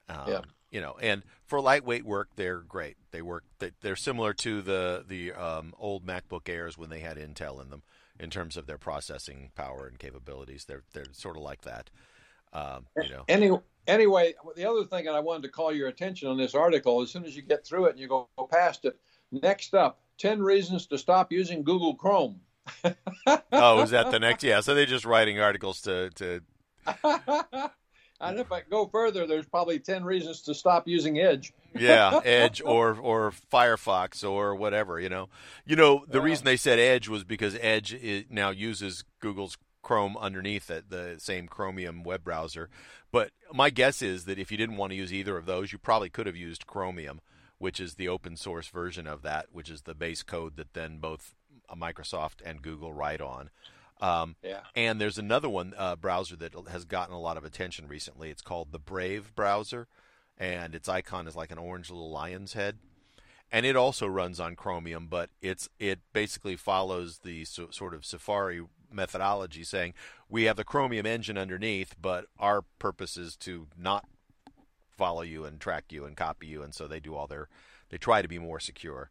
[0.09, 0.41] Um, Yeah.
[0.71, 2.97] You know, and for lightweight work, they're great.
[3.11, 3.45] They work.
[3.59, 7.69] They, they're similar to the the um, old MacBook Airs when they had Intel in
[7.69, 7.83] them
[8.19, 10.65] in terms of their processing power and capabilities.
[10.65, 11.91] They're they're sort of like that.
[12.53, 13.51] Um, you know, Any,
[13.87, 17.11] anyway, the other thing that I wanted to call your attention on this article, as
[17.11, 18.99] soon as you get through it and you go past it,
[19.31, 22.41] next up, 10 reasons to stop using Google Chrome.
[23.53, 24.45] oh, is that the next?
[24.45, 26.41] Yeah, so they're just writing articles to to.
[28.23, 31.53] And if I go further, there's probably ten reasons to stop using Edge.
[31.77, 35.01] yeah, Edge or or Firefox or whatever.
[35.01, 35.29] You know,
[35.67, 36.25] you know the Yeah.
[36.25, 41.49] reason they said Edge was because Edge now uses Google's Chrome underneath it, the same
[41.49, 42.71] Chromium web browser.
[43.11, 45.79] But my guess is that if you didn't want to use either of those, you
[45.79, 47.21] probably could have used Chromium,
[47.59, 50.99] which is the open source version of that, which is the base code that then
[50.99, 51.35] both
[51.77, 53.51] Microsoft and Google write on.
[54.01, 54.63] Um, Yeah.
[54.75, 58.31] and there's another one uh, browser that has gotten a lot of attention recently.
[58.31, 59.87] It's called the Brave browser,
[60.37, 62.79] and its icon is like an orange little lion's head.
[63.53, 68.05] And it also runs on Chromium, but it's it basically follows the so, sort of
[68.05, 69.95] Safari methodology, saying
[70.29, 74.07] we have the Chromium engine underneath, but our purpose is to not
[74.97, 77.49] follow you and track you and copy you, and so they do all their
[77.91, 79.11] they try to be more secure.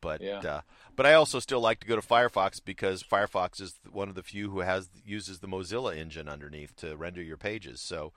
[0.00, 0.38] But Yeah.
[0.38, 0.60] uh,
[0.96, 4.22] but I also still like to go to Firefox because Firefox is one of the
[4.22, 7.80] few who has uses the Mozilla engine underneath to render your pages.
[7.80, 8.12] So,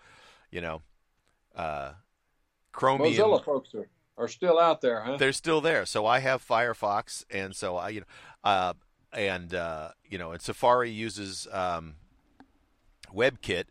[0.50, 0.82] you know,
[1.56, 1.94] uh,
[2.72, 5.18] Chromium Mozilla folks are, are still out there, huh?
[5.18, 5.86] they're still there.
[5.86, 8.08] So I have Firefox, and so I, you know,
[8.44, 8.74] uh,
[9.14, 11.96] and uh, you know, and Safari uses um,
[13.14, 13.66] WebKit,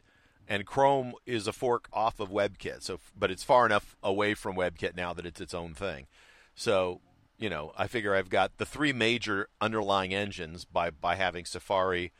[0.48, 2.82] and Chrome is a fork off of WebKit.
[2.82, 6.06] So, but it's far enough away from WebKit now that it's its own thing.
[6.54, 7.00] So,
[7.38, 12.12] you know, I figure I've got the three major underlying engines by by having Safari,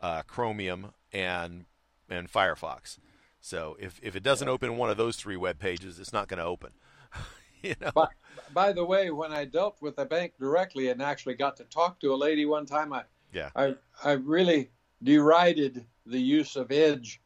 [0.00, 1.66] uh, Chromium, and
[2.08, 2.98] and Firefox.
[3.40, 6.38] So if if it doesn't open one of those three web pages, it's not going
[6.38, 6.72] to open.
[7.62, 7.90] you know.
[7.94, 8.08] By,
[8.52, 12.00] by the way, when I dealt with the bank directly and actually got to talk
[12.00, 13.02] to a lady one time, I
[13.32, 13.50] Yeah.
[13.56, 13.74] I,
[14.04, 14.70] I really
[15.02, 17.20] derided the use of Edge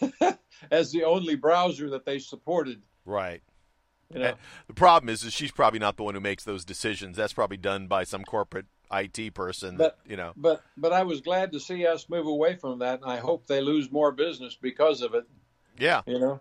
[0.70, 2.82] as the only browser that they supported.
[3.04, 3.42] Right.
[4.12, 4.34] You know,
[4.66, 7.16] The problem is, is she's probably not the one who makes those decisions.
[7.16, 9.76] That's probably done by some corporate IT person.
[9.76, 12.80] But- that, you know, but but I was glad to see us move away from
[12.80, 15.26] that, and I hope they lose more business because of it.
[15.78, 16.40] yeah, You know,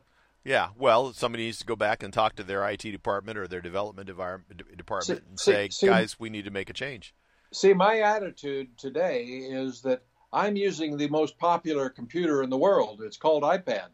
[0.50, 0.70] yeah.
[0.76, 4.08] Well, somebody needs to go back and talk to their IT department or their development
[4.08, 7.14] department See- and see- say, see- guys, we need to make a change.
[7.54, 10.02] see, my attitude today is that
[10.34, 13.02] I'm using the most popular computer in the world.
[13.02, 13.90] It's called iPad.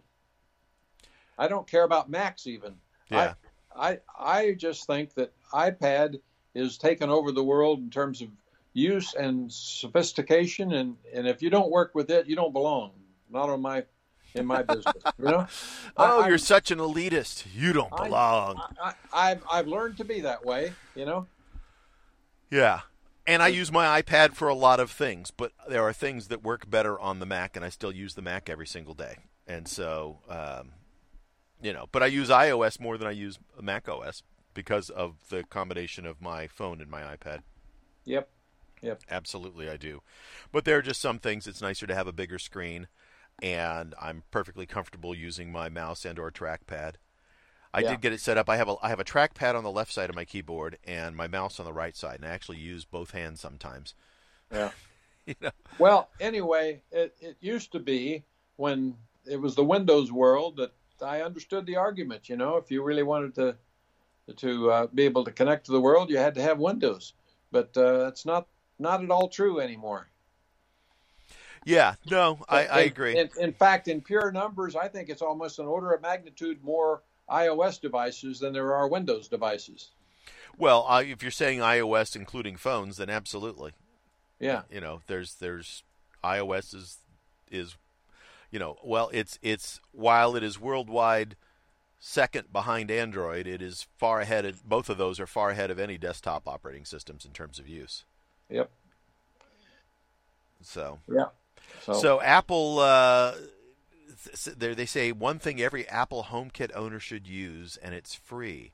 [1.37, 2.75] I don't care about Macs even.
[3.09, 3.33] Yeah,
[3.75, 6.21] I I just think that iPad
[6.53, 8.29] is taken over the world in terms of
[8.71, 12.91] use and sophistication, and, and if you don't work with it, you don't belong.
[13.29, 13.83] Not on my
[14.35, 15.47] in my business, you know.
[15.97, 17.45] oh, I- you're such an elitist.
[17.53, 18.61] You don't belong.
[18.81, 21.27] I, I, I've I've learned to be that way, you know.
[22.49, 22.81] yeah.
[23.27, 26.43] And I use my iPad for a lot of things, but there are things that
[26.43, 29.15] work better on the Mac, and I still use the Mac every single day.
[29.47, 30.73] And so, um,
[31.59, 34.21] you know, but I use iOS more than I use Mac OS
[34.53, 37.39] because of the combination of my phone and my iPad.
[38.05, 38.29] Yep.
[38.83, 39.01] Yep.
[39.09, 40.03] Absolutely, I do.
[40.51, 42.87] But there are just some things it's nicer to have a bigger screen,
[43.41, 46.95] and I'm perfectly comfortable using my mouse and or trackpad.
[47.73, 47.83] I Yeah.
[47.83, 48.49] did get it set up.
[48.49, 51.15] I have a I have a trackpad on the left side of my keyboard and
[51.15, 53.95] my mouse on the right side, and I actually use both hands sometimes.
[54.51, 54.71] Yeah.
[55.25, 55.51] You know?
[55.77, 58.25] Well, anyway, it, it used to be
[58.57, 62.29] when it was the Windows world that I understood the argument.
[62.29, 63.57] You know, if you really wanted to
[64.37, 67.13] to uh, be able to connect to the world, you had to have Windows.
[67.51, 68.47] But uh, it's not
[68.79, 70.09] not at all true anymore.
[71.65, 73.17] Yeah, no, I, I agree.
[73.17, 77.01] In, in fact, in pure numbers, I think it's almost an order of magnitude more
[77.29, 79.89] iOS devices than there are Windows devices.
[80.57, 83.71] well, uh, if you're saying iOS including phones, then absolutely.
[84.39, 84.61] Yeah.
[84.71, 85.83] you know there's there's
[86.23, 86.97] iOS is
[87.49, 87.77] is
[88.51, 91.35] you know well it's it's while it is worldwide
[91.99, 95.79] second behind Android it is far ahead of both of those are far ahead of
[95.79, 98.03] any desktop operating systems in terms of use
[98.49, 98.69] Yep.
[100.61, 101.27] so Yeah.
[101.83, 103.33] So, so Apple uh,
[104.57, 108.71] they they say one thing every Apple HomeKit owner should use and it's free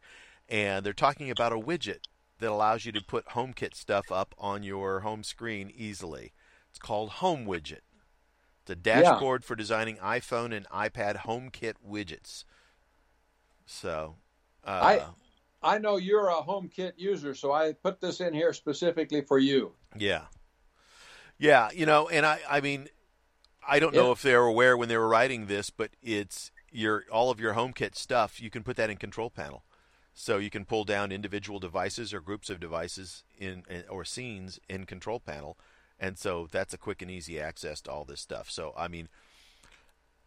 [0.51, 2.05] and they're talking about a widget
[2.39, 6.33] that allows you to put HomeKit stuff up on your home screen easily.
[6.69, 7.81] It's called Home Widget.
[8.61, 12.43] It's a dashboard for designing iPhone and iPad HomeKit widgets.
[13.65, 14.15] So,
[14.65, 14.99] uh,
[15.63, 19.71] I know you're a HomeKit user, so I put this in here specifically for you.
[19.97, 20.25] yeah,
[21.41, 22.87] yeah, you know, and I, I mean,
[23.67, 27.31] I don't know if they're aware when they were writing this, but it's your all
[27.31, 28.39] of your HomeKit stuff.
[28.39, 29.63] You can put that in Control Panel.
[30.13, 34.59] So you can pull down individual devices or groups of devices in, in or scenes
[34.69, 35.57] in Control Panel,
[35.99, 38.51] and so that's a quick and easy access to all this stuff.
[38.51, 39.09] So I mean,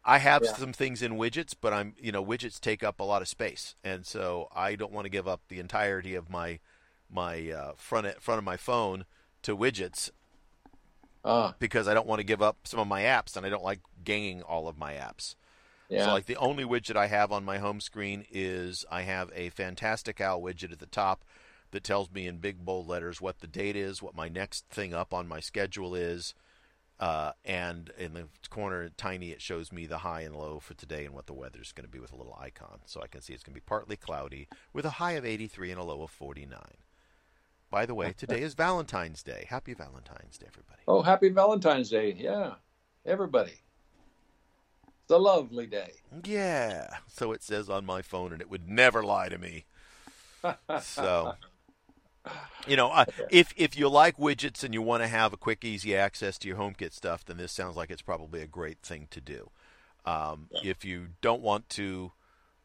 [0.04, 0.52] I have Yeah.
[0.56, 3.76] some things in widgets, but I'm you know widgets take up a lot of space,
[3.84, 6.58] and so I don't want to give up the entirety of my
[7.08, 9.04] my uh, front front of my phone
[9.42, 10.10] to widgets
[11.24, 13.64] Uh, because I don't want to give up some of my apps, and I don't
[13.64, 15.36] like ganging all of my apps.
[15.88, 16.06] Yeah.
[16.06, 19.50] So like the only widget I have on my home screen is I have a
[19.50, 21.24] Fantastical widget at the top
[21.70, 24.94] that tells me in big bold letters what the date is, what my next thing
[24.94, 26.34] up on my schedule is,
[27.00, 31.04] uh, and in the corner tiny it shows me the high and low for today
[31.04, 33.20] and what the weather is going to be with a little icon, so I can
[33.20, 36.02] see it's going to be partly cloudy with a high of 83 and a low
[36.02, 36.58] of 49.
[37.74, 39.46] By the way, today is Valentine's Day.
[39.50, 40.82] Happy Valentine's Day, everybody.
[40.86, 42.14] Oh, happy Valentine's Day.
[42.16, 42.52] Yeah.
[43.04, 43.54] Everybody.
[45.02, 45.90] It's a lovely day.
[46.24, 46.86] Yeah.
[47.08, 49.64] So it says on my phone, and it would never lie to me.
[50.82, 51.32] So,
[52.68, 55.64] you know, uh, if if you like widgets and you want to have a quick,
[55.64, 59.08] easy access to your HomeKit stuff, then this sounds like it's probably a great thing
[59.10, 59.50] to do.
[60.06, 62.12] Um, if you don't want to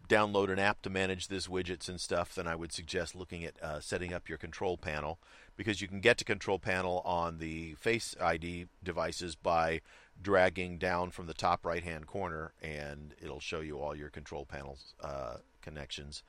[0.10, 3.62] download an app to manage this widgets and stuff, then I would suggest looking at
[3.62, 5.20] uh, setting up your control panel
[5.56, 9.82] because you can get to control panel on the Face ID devices by
[10.22, 14.46] dragging down from the top right hand corner, and it'll show you all your control
[14.46, 16.24] panels uh, connections.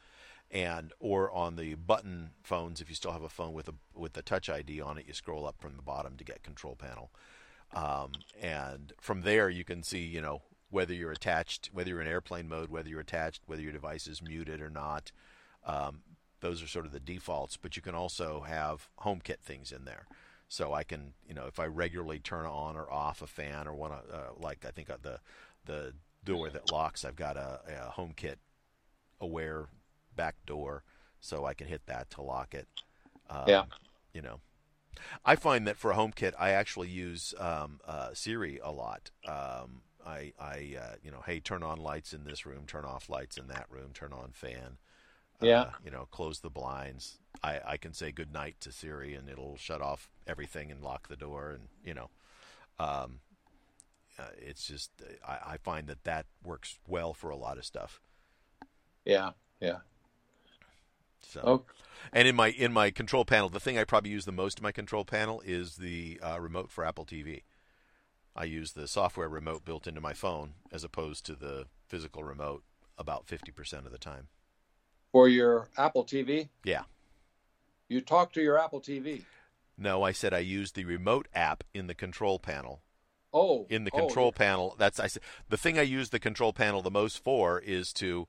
[0.52, 4.12] And or on the button phones, if you still have a phone with a with
[4.12, 7.10] the Touch ID on it, you scroll up from the bottom to get control panel.
[7.72, 12.06] Um, and from there, you can see, you know, whether you're attached, whether you're in
[12.06, 15.12] airplane mode, whether you're attached, whether your device is muted or not.
[15.66, 16.02] Um,
[16.40, 20.06] those are sort of the defaults, but you can also have HomeKit things in there.
[20.48, 23.74] So I can, you know, if I regularly turn on or off a fan or
[23.74, 25.20] want to, uh, like I think the
[25.66, 25.92] the
[26.24, 28.36] door that locks, I've got a, a HomeKit
[29.20, 29.66] aware
[30.16, 30.82] back door,
[31.20, 32.66] so I can hit that to lock it.
[33.28, 33.64] Um, Yeah.
[34.12, 34.40] You know,
[35.24, 39.10] I find that for a HomeKit, I actually use um, uh, Siri a lot.
[39.26, 43.08] Um, I, I uh, you know, hey, turn on lights in this room, turn off
[43.08, 44.78] lights in that room, turn on fan.
[45.40, 45.60] Yeah.
[45.62, 47.18] Uh, you know, close the blinds.
[47.42, 51.08] I, I can say good night to Siri, and it'll shut off everything and lock
[51.08, 52.10] the door, and you know,
[52.78, 53.20] um,
[54.18, 54.90] uh, it's just
[55.26, 58.00] I, I find that that works well for a lot of stuff.
[59.04, 59.30] Yeah.
[59.60, 59.78] Yeah.
[61.22, 61.40] So.
[61.44, 61.62] Oh,
[62.12, 64.62] And in my in my control panel, the thing I probably use the most in
[64.62, 67.42] my control panel is the uh, remote for Apple TV.
[68.34, 72.62] I use the software remote built into my phone as opposed to the physical remote
[72.96, 74.28] about 50% of the time.
[75.12, 76.48] for your Apple TV?
[76.64, 76.82] Yeah.
[77.88, 79.22] You talk to your Apple TV.
[79.76, 82.82] No, I said I use the remote app in the control panel.
[83.32, 83.66] Oh.
[83.70, 86.82] In the oh, control panel, that's I said the thing I use the control panel
[86.82, 88.28] the most for is to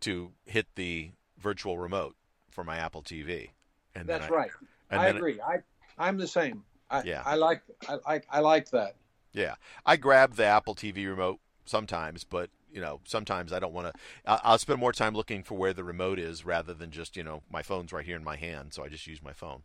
[0.00, 2.16] to hit the virtual remote
[2.50, 3.50] for my Apple TV.
[3.94, 4.50] And That's I, right.
[4.90, 5.40] and I agree.
[5.40, 5.58] I
[5.98, 6.64] I'm the same.
[6.90, 7.22] I, Yeah.
[7.24, 8.96] I like I like I like that.
[9.32, 13.88] Yeah, I grab the Apple TV remote sometimes, but you know, sometimes I don't want
[13.88, 14.00] to.
[14.26, 17.42] I'll spend more time looking for where the remote is rather than just you know
[17.50, 19.62] my phone's right here in my hand, so I just use my phone.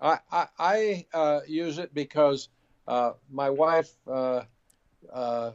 [0.00, 2.48] I I, I uh, use it because
[2.86, 4.42] uh, my wife uh,
[5.12, 5.52] uh,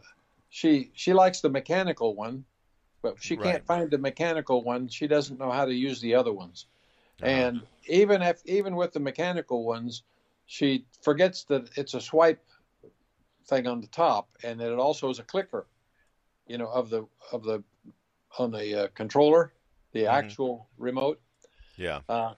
[0.49, 2.45] she she likes the mechanical one,
[3.01, 3.53] but she Right.
[3.53, 4.87] can't find the mechanical one.
[4.87, 6.65] She doesn't know how to use the other ones.
[7.21, 7.29] Uh-huh.
[7.29, 10.03] And even if even with the mechanical ones,
[10.45, 12.43] she forgets that it's a swipe
[13.47, 15.67] thing on the top, and that it also is a clicker,
[16.47, 17.63] you know, of the of the
[18.37, 19.53] on the uh, controller,
[19.93, 20.11] the Mhm.
[20.11, 21.21] actual remote.
[21.77, 22.33] Yeah, Uh,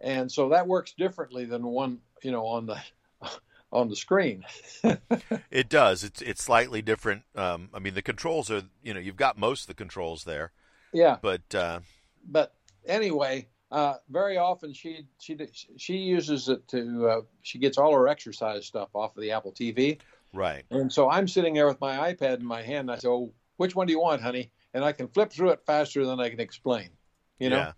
[0.00, 2.80] and so that works differently than one, you know, on the
[3.72, 4.44] on the screen.
[5.50, 6.04] it does.
[6.04, 7.24] It's it's slightly different.
[7.34, 10.52] Um, I mean, the controls are you know you've got most of the controls there,
[10.92, 11.80] yeah, but uh,
[12.26, 12.54] but
[12.86, 15.36] anyway, uh, very often she she
[15.76, 19.52] she uses it to uh, she gets all her exercise stuff off of the Apple
[19.52, 19.98] TV,
[20.32, 20.64] right.
[20.70, 22.90] and so I'm sitting there with my iPad in my hand.
[22.90, 25.50] And I say, "Oh, which one do you want, honey?" And I can flip through
[25.50, 26.90] it faster than I can explain.
[27.38, 27.72] You know, Yeah.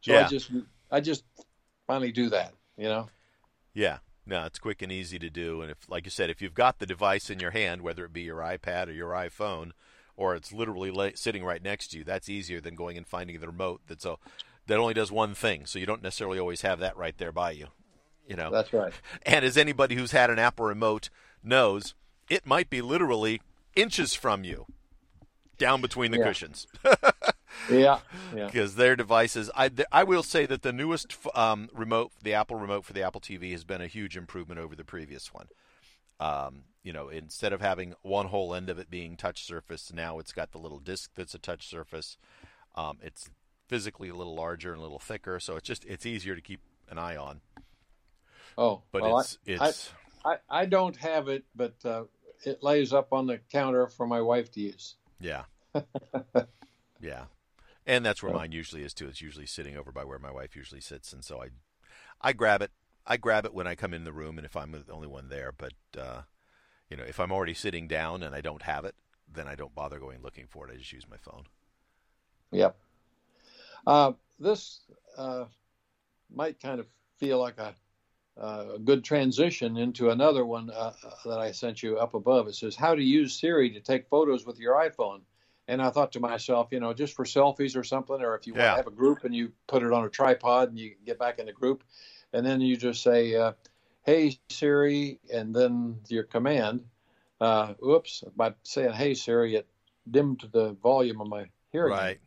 [0.00, 0.24] so Yeah.
[0.26, 0.50] I just
[0.90, 1.24] I just
[1.86, 2.54] finally do that.
[2.76, 3.08] You know,
[3.74, 3.98] Yeah.
[4.26, 5.60] No, it's quick and easy to do.
[5.62, 8.12] And if, like you said, if you've got the device in your hand, whether it
[8.12, 9.72] be your iPad or your iPhone,
[10.16, 13.40] or it's literally la- sitting right next to you, that's easier than going and finding
[13.40, 14.16] the remote that's a,
[14.66, 15.66] that only does one thing.
[15.66, 17.68] So you don't necessarily always have that right there by you.
[18.28, 18.50] You know.
[18.50, 18.92] that's right.
[19.24, 21.10] And as anybody who's had an Apple remote
[21.42, 21.94] knows,
[22.28, 23.40] it might be literally
[23.76, 24.66] inches from you,
[25.58, 26.24] down between the Yeah.
[26.28, 26.66] cushions.
[27.68, 27.98] Yeah,
[28.34, 29.50] yeah, because their devices.
[29.54, 33.20] I I will say that the newest um, remote, the Apple remote for the Apple
[33.20, 35.48] TV, has been a huge improvement over the previous one.
[36.20, 40.18] Um, you know, instead of having one whole end of it being touch surface, now
[40.18, 42.16] it's got the little disc that's a touch surface.
[42.76, 43.28] Um, it's
[43.68, 46.60] physically a little larger and a little thicker, so it's just it's easier to keep
[46.88, 47.40] an eye on.
[48.56, 49.92] Oh, But well, I- it's it's
[50.24, 52.04] I, I don't have it, but uh,
[52.44, 54.96] it lays up on the counter for my wife to use.
[55.20, 55.44] yeah,
[57.00, 57.24] yeah,
[57.86, 59.08] and that's where mine usually is too.
[59.08, 61.48] It's usually sitting over by where my wife usually sits, and so I
[62.20, 62.70] I grab it.
[63.06, 65.28] I grab it when I come in the room, and if I'm the only one
[65.28, 65.52] there.
[65.56, 66.22] But uh,
[66.90, 68.94] you know, if I'm already sitting down and I don't have it,
[69.32, 70.74] then I don't bother going looking for it.
[70.74, 71.44] I just use my phone.
[72.52, 72.76] Yep.
[73.86, 74.80] Uh, this
[75.16, 75.44] uh,
[76.34, 76.86] might kind of
[77.18, 77.74] feel like a,
[78.36, 80.92] a, good transition into another one uh,
[81.24, 82.48] that I sent you up above.
[82.48, 85.20] It says how to use Siri to take photos with your iPhone.
[85.68, 88.54] And I thought to myself, you know, just for selfies or something, or if you
[88.54, 88.60] Yeah.
[88.60, 91.18] want to have a group and you put it on a tripod and you get
[91.18, 91.84] back in the group,
[92.32, 93.52] and then you just say, uh,
[94.02, 96.88] "Hey Siri," and then your command.
[97.40, 98.24] Uh, oops!
[98.34, 99.68] By saying "Hey Siri," it
[100.10, 101.92] dimmed the volume of my hearing.
[101.92, 102.20] Right.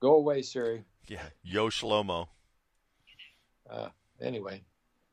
[0.00, 0.84] Go away, Siri.
[1.08, 1.24] Yeah.
[1.42, 2.28] Yo Shlomo.
[3.68, 3.88] Uh,
[4.20, 4.62] anyway,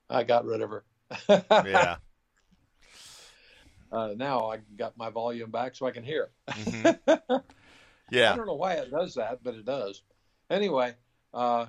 [0.10, 0.84] I got rid of her.
[1.28, 1.98] Yeah.
[3.92, 6.30] uh, now I got my volume back so I can hear.
[6.50, 7.00] Mhm.
[8.12, 10.02] I don't know why it does that, but it does.
[10.50, 10.96] Anyway,
[11.34, 11.68] uh,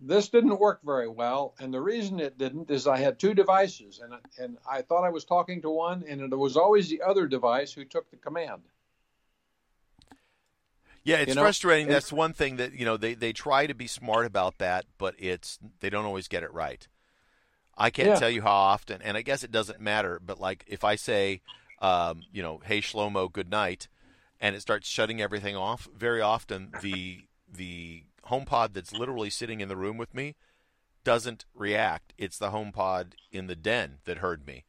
[0.00, 4.00] this didn't work very well, and the reason it didn't is I had two devices,
[4.00, 7.26] and and I thought I was talking to one, and it was always the other
[7.26, 8.62] device who took the command.
[11.04, 11.88] Yeah, it's You know, frustrating.
[11.88, 15.14] That's one thing that you know they they try to be smart about that, but
[15.18, 16.86] it's they don't always get it right.
[17.76, 18.18] I can't Yeah.
[18.18, 20.20] tell you how often, and I guess it doesn't matter.
[20.24, 21.42] But like if I say,
[21.80, 23.88] um, you know, "Hey Shlomo, good night,"
[24.40, 29.68] and it starts shutting everything off, very often the the HomePod that's literally sitting in
[29.68, 30.34] the room with me
[31.04, 32.12] doesn't react.
[32.18, 34.64] It's the HomePod in the den that heard me.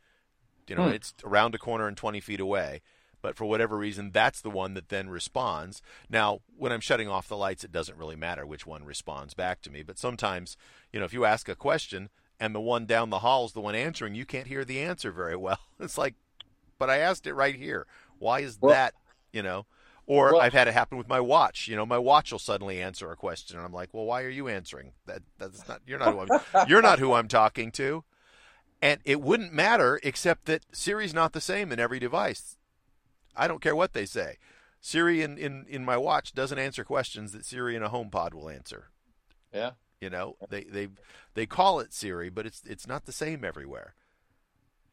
[0.67, 0.91] You know, Hmm.
[0.91, 2.81] it's around a corner and 20 feet away.
[3.21, 5.81] But for whatever reason, that's the one that then responds.
[6.09, 9.61] Now, when I'm shutting off the lights, it doesn't really matter which one responds back
[9.61, 9.81] to me.
[9.81, 10.55] But sometimes,
[10.93, 12.09] you know, if you ask a question
[12.39, 15.11] and the one down the hall is the one answering, you can't hear the answer
[15.11, 15.59] very well.
[15.79, 16.15] It's like,
[16.79, 17.85] but I asked it right here.
[18.19, 18.93] Why is Well- that,
[19.31, 19.65] you know?
[20.05, 21.67] Or Well- I've had it happen with my watch.
[21.67, 24.29] You know, my watch will suddenly answer a question, and I'm like, "Well, why are
[24.29, 24.93] you answering?
[25.05, 28.03] That that's not you're not who I'm, you're not who I'm talking to."
[28.81, 32.55] And it wouldn't matter except that Siri's not the same in every device.
[33.35, 34.37] I don't care what they say.
[34.79, 38.49] Siri in, in, in my watch doesn't answer questions that Siri in a HomePod will
[38.49, 38.89] answer.
[39.53, 39.71] Yeah.
[40.01, 40.89] You know, they they
[41.33, 43.95] they call it Siri, but it's it's not the same everywhere.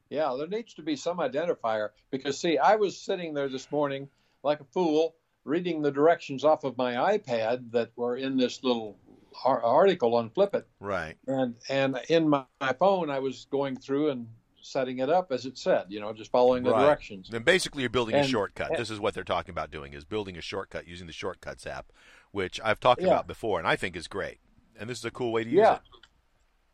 [0.09, 4.09] Yeah, there needs to be some identifier because, see, I was sitting there this morning
[4.43, 8.97] like a fool reading the directions off of my iPad that were in this little
[9.45, 10.65] article on Flipit.
[10.81, 11.17] Right.
[11.27, 14.29] and and in my, my phone I was going through and
[14.63, 16.83] setting it up as it said, you know, just following the Right.
[16.87, 17.29] directions.
[17.31, 18.71] And basically you're building a shortcut.
[18.71, 21.67] and- this is what they're talking about doing is building a shortcut using the shortcuts
[21.67, 21.93] app,
[22.31, 23.09] which I've talked Yeah.
[23.09, 24.39] about before and I think is great.
[24.79, 25.75] And this is a cool way to use Yeah.
[25.77, 25.81] it.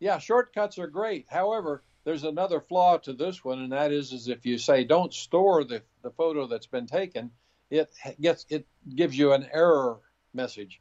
[0.01, 1.27] Yeah, shortcuts are great.
[1.29, 5.13] However, there's another flaw to this one, and that is, is if you say don't
[5.13, 7.31] store the, the photo that's been taken,
[7.71, 7.91] it
[8.21, 8.67] gets it
[8.97, 9.99] gives you an error
[10.33, 10.81] message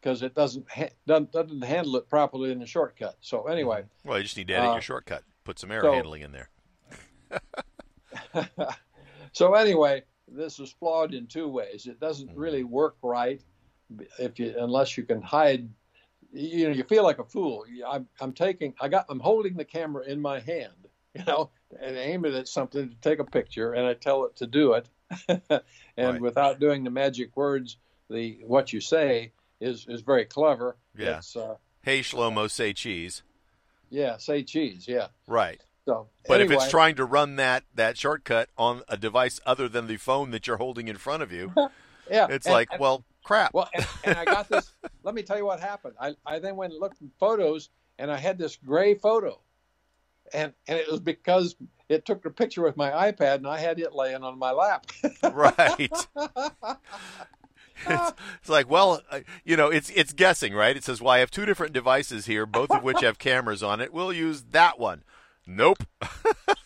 [0.00, 3.16] because it doesn't ha- doesn't, doesn't handle it properly in the shortcut.
[3.20, 5.24] So anyway, Well, you just need to edit Uh, your shortcut.
[5.44, 6.50] Put some error so- handling in there.
[9.32, 11.86] so anyway, this is flawed in two ways.
[11.86, 12.38] It doesn't Mm-hmm.
[12.38, 13.42] really work right
[14.18, 15.68] if you unless you can hide.
[16.32, 17.64] You know, you feel like a fool.
[17.86, 20.72] I'm, I'm taking, I got, I'm holding the camera in my hand,
[21.14, 21.50] you know,
[21.80, 24.74] and aim it at something to take a picture, and I tell it to do
[24.74, 24.88] it,
[25.28, 26.20] and Right.
[26.20, 27.76] without doing the magic words,
[28.10, 30.76] the what you say is is very clever.
[30.96, 31.18] Yeah.
[31.18, 33.22] It's, uh, Hey Shlomo, say cheese.
[33.90, 34.16] yeah.
[34.18, 34.86] Say cheese.
[34.88, 35.08] Yeah.
[35.26, 35.60] Right.
[35.86, 39.86] So, But if it's trying to run that that shortcut on a device other than
[39.86, 41.52] the phone that you're holding in front of you,
[42.10, 43.52] yeah, it's and- like, and- well, crap.
[43.52, 44.72] Well, and, and I got this.
[45.02, 45.94] let me tell you what happened.
[46.00, 49.40] I, I then went and looked at photos, and I had this gray photo,
[50.32, 51.56] and and it was because
[51.88, 54.86] it took a picture with my iPad, and I had it laying on my lap.
[55.32, 55.90] right.
[57.86, 60.74] It's, it's like, well, uh, you know, it's it's guessing, right?
[60.74, 63.82] It says, well, I have two different devices here, both of which have cameras on
[63.82, 63.92] it.
[63.92, 65.04] We'll use that one.
[65.46, 65.84] Nope.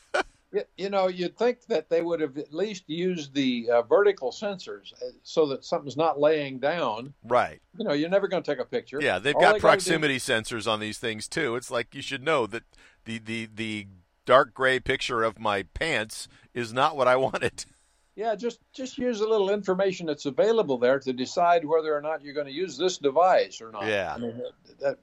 [0.77, 4.93] You- know, you'd think that they would have at least used the uh, vertical sensors
[4.94, 7.14] uh, so that something's not laying down.
[7.24, 7.60] Right.
[7.78, 8.98] You know, you're never going to take a picture.
[9.01, 11.55] Yeah, they've All got they gotta do- proximity sensors on these things too.
[11.55, 12.64] It's like you should know that
[13.05, 13.86] the the the
[14.27, 17.64] dark gray picture of my pants is not what I wanted.
[18.16, 22.22] Yeah, just just use a little information that's available there to decide whether or not
[22.22, 23.86] you're going to use this device or not.
[23.86, 24.12] Yeah.
[24.14, 24.43] I mean,
[24.81, 24.98] that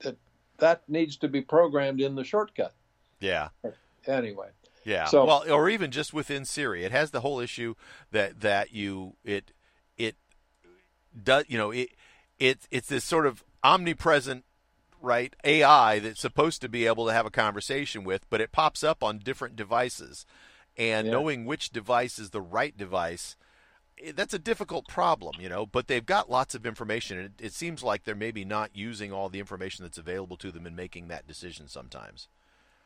[0.00, 0.16] that
[0.58, 2.72] that needs to be programmed in the shortcut.
[3.18, 3.48] Yeah.
[4.06, 4.50] Anyway,
[4.84, 5.04] Yeah.
[5.06, 7.74] So- well, or even just within Siri, it has the whole issue
[8.10, 9.52] that that you it
[9.96, 10.16] it
[11.22, 11.90] does you know it
[12.38, 14.44] it it's this sort of omnipresent
[15.02, 18.84] right AI that's supposed to be able to have a conversation with, but it pops
[18.84, 20.26] up on different devices,
[20.76, 21.12] and Yeah.
[21.12, 23.36] knowing which device is the right device.
[24.02, 27.46] eh, That's a difficult problem, you know, but they've got lots of information, and it,
[27.46, 30.74] it seems like they're maybe not using all the information that's available to them in
[30.76, 32.28] making that decision sometimes.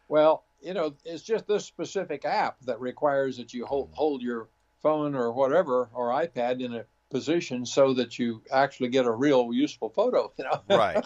[0.08, 3.94] Well, you know, it's just this specific app that requires that you hold mm.
[3.94, 4.48] hold your
[4.82, 9.52] phone or whatever or iPad in a position so that you actually get a real
[9.52, 10.32] useful photo.
[10.36, 10.62] You know?
[10.76, 11.04] right.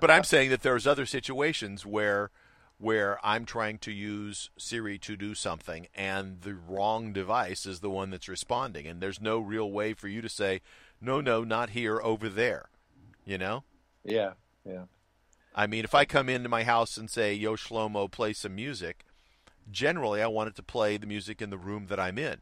[0.00, 2.30] But I'm saying that there's other situations where
[2.78, 7.90] where I'm trying to use Siri to do something and the wrong device is the
[7.90, 10.62] one that's responding and there's no real way for you to say
[10.98, 12.70] no no not here over there.
[13.26, 13.64] You know?
[14.02, 14.32] Yeah.
[14.64, 14.84] Yeah.
[15.54, 19.04] I mean, if I come into my house and say, "Yo, Shlomo, play some music,"
[19.70, 22.38] generally I want it to play the music in the room that I'm in,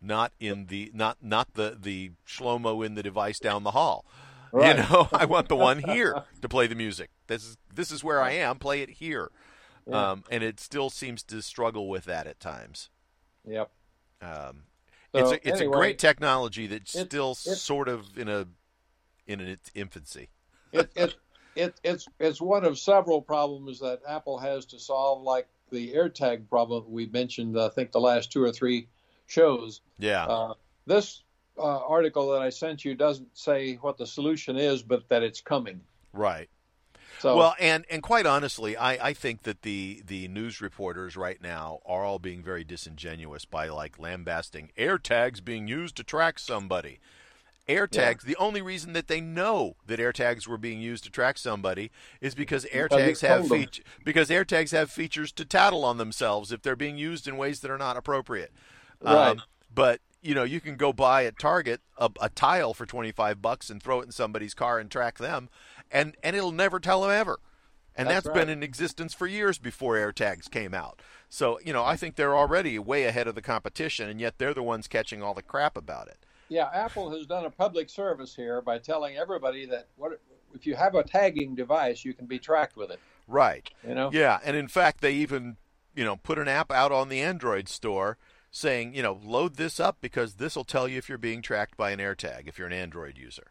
[0.00, 4.04] not in the not not the the Shlomo in the device down the hall.
[4.52, 4.76] Right.
[4.76, 7.10] You know, I want the one here to play the music.
[7.26, 8.58] This is this is where I am.
[8.58, 9.30] Play it here,
[9.86, 10.12] yeah.
[10.12, 12.90] um, and it still seems to struggle with that at times.
[13.46, 13.70] Yep.
[14.22, 14.62] Um,
[15.14, 18.28] so, it's a, it's anyway, a great technology that's it, still it, sort of in
[18.28, 18.46] a
[19.26, 20.30] in its infancy.
[20.72, 21.14] it, it,
[21.56, 26.48] it, it's it's one of several problems that Apple has to solve, like the AirTag
[26.48, 27.58] problem we mentioned.
[27.58, 28.88] I think the last two or three
[29.26, 29.80] shows.
[29.98, 30.26] Yeah.
[30.26, 30.54] Uh,
[30.86, 31.22] this
[31.58, 35.40] uh, article that I sent you doesn't say what the solution is, but that it's
[35.40, 35.80] coming.
[36.12, 36.48] Right.
[37.18, 41.40] So, well, and, and quite honestly, I, I think that the, the news reporters right
[41.40, 46.98] now are all being very disingenuous by like lambasting AirTags being used to track somebody.
[47.68, 48.28] AirTags, yeah.
[48.28, 51.90] the only reason that they know that AirTags were being used to track somebody
[52.20, 56.76] is because AirTags have feature, because AirTags have features to tattle on themselves if they're
[56.76, 58.52] being used in ways that are not appropriate.
[59.00, 59.30] Right.
[59.30, 59.42] Um,
[59.74, 63.70] but you know, you can go buy at Target a, a, tile for 25 bucks
[63.70, 65.48] and throw it in somebody's car and track them
[65.90, 67.38] and and it'll never tell them ever.
[67.98, 68.46] And that's, that's right.
[68.46, 71.00] been in existence for years before AirTags came out.
[71.30, 74.52] So, you know, I think they're already way ahead of the competition and yet they're
[74.52, 78.34] the ones catching all the crap about it yeah, Apple has done a public service
[78.34, 80.20] here by telling everybody that what
[80.54, 83.00] if you have a tagging device, you can be tracked with it.
[83.28, 83.68] Right.
[83.86, 84.10] You know.
[84.12, 85.56] Yeah, and in fact, they even
[85.94, 88.16] you know put an app out on the Android store
[88.50, 91.76] saying you know load this up because this will tell you if you're being tracked
[91.76, 93.50] by an AirTag if you're an Android user.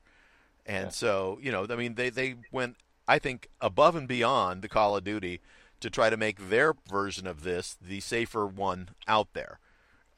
[0.65, 0.91] And yeah.
[0.91, 2.77] so you know, I mean, they they went
[3.07, 5.41] I think above and beyond the Call of Duty
[5.81, 9.59] to try to make their version of this the safer one out there.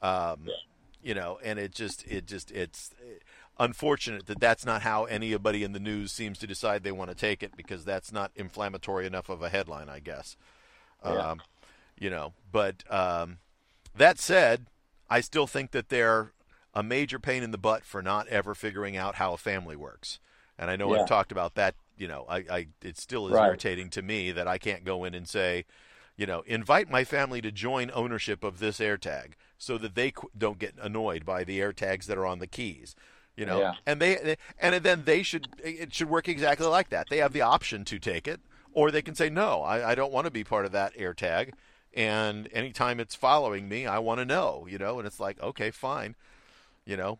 [0.00, 0.54] Um, yeah
[1.02, 2.90] you know, and it just it just it's
[3.58, 7.16] unfortunate that that's not how anybody in the news seems to decide they want to
[7.16, 10.36] take it because that's not inflammatory enough of a headline, I guess.
[11.04, 11.30] Yeah.
[11.30, 11.40] Um,
[11.98, 13.38] you know, but um,
[13.96, 14.66] that said,
[15.10, 16.32] I still think that they're
[16.74, 20.20] a major pain in the butt for not ever figuring out how a family works.
[20.58, 21.02] And I know yeah.
[21.02, 21.74] I've talked about that.
[21.96, 23.46] You know, I, I it still is right.
[23.46, 25.64] irritating to me that I can't go in and say,
[26.16, 30.58] you know, invite my family to join ownership of this AirTag so that they don't
[30.58, 32.94] get annoyed by the AirTags that are on the keys.
[33.36, 33.74] You know, yeah.
[33.86, 37.08] and they and then they should it should work exactly like that.
[37.08, 38.40] They have the option to take it,
[38.72, 41.52] or they can say no, I, I don't want to be part of that AirTag.
[41.94, 44.66] And anytime it's following me, I want to know.
[44.68, 46.16] You know, and it's like okay, fine.
[46.84, 47.18] You know,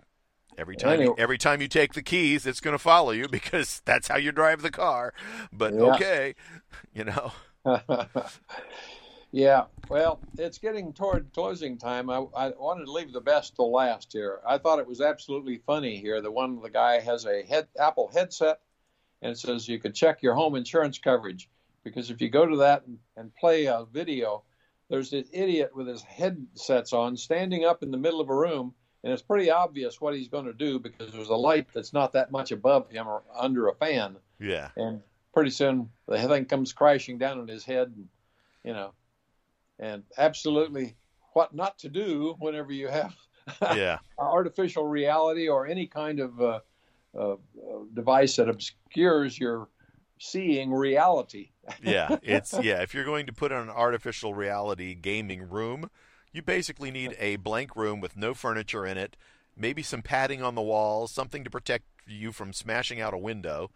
[0.59, 1.15] Every time, anyway.
[1.17, 4.17] you, every time you take the keys, it's going to follow you because that's how
[4.17, 5.15] you drive the car.
[5.53, 5.81] But yeah.
[5.81, 6.35] okay,
[6.93, 7.33] you know.
[9.31, 12.11] yeah, well, it's getting toward closing time.
[12.11, 14.41] I, I wanted to leave the best to last here.
[14.47, 16.21] I thought it was absolutely funny here.
[16.21, 18.61] The one the guy has a head Apple headset,
[19.23, 21.49] and it says you could check your home insurance coverage
[21.85, 24.43] because if you go to that and, and play a video,
[24.89, 28.75] there's this idiot with his headsets on standing up in the middle of a room
[29.05, 32.13] and it's pretty obvious what he's going to do because there's a light that's not
[32.13, 34.17] that much above him or under a fan.
[34.41, 34.71] Yeah.
[34.77, 35.03] And
[35.33, 38.09] pretty soon the thing comes crashing down on his head, and,
[38.65, 38.93] you know,
[39.79, 40.97] and absolutely
[41.33, 43.15] what not to do whenever you have
[43.77, 46.61] yeah artificial reality or any kind of uh,
[47.19, 47.37] uh,
[47.95, 49.69] device that obscures your
[50.19, 51.51] seeing reality.
[51.83, 52.83] yeah, it's yeah.
[52.83, 55.91] If you're going to put in an artificial reality gaming room,
[56.33, 59.17] you basically need a blank room with no furniture in it,
[59.57, 63.71] maybe some padding on the walls, something to protect you from smashing out a window,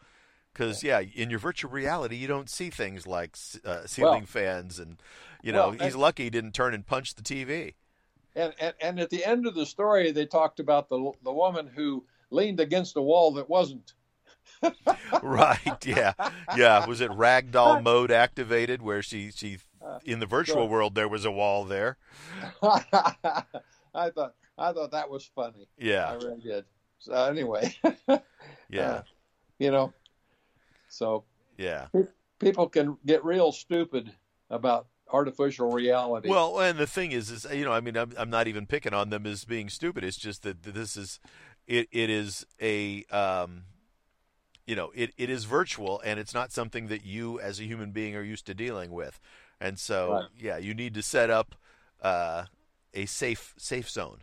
[0.53, 4.79] because yeah, in your virtual reality, you don't see things like uh, ceiling well, fans,
[4.79, 4.99] and
[5.43, 7.75] you know well, he's and, lucky he didn't turn and punch the TV.
[8.35, 11.71] And, and and at the end of the story, they talked about the the woman
[11.75, 13.93] who leaned against a wall that wasn't.
[15.23, 15.87] right.
[15.87, 16.13] Yeah.
[16.57, 16.87] Yeah.
[16.87, 19.59] Was it ragdoll mode activated where she she
[20.05, 21.99] in the virtual world there was a wall there?
[22.63, 25.69] I thought I thought that was funny.
[25.79, 26.11] Yeah.
[26.11, 26.65] I really did.
[26.99, 27.75] So anyway.
[28.71, 28.81] yeah.
[28.81, 29.03] Uh,
[29.59, 29.93] you know,
[30.89, 31.25] so
[31.57, 31.87] yeah,
[32.41, 34.13] people can get real stupid
[34.51, 36.29] about artificial reality.
[36.29, 38.95] Well, and the thing is, is you know, I mean, I'm, I'm not even picking
[38.95, 40.05] on them as being stupid.
[40.05, 41.21] It's just that this is,
[41.67, 43.65] it, it is a, um,
[44.67, 47.91] you know, it, it is virtual and it's not something that you as a human
[47.91, 49.21] being are used to dealing with,
[49.61, 50.25] and so right.
[50.39, 51.55] yeah, you need to set up
[52.01, 52.45] uh,
[52.95, 54.19] a safe safe zone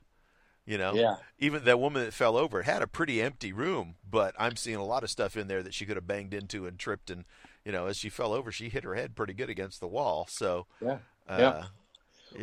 [0.66, 1.16] You know, Yeah.
[1.40, 4.86] even that woman that fell over had a pretty empty room, but I'm seeing a
[4.86, 7.26] lot of stuff in there that she could have banged into and tripped, and
[7.66, 10.28] you know, as she fell over, she hit her head pretty good against the wall.
[10.30, 11.00] So, Yeah.
[11.28, 11.64] uh, Yeah.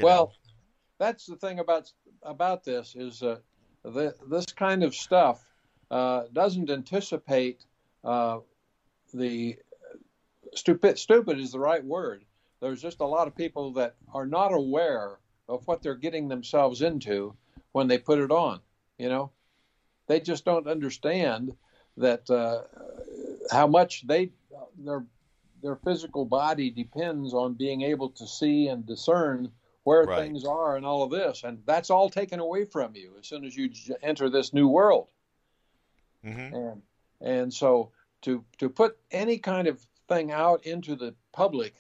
[0.02, 0.32] Well, know,
[0.98, 3.38] that's the thing about about this is uh,
[3.84, 5.44] the, this kind of stuff
[5.90, 7.64] uh, doesn't anticipate
[8.05, 8.38] uh,
[9.14, 9.56] the
[10.55, 10.98] stupid.
[10.98, 12.24] Stupid is the right word.
[12.60, 15.18] There's just a lot of people that are not aware
[15.48, 17.34] of what they're getting themselves into
[17.72, 18.60] when they put it on.
[18.98, 19.30] You know,
[20.09, 21.55] they just don't understand
[21.97, 22.62] that uh,
[23.51, 24.32] how much they
[24.78, 25.05] their
[25.62, 29.51] their physical body depends on being able to see and discern
[29.85, 30.24] where Right.
[30.24, 33.44] things are and all of this and that's all taken away from you as soon
[33.44, 35.09] as you j- enter this new world
[36.24, 36.53] mhm.
[36.53, 36.82] and
[37.20, 37.90] and so
[38.23, 41.74] to to put any kind of thing out into the public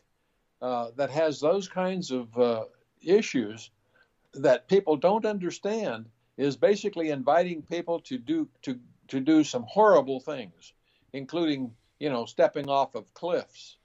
[0.62, 2.64] uh, that has those kinds of uh,
[3.02, 3.70] issues
[4.34, 6.06] that people don't understand
[6.36, 8.78] is basically inviting people to do to
[9.08, 10.72] to do some horrible things,
[11.12, 13.76] including you know stepping off of cliffs,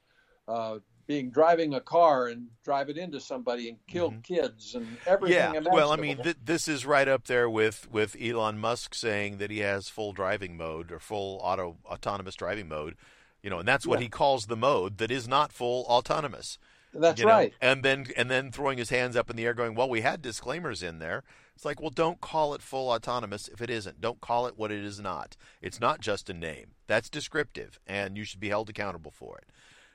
[0.47, 5.38] uh, being driving a car and drive it into somebody and kill kids and everything.
[5.38, 5.61] yeah.
[5.71, 9.51] Well, I mean, th- this is right up there with with Elon Musk saying that
[9.51, 12.95] he has full driving mode or full auto autonomous driving mode.
[13.43, 14.03] You know, and that's what Yeah.
[14.03, 16.59] he calls the mode that is not full autonomous.
[16.93, 17.31] that's you know?
[17.31, 17.53] right.
[17.59, 20.21] And then and then throwing his hands up in the air, going, "Well, we had
[20.21, 21.23] disclaimers in there."
[21.61, 24.01] It's like, well, don't call it full autonomous if it isn't.
[24.01, 25.38] Don't call it what it is not.
[25.61, 26.71] It's not just a name.
[26.88, 29.51] That's descriptive, and you should be held accountable for it.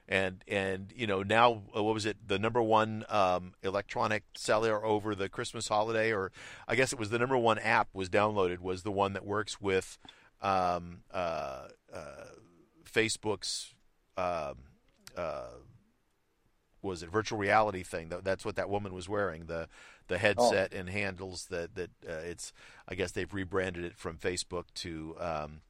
[0.07, 2.19] And and you know now, uh, what was it?
[2.25, 6.31] The number one um, electronic seller over the Christmas holiday, or
[6.69, 9.61] I guess it was the number one app was downloaded was the one that works
[9.61, 9.99] with
[10.41, 12.27] um, uh, uh,
[12.89, 13.75] Facebook's.
[14.17, 14.59] Um,
[15.17, 15.47] uh,
[16.83, 18.13] was it virtual reality thing?
[18.23, 19.69] That's what that woman was wearing the
[20.09, 22.53] the headset and handles that that uh, it's.
[22.89, 25.61] I guess they've rebranded it from Facebook to um,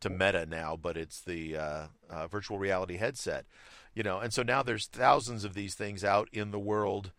[0.00, 3.46] to Meta now, but it's the uh, uh, virtual reality headset.
[3.94, 7.12] You know, and so now there's thousands of these things out in the world,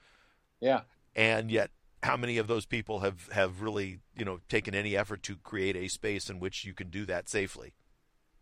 [0.59, 0.81] Yeah.
[1.15, 1.71] and yet
[2.03, 5.75] how many of those people have have really you know taken any effort to create
[5.75, 7.73] a space in which you can do that safely?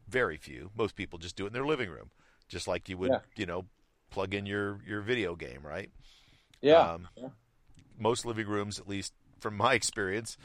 [0.08, 0.70] Very few.
[0.78, 2.12] Most people just do it in their living room,
[2.50, 3.20] just like you would Yeah.
[3.38, 3.66] you know
[4.10, 5.90] plug in your your video game, right?
[6.62, 6.80] Yeah.
[6.82, 7.08] Um,
[8.00, 10.38] most living rooms, at least from my experience,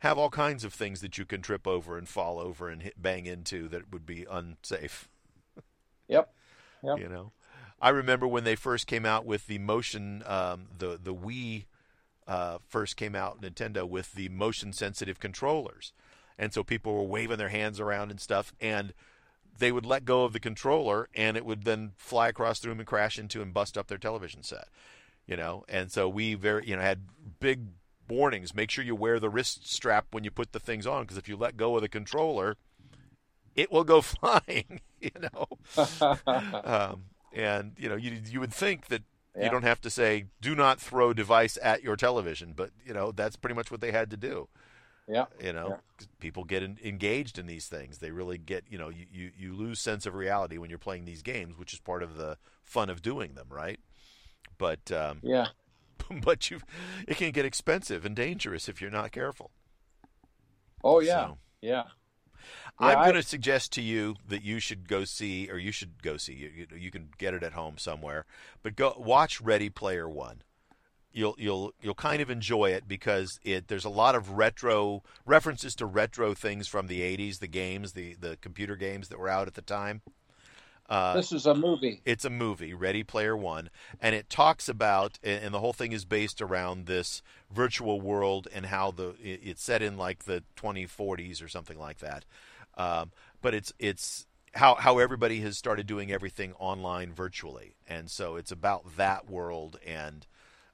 [0.00, 3.00] have all kinds of things that you can trip over and fall over and hit,
[3.00, 5.08] bang into that would be unsafe.
[6.08, 6.32] yep.
[6.82, 6.98] Yep.
[7.00, 7.32] You know,
[7.80, 11.64] I remember when they first came out with the motion, um, the the Wii
[12.26, 15.92] uh, first came out, Nintendo with the motion sensitive controllers,
[16.38, 18.92] and so people were waving their hands around and stuff, and
[19.58, 22.78] they would let go of the controller, and it would then fly across the room
[22.78, 24.68] and crash into and bust up their television set.
[25.28, 27.02] You know, and so we very you know had
[27.38, 27.66] big
[28.08, 28.54] warnings.
[28.54, 31.28] Make sure you wear the wrist strap when you put the things on, because if
[31.28, 32.56] you let go of the controller,
[33.54, 34.80] it will go flying.
[35.00, 35.46] You know
[36.64, 39.02] um, and you know you you would think that
[39.40, 43.12] you don't have to say do not throw device at your television, but you know
[43.12, 44.48] that's pretty much what they had to do.
[45.06, 45.26] Yeah.
[45.42, 45.68] You know,
[46.00, 46.06] Yeah.
[46.18, 47.98] people get in, engaged in these things.
[47.98, 51.04] They really get you know you, you you lose sense of reality when you're playing
[51.04, 53.78] these games, which is part of the fun of doing them, right?
[54.58, 55.48] But um, Yeah.
[56.22, 56.60] but you
[57.06, 59.50] it can get expensive and dangerous if you're not careful.
[60.82, 61.26] Oh yeah.
[61.28, 61.84] So- Yeah.
[62.78, 66.02] I'm Yeah, going to suggest to you that you should go see, or you should
[66.02, 66.34] go see.
[66.34, 68.24] You, you, you can get it at home somewhere,
[68.62, 70.42] but go watch Ready Player One.
[71.12, 75.74] You'll you'll you'll kind of enjoy it because it there's a lot of retro references
[75.76, 79.48] to retro things from the 80s, the games, the the computer games that were out
[79.48, 80.00] at the time.
[80.88, 82.00] Uh, This is a movie.
[82.04, 83.68] it's a movie, Ready Player One,
[84.00, 88.66] and it talks about, and the whole thing is based around this virtual world and
[88.66, 92.24] how the it's set in like the 2040s or something like that.
[92.76, 93.12] Um,
[93.42, 98.50] but it's it's how how everybody has started doing everything online virtually, and so it's
[98.52, 100.26] about that world and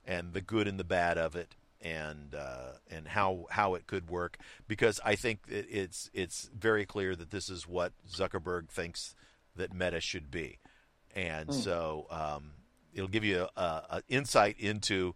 [0.07, 1.57] and the good and the bad of it.
[1.83, 6.87] And uh, and how how it could work because I think it, it's it's very
[6.87, 9.15] clear that this is what Zuckerberg thinks
[9.57, 10.59] that Meta should be,
[11.15, 12.53] and so um,
[12.93, 15.15] it'll give you a, a, a insight into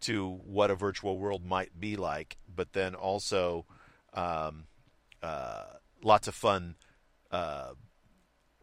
[0.00, 3.66] to what a virtual world might be like, but then also
[4.14, 4.64] um,
[5.22, 5.64] uh,
[6.02, 6.74] lots of fun
[7.30, 7.72] uh,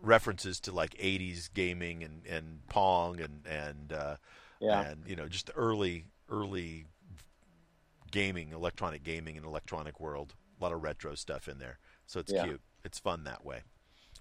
[0.01, 4.15] references to like '80s gaming and, and Pong and and uh,
[4.59, 4.89] Yeah.
[4.89, 6.85] and you know just early early
[8.11, 10.33] gaming, electronic gaming, and electronic world.
[10.59, 11.77] A lot of retro stuff in there,
[12.07, 12.45] so it's Yeah.
[12.45, 12.61] cute.
[12.83, 13.61] It's fun that way.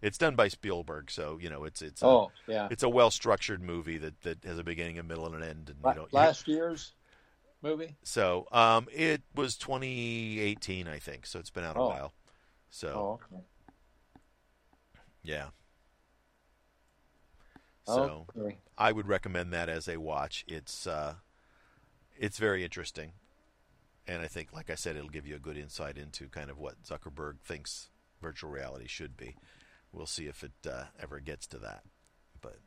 [0.03, 2.69] It's done by Spielberg, so you know it's it's a, Oh yeah.
[2.71, 5.71] it's a well structured movie that, that has a beginning, a middle, and an end.
[5.71, 6.93] And La- you you- last year's
[7.63, 7.97] movie?
[8.03, 11.27] So um, it was 2018, I think.
[11.27, 11.89] So it's been out a Oh.
[11.89, 12.13] while.
[12.71, 13.43] So Oh, okay.
[15.23, 15.47] yeah.
[17.87, 18.59] So okay.
[18.77, 20.45] I would recommend that as a watch.
[20.49, 21.15] It's uh,
[22.19, 23.13] it's very interesting,
[24.09, 26.59] and I think, like I said, it'll give you a good insight into kind of
[26.59, 27.91] what Zuckerberg thinks
[28.21, 29.37] virtual reality should be.
[29.97, 31.83] We'll see if it uh, ever gets to that.
[32.43, 32.59] But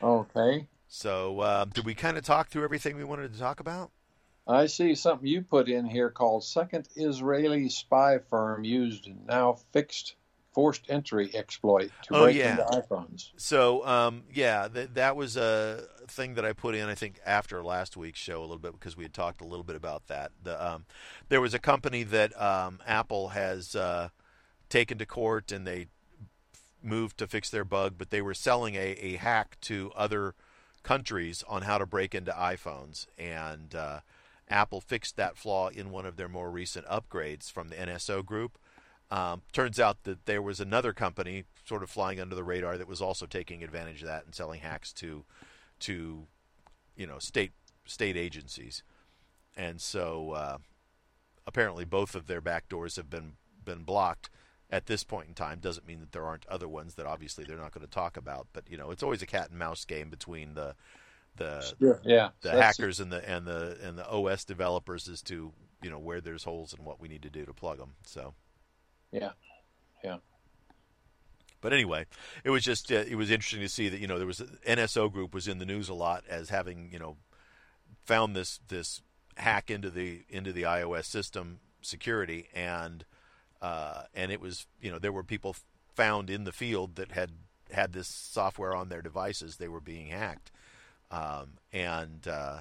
[0.00, 0.66] Okay.
[0.88, 3.90] so, uh, did we kind of talk through everything we wanted to talk about?
[4.46, 10.16] I see something you put in here called second Israeli spy firm used now fixed
[10.54, 12.50] forced entry exploit to Oh, break yeah.
[12.50, 13.32] into iPhones.
[13.36, 16.88] So, um, yeah, th- that was a thing that I put in.
[16.88, 19.64] I think after last week's show a little bit because we had talked a little
[19.64, 20.32] bit about that.
[20.42, 20.86] The um,
[21.28, 24.08] there was a company that um, Apple has uh,
[24.68, 25.86] taken to court, and they
[26.82, 30.34] moved to fix their bug, but they were selling a, a hack to other
[30.82, 34.00] countries on how to break into iPhones, and uh,
[34.48, 38.58] Apple fixed that flaw in one of their more recent upgrades from the NSO group.
[39.10, 42.88] Um, turns out that there was another company sort of flying under the radar that
[42.88, 45.24] was also taking advantage of that and selling hacks to
[45.80, 46.26] to
[46.94, 47.52] you know state
[47.86, 48.82] state agencies,
[49.56, 50.58] and so uh,
[51.46, 53.32] apparently both of their back doors have been
[53.64, 54.28] been blocked
[54.70, 55.58] at this point in time.
[55.60, 58.48] Doesn't mean that there aren't other ones that obviously they're not going to talk about,
[58.52, 60.74] but you know it's always a cat and mouse game between the
[61.36, 61.72] the
[62.04, 62.30] Yeah.
[62.40, 65.98] the that's- hackers and the and the and the OS developers as to you know
[65.98, 67.94] where there's holes and what we need to do to plug them.
[68.04, 68.34] So.
[69.12, 69.30] Yeah
[70.04, 70.18] yeah.
[71.60, 72.06] But anyway,
[72.44, 75.10] it was just uh, it was interesting to see that you know there was NSO
[75.12, 77.16] group was in the news a lot as having you know
[78.04, 79.02] found this this
[79.36, 83.04] hack into the into the iOS system security and
[83.60, 85.56] uh, and it was you know there were people
[85.94, 87.32] found in the field that had
[87.70, 90.50] had this software on their devices they were being hacked
[91.10, 92.60] um, and uh,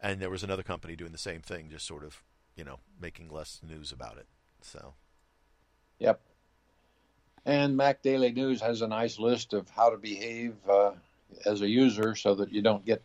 [0.00, 2.22] and there was another company doing the same thing just sort of
[2.56, 4.26] you know making less news about it
[4.60, 4.94] so
[6.02, 6.20] Yep.
[7.46, 10.92] And Mac Daily News has a nice list of how to behave uh,
[11.46, 13.02] as a user so that you don't get.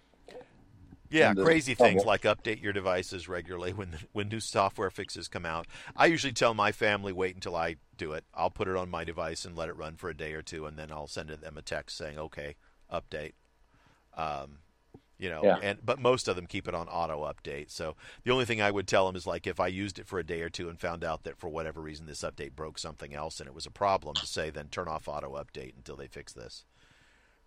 [1.10, 5.68] Yeah, crazy things like update your devices regularly when when new software fixes come out.
[5.96, 8.26] I usually tell my family wait until I do it.
[8.34, 10.66] I'll put it on my device and let it run for a day or two,
[10.66, 12.56] and then I'll send them a text saying, "Okay,
[12.92, 13.34] update."
[14.14, 14.60] Um,
[15.20, 15.60] you know, Yeah.
[15.62, 17.72] and but most of them keep it on auto update.
[17.72, 20.20] So the only thing I would tell them is like if I used it for
[20.20, 23.16] a day or two and found out that for whatever reason this update broke something
[23.16, 26.08] else and it was a problem, to say then turn off auto update until they
[26.08, 26.66] fix this.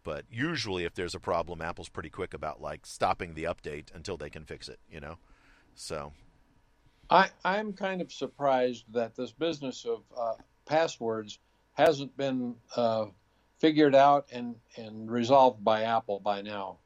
[0.02, 4.16] But usually, if there's a problem, Apple's pretty quick about like stopping the update until
[4.16, 4.80] they can fix it.
[4.90, 5.18] You know,
[5.74, 6.12] so
[7.10, 11.38] I, I'm kind of surprised that this business of uh, passwords
[11.72, 13.06] hasn't been uh,
[13.58, 16.78] figured out and, and resolved by Apple by now.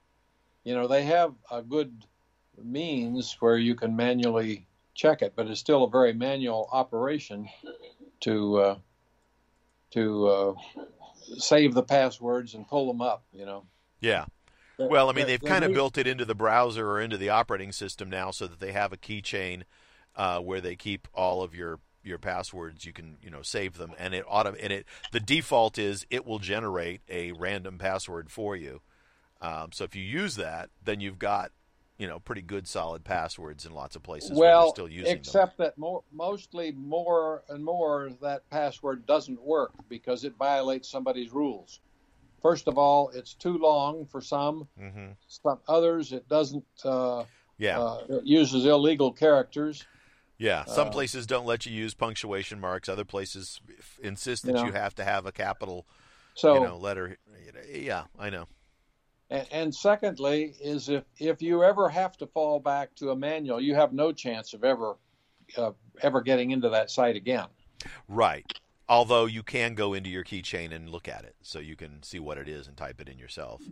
[0.64, 2.04] You know, they have a good
[2.62, 7.48] means where you can manually check it, but it's still a very manual operation
[8.20, 8.78] to uh,
[9.90, 10.54] to uh,
[11.38, 13.24] save the passwords and pull them up.
[13.32, 13.66] You know.
[14.00, 14.26] yeah.
[14.76, 17.70] Well, I mean, they've kind of built it into the browser or into the operating
[17.70, 19.62] system now, so that they have a keychain
[20.16, 22.84] uh, where they keep all of your your passwords.
[22.84, 26.26] You can you know save them, and it auto and it the default is it
[26.26, 28.80] will generate a random password for you.
[29.40, 31.52] Um, so if you use that, then you've got
[31.98, 35.20] you know pretty good solid passwords in lots of places where well, still using them.
[35.20, 41.32] except that more, mostly more and more that password doesn't work because it violates somebody's
[41.32, 41.80] rules.
[42.42, 44.68] First of all, it's too long for some.
[44.78, 46.64] hmm Some others, it doesn't.
[46.84, 47.24] Uh,
[47.58, 47.78] Yeah.
[47.78, 49.84] uh, it uses illegal characters.
[50.36, 52.88] Yeah, some Uh, places don't let you use punctuation marks.
[52.88, 53.60] Other places
[54.02, 54.66] insist You that know.
[54.66, 55.86] you have to have a capital,
[56.34, 57.16] So, you know, letter.
[57.72, 58.46] Yeah, I know.
[59.30, 63.60] And, and secondly, is if if you ever have to fall back to a manual,
[63.60, 64.96] you have no chance of ever
[65.56, 65.72] uh,
[66.02, 67.46] ever getting into that site again.
[68.08, 68.44] Right.
[68.88, 72.18] Although you can go into your keychain and look at it, so you can see
[72.18, 73.62] what it is and type it in yourself.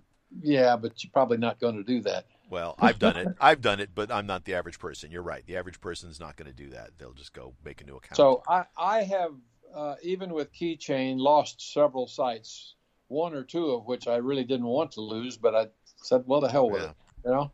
[0.41, 2.25] Yeah, but you're probably not going to do that.
[2.49, 3.29] Well, I've done it.
[3.41, 5.11] I've done it, but I'm not the average person.
[5.11, 5.45] You're right.
[5.47, 6.91] The average person's not going to do that.
[6.99, 8.17] They'll just go make a new account.
[8.17, 9.33] So I, I have,
[9.75, 12.75] uh, even with Keychain, lost several sites,
[13.13, 15.67] one or two of which I really didn't want to lose, but I
[15.97, 16.89] said, well, the hell with Yeah.
[16.91, 16.97] it.
[17.25, 17.53] You know?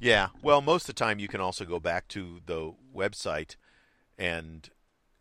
[0.00, 0.28] Yeah.
[0.42, 3.56] Well, most of the time you can also go back to the website
[4.18, 4.68] and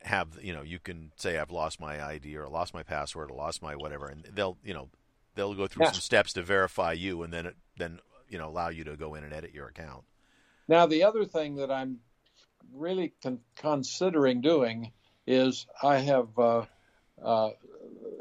[0.02, 3.36] have you know you can say I've lost my ID or lost my password or
[3.36, 4.90] lost my whatever, and they'll you know
[5.36, 5.92] they'll go through Yeah.
[5.94, 9.16] some steps to verify you, and then it, then you know allow you to go
[9.16, 10.04] in and edit your account.
[10.68, 12.00] Now, the other thing that I'm
[12.74, 14.92] really con- considering doing
[15.26, 16.66] is I have, uh,
[17.24, 17.52] uh,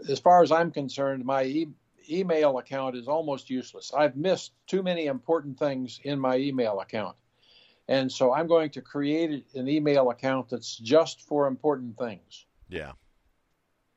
[0.08, 1.68] as far as I'm concerned, my e-
[2.10, 3.92] email account is almost useless.
[3.96, 7.16] I've missed too many important things in my email account.
[7.88, 12.46] and so I'm going to create an email account that's just for important things.
[12.68, 12.92] Yeah.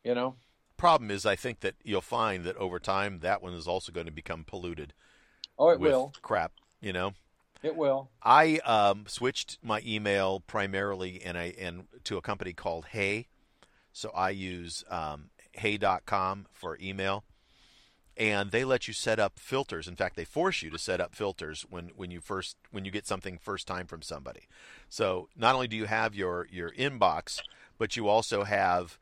[0.04, 0.36] You know.
[0.78, 4.08] Problem is, I think that you'll find that over time that one is also going
[4.08, 4.94] to become polluted.
[5.58, 6.14] Oh, it will.
[6.22, 6.52] Crap.
[6.82, 7.14] You know.
[7.64, 8.10] It will.
[8.22, 13.28] I um, switched my email primarily and I and to a company called Hey.
[13.94, 17.24] So I use um, Hey.com for email,
[18.18, 19.88] and they let you set up filters.
[19.88, 22.92] In fact, they force you to set up filters when, when you first when you
[22.92, 24.48] get something first time from somebody.
[24.90, 27.42] So not only do you have your your inbox,
[27.78, 28.98] but you also have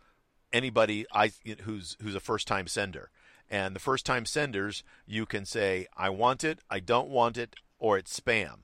[0.51, 1.31] anybody I
[1.63, 3.09] who's who's a first time sender.
[3.49, 7.55] And the first time senders, you can say, I want it, I don't want it,
[7.77, 8.59] or it's spam.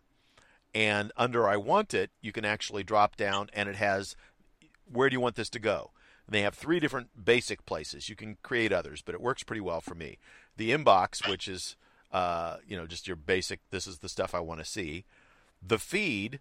[0.74, 4.16] And under I want it, you can actually drop down and it has
[4.92, 5.92] where do you want this to go?
[6.30, 8.08] And they have three different basic places.
[8.08, 10.20] You can create others, but it works pretty well for me.
[10.58, 11.76] The inbox, which is
[12.12, 13.62] uh, you know just your basic.
[13.72, 15.06] This is the stuff I want to see.
[15.66, 16.40] The feed,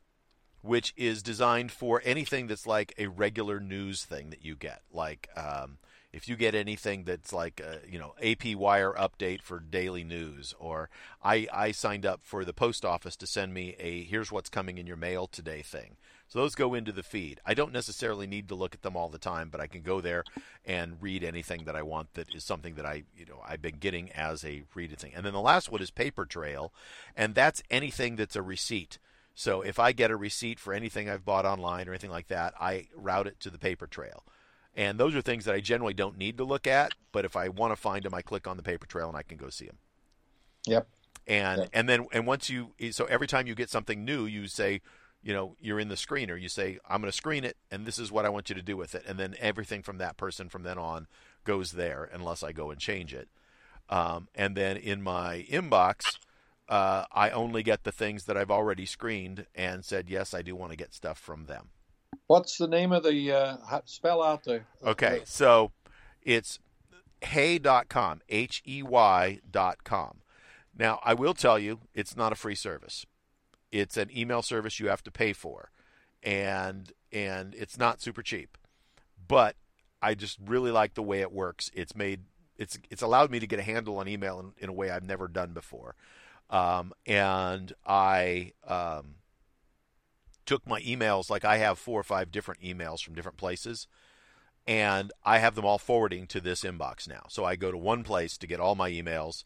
[0.61, 5.31] which is designed for anything that's like a regular news thing that you get, like
[5.39, 5.79] um,
[6.13, 10.55] if you get anything that's like a, you know AP Wire update for daily news,
[10.59, 10.91] or
[11.25, 14.77] I I signed up for the post office to send me a here's what's coming
[14.77, 15.97] in your mail today thing.
[16.29, 17.41] So those go into the feed.
[17.47, 20.01] I don't necessarily need to look at them all the time, but I can go
[20.03, 20.25] there
[20.65, 23.79] and read anything that I want that is something that I, you know, I've been
[23.79, 25.13] getting as a read thing.
[25.15, 26.73] And then the last one is paper trail,
[27.17, 28.99] and that's anything that's a receipt.
[29.35, 32.53] So if I get a receipt for anything I've bought online or anything like that,
[32.61, 34.25] I route it to the paper trail.
[34.75, 37.49] And those are things that I generally don't need to look at, but if I
[37.49, 39.67] want to find them, I click on the paper trail and I can go see
[39.67, 39.79] them.
[40.67, 40.87] Yep.
[41.27, 41.71] And Yep.
[41.73, 44.81] and then and once you so every time you get something new, you say,
[45.23, 46.41] you know, you're in the screener.
[46.41, 48.63] You say, I'm going to screen it, and this is what I want you to
[48.63, 49.05] do with it.
[49.07, 51.07] And then everything from that person from then on
[51.45, 53.29] goes there, unless I go and change it.
[53.89, 56.19] Um, and then in my inbox,
[56.69, 60.55] uh, I only get the things that I've already screened and said, yes, I do
[60.55, 61.71] want to get stuff from them.
[62.27, 64.67] What's the name of the uh, spell out there?
[64.85, 65.73] Okay, so
[66.23, 66.59] it's
[67.23, 70.19] hey.com, H E Y.com.
[70.79, 73.05] Now, I will tell you, it's not a free service.
[73.71, 75.71] It's an email service you have to pay for.
[76.23, 78.59] And and it's not super cheap.
[79.27, 79.57] But
[80.01, 81.71] I just really like the way it works.
[81.75, 82.23] It's made
[82.57, 85.05] it's it's allowed me to get a handle on email in, in a way I've
[85.05, 85.95] never done before.
[86.51, 89.17] Um, and I um,
[90.47, 93.87] took my emails like I have four or five different emails from different places
[94.69, 97.23] and I have them all forwarding to this inbox now.
[97.31, 99.43] So I go to one place to get all my emails,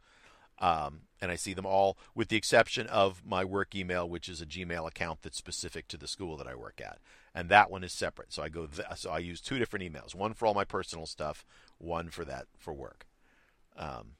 [0.62, 4.40] um, and I see them all, with the exception of my work email, which is
[4.40, 6.98] a Gmail account that's specific to the school that I work at,
[7.34, 8.32] and that one is separate.
[8.32, 11.04] So I go, th- so I use two different emails, one for all my personal
[11.06, 11.44] stuff,
[11.78, 13.06] one for that for work.
[13.76, 14.12] Um,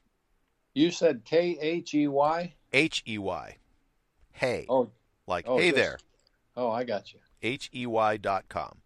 [0.75, 2.53] You said K H E Y.
[2.73, 3.57] H E Y,
[4.33, 4.89] hey, Oh,
[5.27, 5.97] like oh, hey just- there,
[6.57, 7.19] oh, I got you.
[7.41, 8.79] H E Y dot com.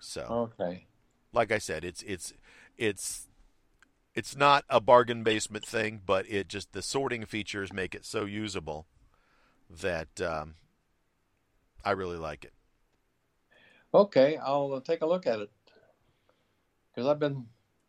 [0.00, 0.50] So.
[0.60, 0.86] Okay.
[1.32, 2.32] like I said, it's it's
[2.78, 3.26] it's
[4.16, 8.24] it's not a bargain basement thing, but it just the sorting features make it so
[8.24, 8.86] usable
[9.70, 10.54] that um,
[11.84, 12.52] I really like it.
[13.94, 15.50] Okay, I'll uh, take a look at it
[16.94, 17.46] because I've been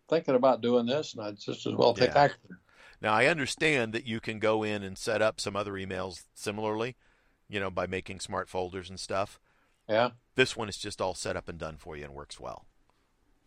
[0.10, 2.24] thinking about doing this, and I'd just as well take Yeah.
[2.24, 2.58] action.
[3.02, 6.96] Now I understand that you can go in and set up some other emails similarly,
[7.48, 9.40] you know, by making smart folders and stuff.
[9.88, 10.12] Yeah.
[10.36, 12.66] This one is just all set up and done for you and works well.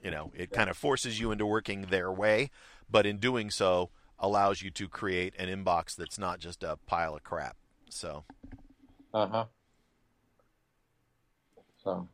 [0.02, 2.50] You know, it kind of forces you into working their way,
[2.90, 7.14] but in doing so allows you to create an inbox that's not just a pile
[7.14, 7.56] of crap.
[7.88, 8.24] So,
[9.12, 9.44] Uh huh.
[11.82, 12.08] So.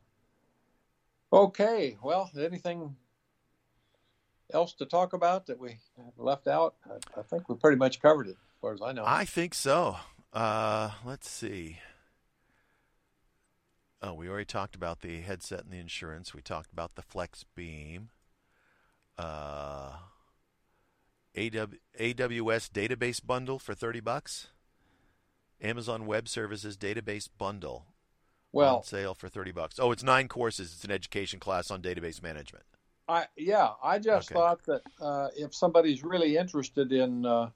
[1.31, 1.97] Okay.
[2.01, 2.95] Well, anything
[4.53, 5.79] else to talk about that we
[6.17, 6.75] left out?
[6.85, 9.03] I, I think we pretty much covered it, as far as I know.
[9.05, 9.97] I think so.
[10.33, 11.79] Uh, let's see.
[14.01, 16.33] Oh, we already talked about the headset and the insurance.
[16.33, 18.09] We talked about the Flex Beam.
[19.17, 19.93] Uh,
[21.35, 21.67] AW,
[21.99, 24.47] AWS database bundle for 30 bucks.
[25.61, 27.87] Amazon Web Services database bundle
[28.53, 29.79] on well, sale for 30 bucks.
[29.79, 30.73] Oh, it's nine courses.
[30.73, 32.65] It's an education class on database management.
[33.09, 34.35] I yeah, I just Okay.
[34.35, 37.49] thought that uh, if somebody's really interested in uh,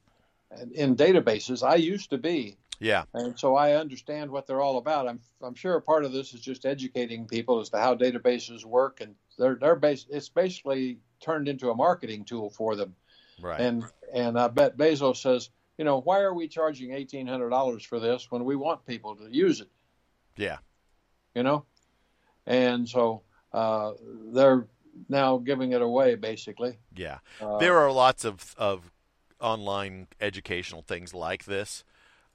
[0.73, 5.07] in databases, I used to be, Yeah, and so I understand what they're all about.
[5.07, 9.01] I'm I'm sure part of this is just educating people as to how databases work,
[9.01, 12.95] and they're they're bas- It's basically turned into a marketing tool for them.
[13.39, 13.61] right.
[13.61, 13.83] And
[14.13, 17.99] and I bet Bezos says, you know, why are we charging eighteen hundred dollars for
[17.99, 19.69] this when we want people to use it?
[20.35, 20.57] yeah,
[21.35, 21.65] You know,
[22.47, 23.21] and so
[23.53, 23.91] uh,
[24.33, 24.67] they're
[25.07, 26.79] now giving it away basically.
[26.95, 27.19] yeah.
[27.39, 28.91] Uh, there are lots of of
[29.39, 31.83] online educational things like this,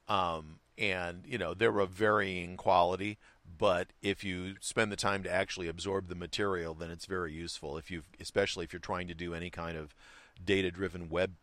[0.07, 3.17] um, and you know they're of varying quality.
[3.57, 7.77] But if you spend the time to actually absorb the material, then it's very useful.
[7.77, 9.95] If you, especially if you're trying to do any kind of
[10.43, 11.33] data-driven web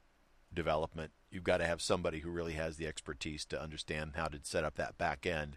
[0.53, 4.39] development, you've got to have somebody who really has the expertise to understand how to
[4.43, 5.57] set up that back end.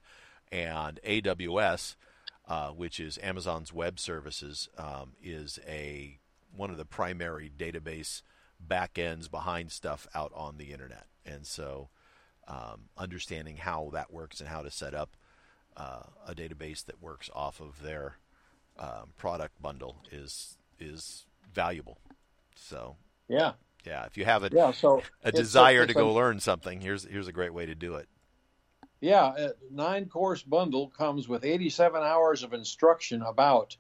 [0.52, 1.96] And AWS,
[2.48, 6.20] uh, which is Amazon's Web Services, um, is a
[6.56, 8.22] one of the primary database
[8.66, 11.06] backends behind stuff out on the internet.
[11.26, 11.90] And so,
[12.48, 15.16] um, understanding how that works and how to set up
[15.76, 18.18] uh, a database that works off of their
[18.80, 21.98] um, product bundle is is valuable.
[22.56, 22.96] So
[23.28, 23.54] yeah,
[23.86, 24.06] yeah.
[24.06, 27.28] If you have a yeah, so a desire a, to go learn something, here's here's
[27.28, 28.08] a great way to do it.
[29.00, 33.78] Yeah, nine course bundle comes with 87 hours of instruction about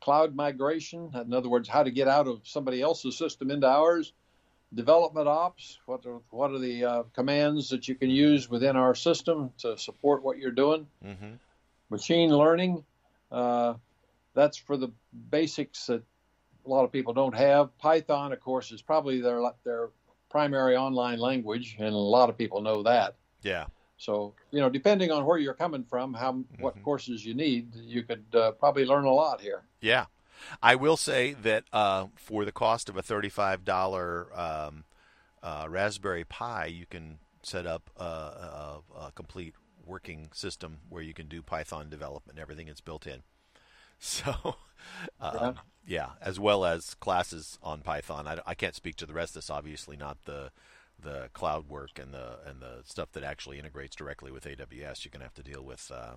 [0.00, 1.10] cloud migration.
[1.14, 4.12] In other words, how to get out of somebody else's system into ours.
[4.74, 5.78] Development ops.
[5.86, 9.78] What are, what are the uh, commands that you can use within our system to
[9.78, 10.86] support what you're doing?
[11.04, 11.34] Mm-hmm.
[11.88, 12.84] Machine learning.
[13.30, 13.74] Uh,
[14.34, 14.88] that's for the
[15.30, 16.02] basics that
[16.64, 17.76] a lot of people don't have.
[17.78, 19.90] Python, of course, is probably their their
[20.28, 23.14] primary online language, and a lot of people know that.
[23.42, 23.66] Yeah.
[23.98, 26.84] So you know, depending on where you're coming from, how what mm-hmm.
[26.84, 29.62] courses you need, you could uh, probably learn a lot here.
[29.80, 30.06] Yeah,
[30.62, 34.84] I will say that uh, for the cost of a thirty-five dollar um,
[35.42, 39.54] uh, Raspberry Pi, you can set up a, a, a, complete
[39.86, 42.40] working system where you can do Python development.
[42.40, 43.22] Everything is built in.
[43.98, 44.56] So,
[45.22, 45.52] um, yeah.
[45.86, 46.08] yeah.
[46.20, 48.28] as well as classes on Python.
[48.28, 49.48] I, I can't speak to the rest of this.
[49.48, 50.50] Obviously, not the
[51.02, 55.02] the cloud work and the and the stuff that actually integrates directly with AWS.
[55.02, 56.16] You're going to have to deal with uh,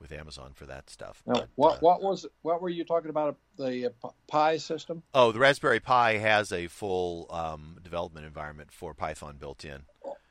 [0.00, 1.22] with Amazon for that stuff.
[1.26, 5.02] Now, but, what uh, what was what were you talking about the uh, Pi system?
[5.14, 9.82] Oh, the Raspberry Pi has a full um, development environment for Python built in.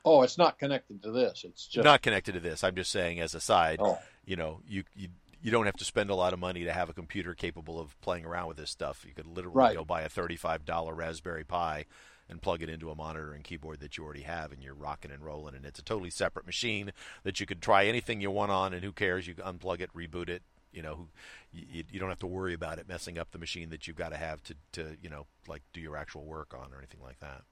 [0.05, 1.43] Oh, it's not connected to this.
[1.45, 2.63] It's just not connected to this.
[2.63, 3.99] I'm just saying as a side, oh.
[4.25, 5.09] you know, you you
[5.41, 7.99] you don't have to spend a lot of money to have a computer capable of
[8.01, 9.05] playing around with this stuff.
[9.05, 9.75] You could literally right.
[9.75, 11.85] go buy a $35 Raspberry Pi
[12.29, 15.11] and plug it into a monitor and keyboard that you already have, and you're rocking
[15.11, 15.55] and rolling.
[15.55, 16.91] And it's a totally separate machine
[17.23, 19.27] that you could try anything you want on, and who cares?
[19.27, 20.41] You unplug it, reboot it.
[20.71, 21.07] You know,
[21.51, 24.09] you, you don't have to worry about it messing up the machine that you've got
[24.09, 27.19] to have to, to you know, like do your actual work on or anything like
[27.19, 27.43] that.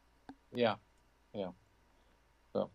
[0.53, 0.75] Yeah,
[1.33, 1.49] yeah.
[2.53, 2.71] So,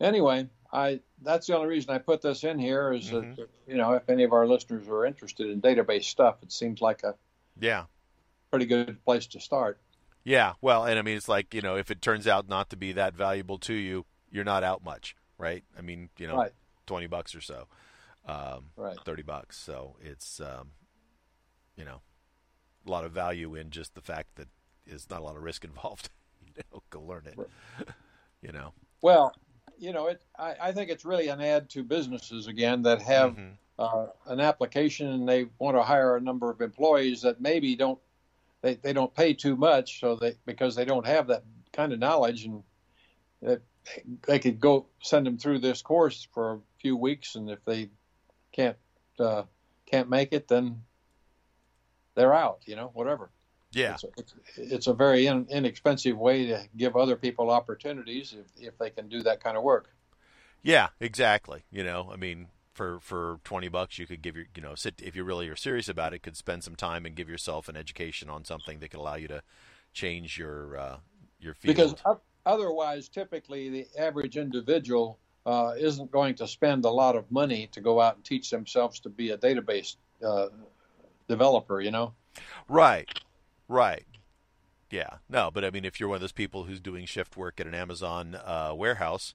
[0.00, 3.34] anyway, I that's the only reason I put this in here is mm-hmm.
[3.34, 6.80] that you know if any of our listeners are interested in database stuff, it seems
[6.80, 7.14] like a
[7.60, 7.84] yeah
[8.50, 9.78] pretty good place to start.
[10.26, 12.76] Yeah, well, and I mean, it's like you know, if it turns out not to
[12.76, 15.62] be that valuable to you, you're not out much, right?
[15.78, 16.50] I mean, you know, right.
[16.84, 17.68] twenty bucks or so,
[18.26, 18.96] um, right?
[19.04, 19.56] Thirty bucks.
[19.56, 20.72] So it's um,
[21.76, 22.00] you know,
[22.84, 24.48] a lot of value in just the fact that
[24.84, 26.10] there's not a lot of risk involved.
[26.44, 27.34] you know, go learn it.
[27.36, 27.86] Right.
[28.42, 28.72] you know.
[29.02, 29.32] Well,
[29.78, 30.22] you know, it.
[30.36, 33.52] I, I, think it's really an add to businesses again that have mm-hmm.
[33.78, 38.00] uh, an application and they want to hire a number of employees that maybe don't
[38.66, 42.00] they, they don't pay too much, so they because they don't have that kind of
[42.00, 42.64] knowledge, and
[43.40, 43.62] that
[44.26, 47.90] they could go send them through this course for a few weeks, and if they
[48.50, 48.76] can't
[49.20, 49.44] uh,
[49.86, 50.82] can't make it, then
[52.16, 52.62] they're out.
[52.66, 53.30] You know, whatever.
[53.70, 58.34] Yeah, it's a, it's, it's a very in, inexpensive way to give other people opportunities
[58.34, 59.90] if if they can do that kind of work.
[60.64, 61.62] Yeah, exactly.
[61.70, 65.00] You know, I mean, for for 20 bucks you could give your you know sit
[65.02, 67.76] if you really are serious about it could spend some time and give yourself an
[67.76, 69.42] education on something that could allow you to
[69.94, 70.96] change your uh,
[71.40, 71.74] your field.
[71.74, 77.68] Because otherwise typically the average individual uh, isn't going to spend a lot of money
[77.72, 80.48] to go out and teach themselves to be a database uh,
[81.28, 82.12] developer you know?
[82.68, 83.08] Right.
[83.68, 84.04] Right.
[84.90, 85.14] Yeah.
[85.30, 87.66] No but i mean if you're one of those people who's doing shift work at
[87.66, 89.32] an amazon uh, warehouse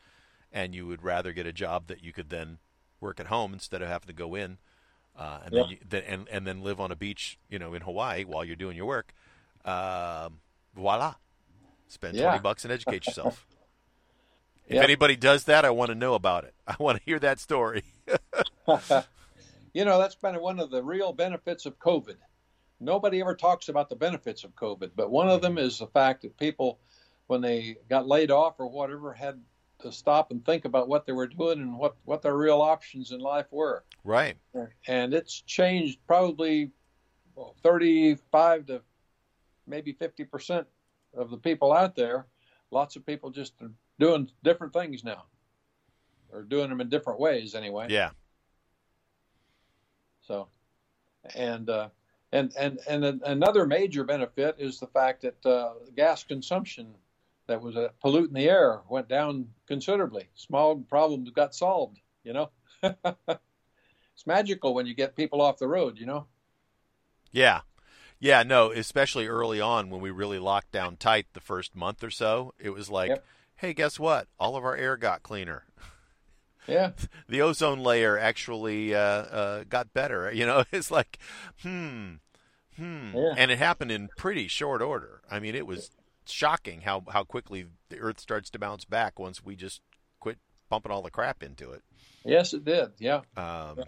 [0.51, 2.59] and you would rather get a job that you could then
[3.01, 4.57] work at home instead of having to go in,
[5.17, 7.81] uh, and then, you, then and and then live on a beach, you know, in
[7.81, 9.13] Hawaii while you're doing your work.
[9.65, 10.39] Um,
[10.75, 11.15] voila,
[11.87, 12.27] spend yeah.
[12.27, 13.45] twenty bucks and educate yourself.
[14.67, 14.83] if yep.
[14.83, 16.53] anybody does that, I want to know about it.
[16.65, 17.83] I want to hear that story.
[19.73, 22.15] you know, that's been one of the real benefits of COVID.
[22.79, 26.23] Nobody ever talks about the benefits of COVID, but one of them is the fact
[26.23, 26.79] that people,
[27.27, 29.39] when they got laid off or whatever, had
[29.81, 33.11] to stop and think about what they were doing and what what their real options
[33.11, 33.83] in life were.
[34.03, 34.35] Right.
[34.87, 36.71] And it's changed probably
[37.35, 38.81] well, 35 to
[39.67, 40.67] maybe 50 percent
[41.13, 42.27] of the people out there.
[42.71, 45.25] Lots of people just are doing different things now,
[46.31, 47.87] or doing them in different ways anyway.
[47.89, 48.11] Yeah.
[50.21, 50.47] So,
[51.35, 51.89] and uh,
[52.31, 56.93] and and and another major benefit is the fact that uh, gas consumption
[57.47, 60.29] that was uh, polluting the air went down considerably.
[60.35, 61.99] Smog problems got solved.
[62.23, 62.49] You know,
[62.83, 65.97] it's magical when you get people off the road.
[65.99, 66.27] You know.
[67.31, 67.61] Yeah,
[68.19, 72.11] yeah, no, especially early on when we really locked down tight the first month or
[72.11, 72.53] so.
[72.59, 73.25] It was like, Yep.
[73.55, 74.27] hey, guess what?
[74.39, 75.65] All of our air got cleaner.
[76.67, 76.91] Yeah.
[77.27, 80.31] The ozone layer actually uh, uh, got better.
[80.33, 81.17] You know, it's like,
[81.63, 82.15] hmm,
[82.75, 83.33] hmm, Yeah.
[83.37, 85.21] and it happened in pretty short order.
[85.31, 85.89] I mean, it was
[86.25, 89.81] shocking how how quickly the Earth starts to bounce back once we just
[90.19, 90.37] quit
[90.69, 91.83] pumping all the crap into it.
[92.23, 92.91] Yes, it did.
[92.99, 93.21] Yeah.
[93.35, 93.83] Um,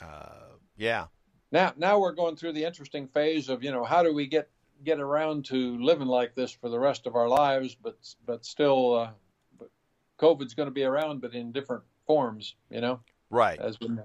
[0.00, 1.06] uh, yeah,
[1.52, 4.48] Now, now we're going through the interesting phase of you know how do we get
[4.84, 7.96] get around to living like this for the rest of our lives, but
[8.26, 9.10] but still, uh,
[9.58, 9.70] but
[10.18, 12.56] COVID's going to be around, but in different forms.
[12.70, 13.58] You know, right.
[13.58, 14.04] as we know.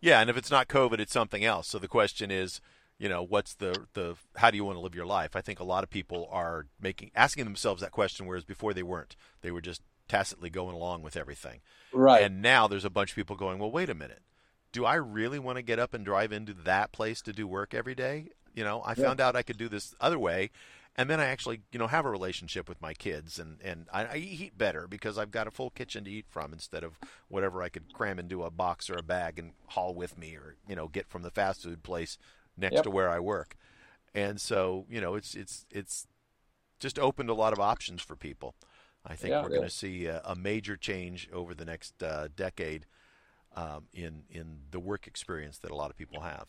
[0.00, 1.68] Yeah, and if it's not COVID, it's something else.
[1.68, 2.60] So the question is,
[2.98, 5.34] you know, what's the the how do you want to live your life?
[5.34, 8.82] I think a lot of people are making asking themselves that question, whereas before they
[8.82, 9.16] weren't.
[9.42, 11.60] They were just tacitly going along with everything.
[11.92, 12.22] Right.
[12.22, 14.22] And now there's a bunch of people going, well, wait a minute.
[14.72, 17.74] Do I really want to get up and drive into that place to do work
[17.74, 18.28] every day?
[18.54, 19.04] You know, I Yeah.
[19.06, 20.50] found out I could do this other way.
[20.96, 24.04] And then I actually, you know, have a relationship with my kids, and and I,
[24.04, 27.64] I eat better because I've got a full kitchen to eat from instead of whatever
[27.64, 30.76] I could cram into a box or a bag and haul with me, or you
[30.76, 32.16] know, get from the fast food place
[32.56, 32.84] next Yep.
[32.84, 33.56] to where I work.
[34.14, 36.06] And so, you know, it's it's it's
[36.78, 38.54] just opened a lot of options for people.
[39.06, 42.28] I think Yeah, we're going to see a, a major change over the next uh,
[42.34, 42.86] decade
[43.56, 46.48] um, in in the work experience that a lot of people have.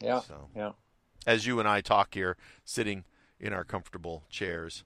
[0.00, 0.20] yeah.
[0.20, 0.72] So, Yeah.
[1.26, 3.04] as you and I talk here, sitting
[3.40, 4.84] in our comfortable chairs,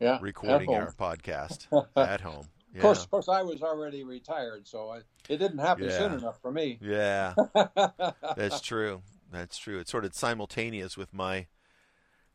[0.00, 0.18] Yeah.
[0.20, 1.66] recording our podcast
[1.96, 2.48] at home.
[2.72, 2.78] Yeah.
[2.78, 4.98] Of course, of course, I was already retired, so I,
[5.28, 5.98] it didn't happen Yeah.
[5.98, 6.78] soon enough for me.
[6.80, 7.34] Yeah,
[8.36, 9.02] that's true.
[9.34, 9.78] That's true.
[9.78, 11.46] It's sort of simultaneous with my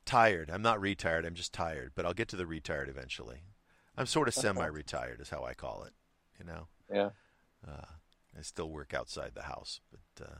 [0.05, 0.49] tired.
[0.49, 1.25] I'm not retired.
[1.25, 3.43] I'm just tired, but I'll get to the retired eventually.
[3.97, 5.93] I'm sort of semi-retired, is how I call it.
[6.39, 7.09] You know, yeah.
[7.67, 7.85] uh,
[8.37, 10.39] I still work outside the house, but uh,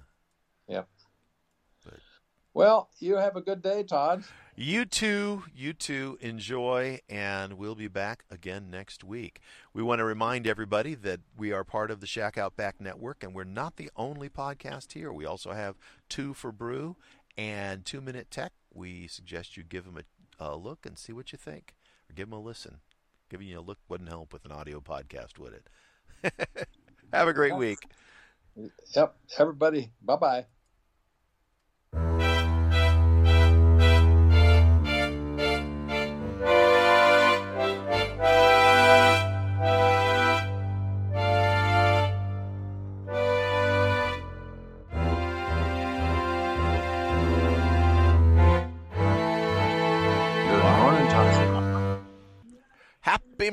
[2.59, 4.25] Well, you have a good day, Todd.
[4.53, 9.39] You too, you too, enjoy, and we'll be back again next week.
[9.73, 13.23] We want to remind everybody that we are part of the Shack Out Back Network,
[13.23, 15.13] and we're not the only podcast here.
[15.13, 15.77] We also have
[16.09, 16.97] Two for Brew
[17.37, 18.51] and Two Minute Tech.
[18.73, 21.75] We suggest you give them a, a look and see what you think,
[22.09, 22.81] or give them a listen.
[23.29, 26.33] Giving you a look wouldn't help with an audio podcast, would it?
[27.13, 27.79] have a great week.
[28.93, 29.15] Yep.
[29.37, 30.45] Everybody, bye bye.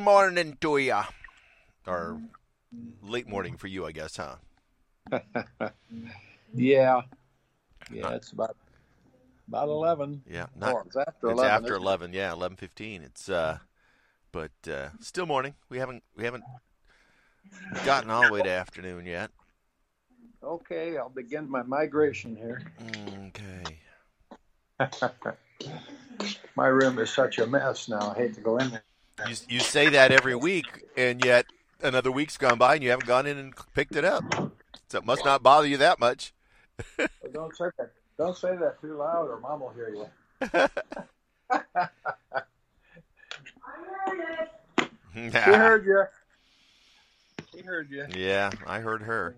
[0.07, 1.03] Morning to ya,
[1.85, 2.23] or
[3.03, 4.37] late morning for you, I guess, huh?
[6.55, 7.03] Yeah.
[7.93, 8.57] Yeah, it's about
[9.49, 10.23] about eleven.
[10.31, 11.51] Yeah, not Or it's after it's eleven.
[11.51, 11.83] after isn't it?
[11.83, 12.13] eleven.
[12.13, 13.03] Yeah, eleven fifteen.
[13.03, 13.59] It's uh,
[14.33, 15.55] but uh, still morning.
[15.69, 16.45] We haven't we haven't
[17.85, 19.31] gotten all the way to afternoon yet.
[20.43, 22.63] Okay, I'll begin my migration here.
[23.27, 23.79] Okay.
[26.57, 28.13] My room is such a mess now.
[28.13, 28.83] I hate to go in there.
[29.25, 30.67] You you say that every week,
[30.97, 31.47] and yet
[31.83, 34.25] another week's gone by, and you haven't gone in and picked it up.
[34.89, 36.35] So it must not bother you that much.
[37.33, 37.93] Don't say that.
[38.19, 40.07] Don't say that too loud, or Mom will hear you.
[45.17, 46.05] She heard you.
[47.55, 48.07] She heard you.
[48.15, 49.35] Yeah, I heard her.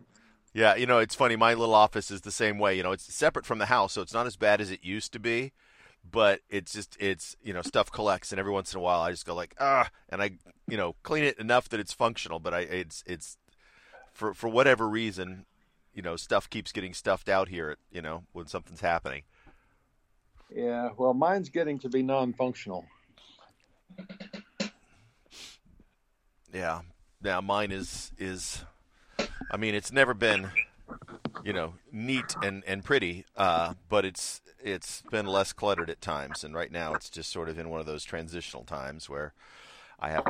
[0.53, 1.37] Yeah, you know, it's funny.
[1.37, 2.77] My little office is the same way.
[2.77, 5.13] You know, it's separate from the house, so it's not as bad as it used
[5.13, 5.53] to be.
[6.11, 9.11] But it's just, it's you know, stuff collects, and every once in a while, I
[9.11, 10.33] just go like, ah, and I,
[10.69, 12.39] you know, clean it enough that it's functional.
[12.39, 13.37] But I, it's, it's
[14.13, 15.47] for for whatever reason,
[15.93, 17.77] you know, stuff keeps getting stuffed out here.
[17.91, 19.23] You know, when something's happening.
[20.55, 20.91] Yeah.
[20.97, 22.85] Well, mine's getting to be non-functional.
[26.53, 26.81] Yeah.
[27.23, 28.65] Now mine is is
[29.51, 30.51] I mean it's never been
[31.45, 36.43] you know neat and and pretty uh but it's it's been less cluttered at times
[36.43, 39.33] and right now it's just sort of in one of those transitional times where
[40.01, 40.25] I have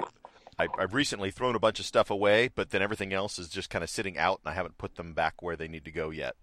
[0.59, 3.71] I, I've recently thrown a bunch of stuff away, but then everything else is just
[3.71, 6.11] kind of sitting out, and I haven't put them back where they need to go
[6.11, 6.35] yet.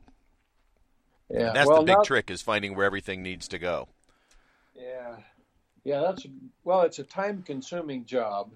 [1.29, 1.47] Yeah.
[1.47, 3.89] And that's well, the big trick is finding where everything needs to go.
[4.73, 5.17] Yeah,
[5.83, 5.99] yeah.
[6.01, 6.25] That's
[6.63, 8.51] well, it's a time-consuming job,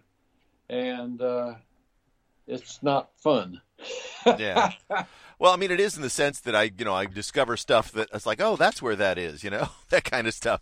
[0.70, 1.56] and uh,
[2.50, 3.62] it's not fun.
[4.26, 4.74] Yeah.
[5.40, 7.94] Well, I mean, it is in the sense that I, you know, I discover stuff
[7.94, 10.62] that it's like, oh, that's where that is, you know, that kind of stuff,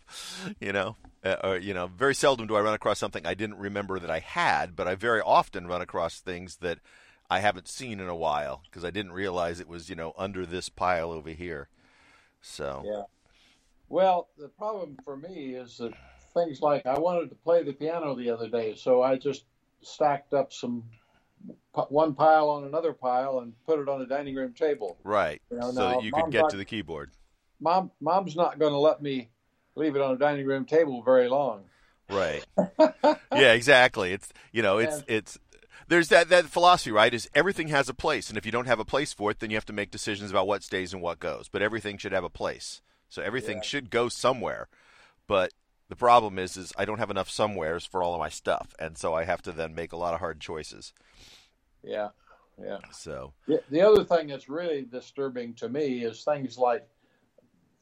[0.59, 0.95] you know.
[1.26, 4.11] Uh, or, you know, very seldom do I run across something I didn't remember that
[4.11, 6.77] I had, but I very often run across things that
[7.27, 10.45] I haven't seen in a while because I didn't realize it was, you know, under
[10.45, 11.69] this pile over here.
[12.41, 13.03] So Yeah.
[13.89, 15.93] Well, the problem for me is that
[16.35, 19.45] things like I wanted to play the piano the other day, so I just
[19.81, 20.84] stacked up some
[21.89, 24.97] one pile on another pile and put it on a dining room table.
[25.03, 27.11] right, You know, so that you could get not- to the keyboard.
[27.59, 29.30] Mom, mom's not going to let me
[29.76, 31.64] leave it on a dining room table very long.
[32.09, 32.45] Right.
[33.34, 34.11] yeah, exactly.
[34.14, 35.38] It's you know, it's And- it's
[35.88, 37.14] there's that that philosophy, right?
[37.14, 39.49] Is everything has a place, and if you don't have a place for it, then
[39.49, 41.47] you have to make decisions about what stays and what goes.
[41.49, 43.64] But everything should have a place, so everything Yeah.
[43.64, 44.68] should go somewhere.
[45.27, 45.51] But
[45.89, 48.97] the problem is, is I don't have enough somewheres for all of my stuff, and
[48.97, 50.93] so I have to then make a lot of hard choices.
[51.84, 52.09] Yeah,
[52.61, 52.77] yeah.
[52.91, 56.88] So The, the other thing that's really disturbing to me is things like,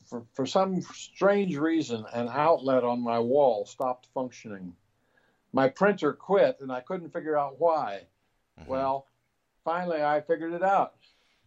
[0.05, 4.75] for, for some strange reason, an outlet on my wall stopped functioning.
[5.51, 8.01] My printer quit, and I couldn't figure out why.
[8.61, 8.67] mhm.
[8.67, 9.07] Well,
[9.63, 10.95] finally, I figured it out.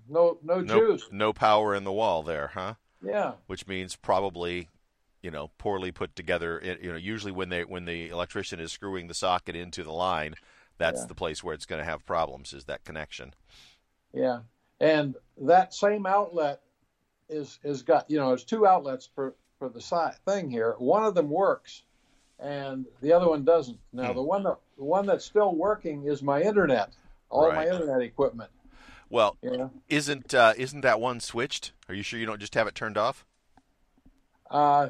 [0.09, 1.07] No, no, no juice.
[1.13, 2.75] no power in the wall there, huh?
[3.05, 4.69] Yeah, which means probably
[5.23, 8.73] you know poorly put together It- you know usually when they when the electrician is
[8.73, 10.35] screwing the socket into the line
[10.79, 11.07] that's Yeah.
[11.07, 13.35] the place where it's going to have problems is that connection
[14.15, 14.41] yeah.
[14.81, 16.63] And that same outlet
[17.29, 20.77] is is got you know there's two outlets for for the side thing here.
[20.79, 21.83] One of them works,
[22.39, 23.79] and the other one doesn't.
[23.93, 24.15] Now Hmm.
[24.17, 26.91] the one that the one that's still working is my internet,
[27.29, 28.51] all my internet equipment.
[29.11, 32.67] well know, isn't uh, isn't that one switched are you sure you don't just have
[32.67, 33.27] it turned off
[34.51, 34.89] uh,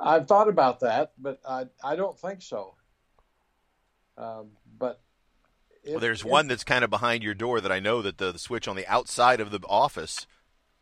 [0.00, 2.74] I've thought about that, but I I don't think so.
[4.16, 5.00] Um, but
[5.82, 8.18] if, well, there's if- one that's kind of behind your door that I know that
[8.18, 10.26] the, the switch on the outside of the office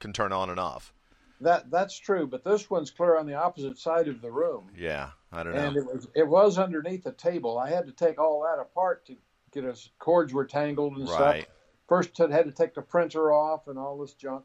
[0.00, 0.92] can turn on and off
[1.40, 4.70] that that's true, but this one's clear on the opposite side of the room.
[4.76, 7.58] yeah I don't and know And it was it was underneath the table.
[7.58, 9.16] I had to take all that apart to
[9.52, 11.54] get us cords were tangled and right stuff.
[11.88, 14.44] First, I had to take the printer off and all this junk,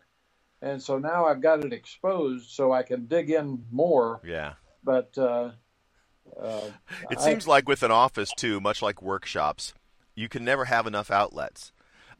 [0.61, 4.21] and so now I've got it exposed so I can dig in more.
[4.23, 5.51] yeah But uh,
[6.39, 6.61] uh,
[7.09, 9.73] It I- seems like with an office too, much like workshops,
[10.15, 11.71] you can never have enough outlets.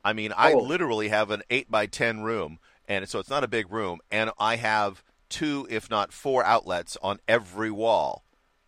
[0.03, 0.57] I mean, I Oh.
[0.60, 4.31] literally have an eight by ten room, and so it's not a big room, and
[4.40, 8.23] I have two, if not four, outlets on every wall,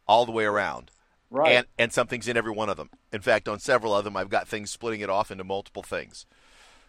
[0.07, 0.91] all the way around,
[1.29, 1.51] right.
[1.51, 2.89] and and something's in every one of them.
[3.11, 6.25] In fact, on several of them, I've got things splitting it off into multiple things.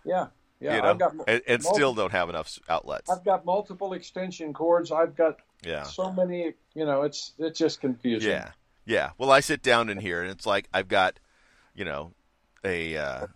[0.04, 0.28] yeah,
[0.60, 0.76] yeah.
[0.76, 3.10] you know, I've got and, and mul- still don't have enough outlets.
[3.10, 4.90] I've got multiple extension cords.
[4.92, 5.82] I've got Yeah.
[5.84, 6.54] so many.
[6.74, 8.30] You know, it's it's just confusing.
[8.30, 8.50] Yeah,
[8.84, 9.10] yeah.
[9.18, 11.18] Well, I sit down in here, and it's like I've got,
[11.74, 12.12] you know,
[12.64, 13.26] a uh,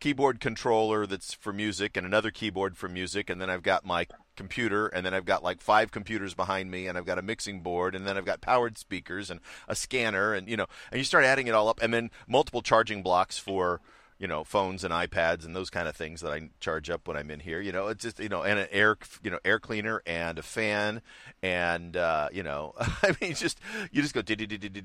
[0.00, 4.06] keyboard controller that's for music, and another keyboard for music, and then I've got my
[4.34, 7.60] computer, and then I've got like five computers behind me, and I've got a mixing
[7.60, 11.04] board, and then I've got powered speakers and a scanner, and you know, and you
[11.04, 13.80] start adding it all up, and then multiple charging blocks for.
[14.22, 17.16] You know, phones and iPads and those kind of things that I charge up when
[17.16, 17.60] I'm in here.
[17.60, 20.42] You know, it's just you know, and an air, you know, air cleaner and a
[20.42, 21.02] fan,
[21.42, 23.58] and uh, you know, I mean, just
[23.90, 24.22] you just go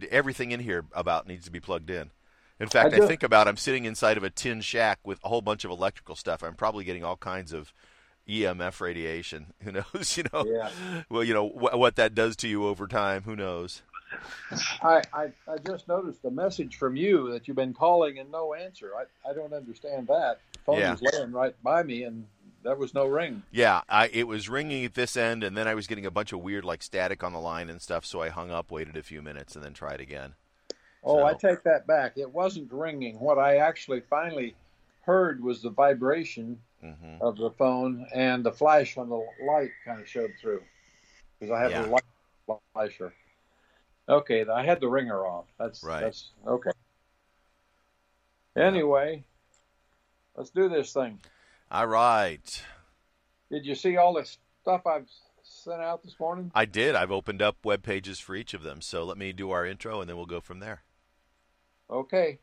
[0.09, 2.09] everything in here about needs to be plugged in.
[2.59, 5.30] In fact, I, just- think about I'm sitting inside of a tin shack with a
[5.30, 6.41] whole bunch of electrical stuff.
[6.43, 7.72] I'm probably getting all kinds of
[8.27, 9.53] EMF radiation.
[9.64, 10.18] Who knows?
[10.18, 10.69] You know, Yeah.
[11.09, 13.22] well, you know wh- what that does to you over time.
[13.22, 13.84] Who knows?
[14.81, 18.53] I, I I just noticed a message from you that you've been calling and no
[18.53, 18.91] answer.
[18.95, 20.39] I, I don't understand that.
[20.53, 20.91] The phone Yeah.
[20.91, 22.25] was laying right by me and
[22.63, 23.43] there was no ring.
[23.51, 26.34] Yeah, I it was ringing at this end, and then I was getting a bunch
[26.34, 28.05] of weird like static on the line and stuff.
[28.05, 30.34] So I hung up, waited a few minutes, and then tried again.
[31.03, 32.17] Oh, I take that back.
[32.17, 33.19] It wasn't ringing.
[33.19, 34.55] What I actually finally
[35.01, 39.99] heard was the vibration hmm of the phone and the flash on the light kind
[39.99, 40.61] of showed through
[41.39, 41.81] because I have Yeah.
[41.84, 42.03] the light
[42.73, 43.13] flasher.
[44.09, 45.45] Okay, I had the ringer off.
[45.59, 46.01] That's Right.
[46.01, 46.71] That's okay.
[48.55, 49.23] Anyway,
[50.35, 51.19] let's do this thing.
[51.69, 52.63] All right.
[53.51, 54.27] Did you see all the
[54.61, 55.09] stuff I've
[55.43, 56.51] sent out this morning?
[56.55, 56.95] I did.
[56.95, 58.81] I've opened up web pages for each of them.
[58.81, 60.84] So let me do our intro and then we'll go from there.
[61.89, 62.39] Okay.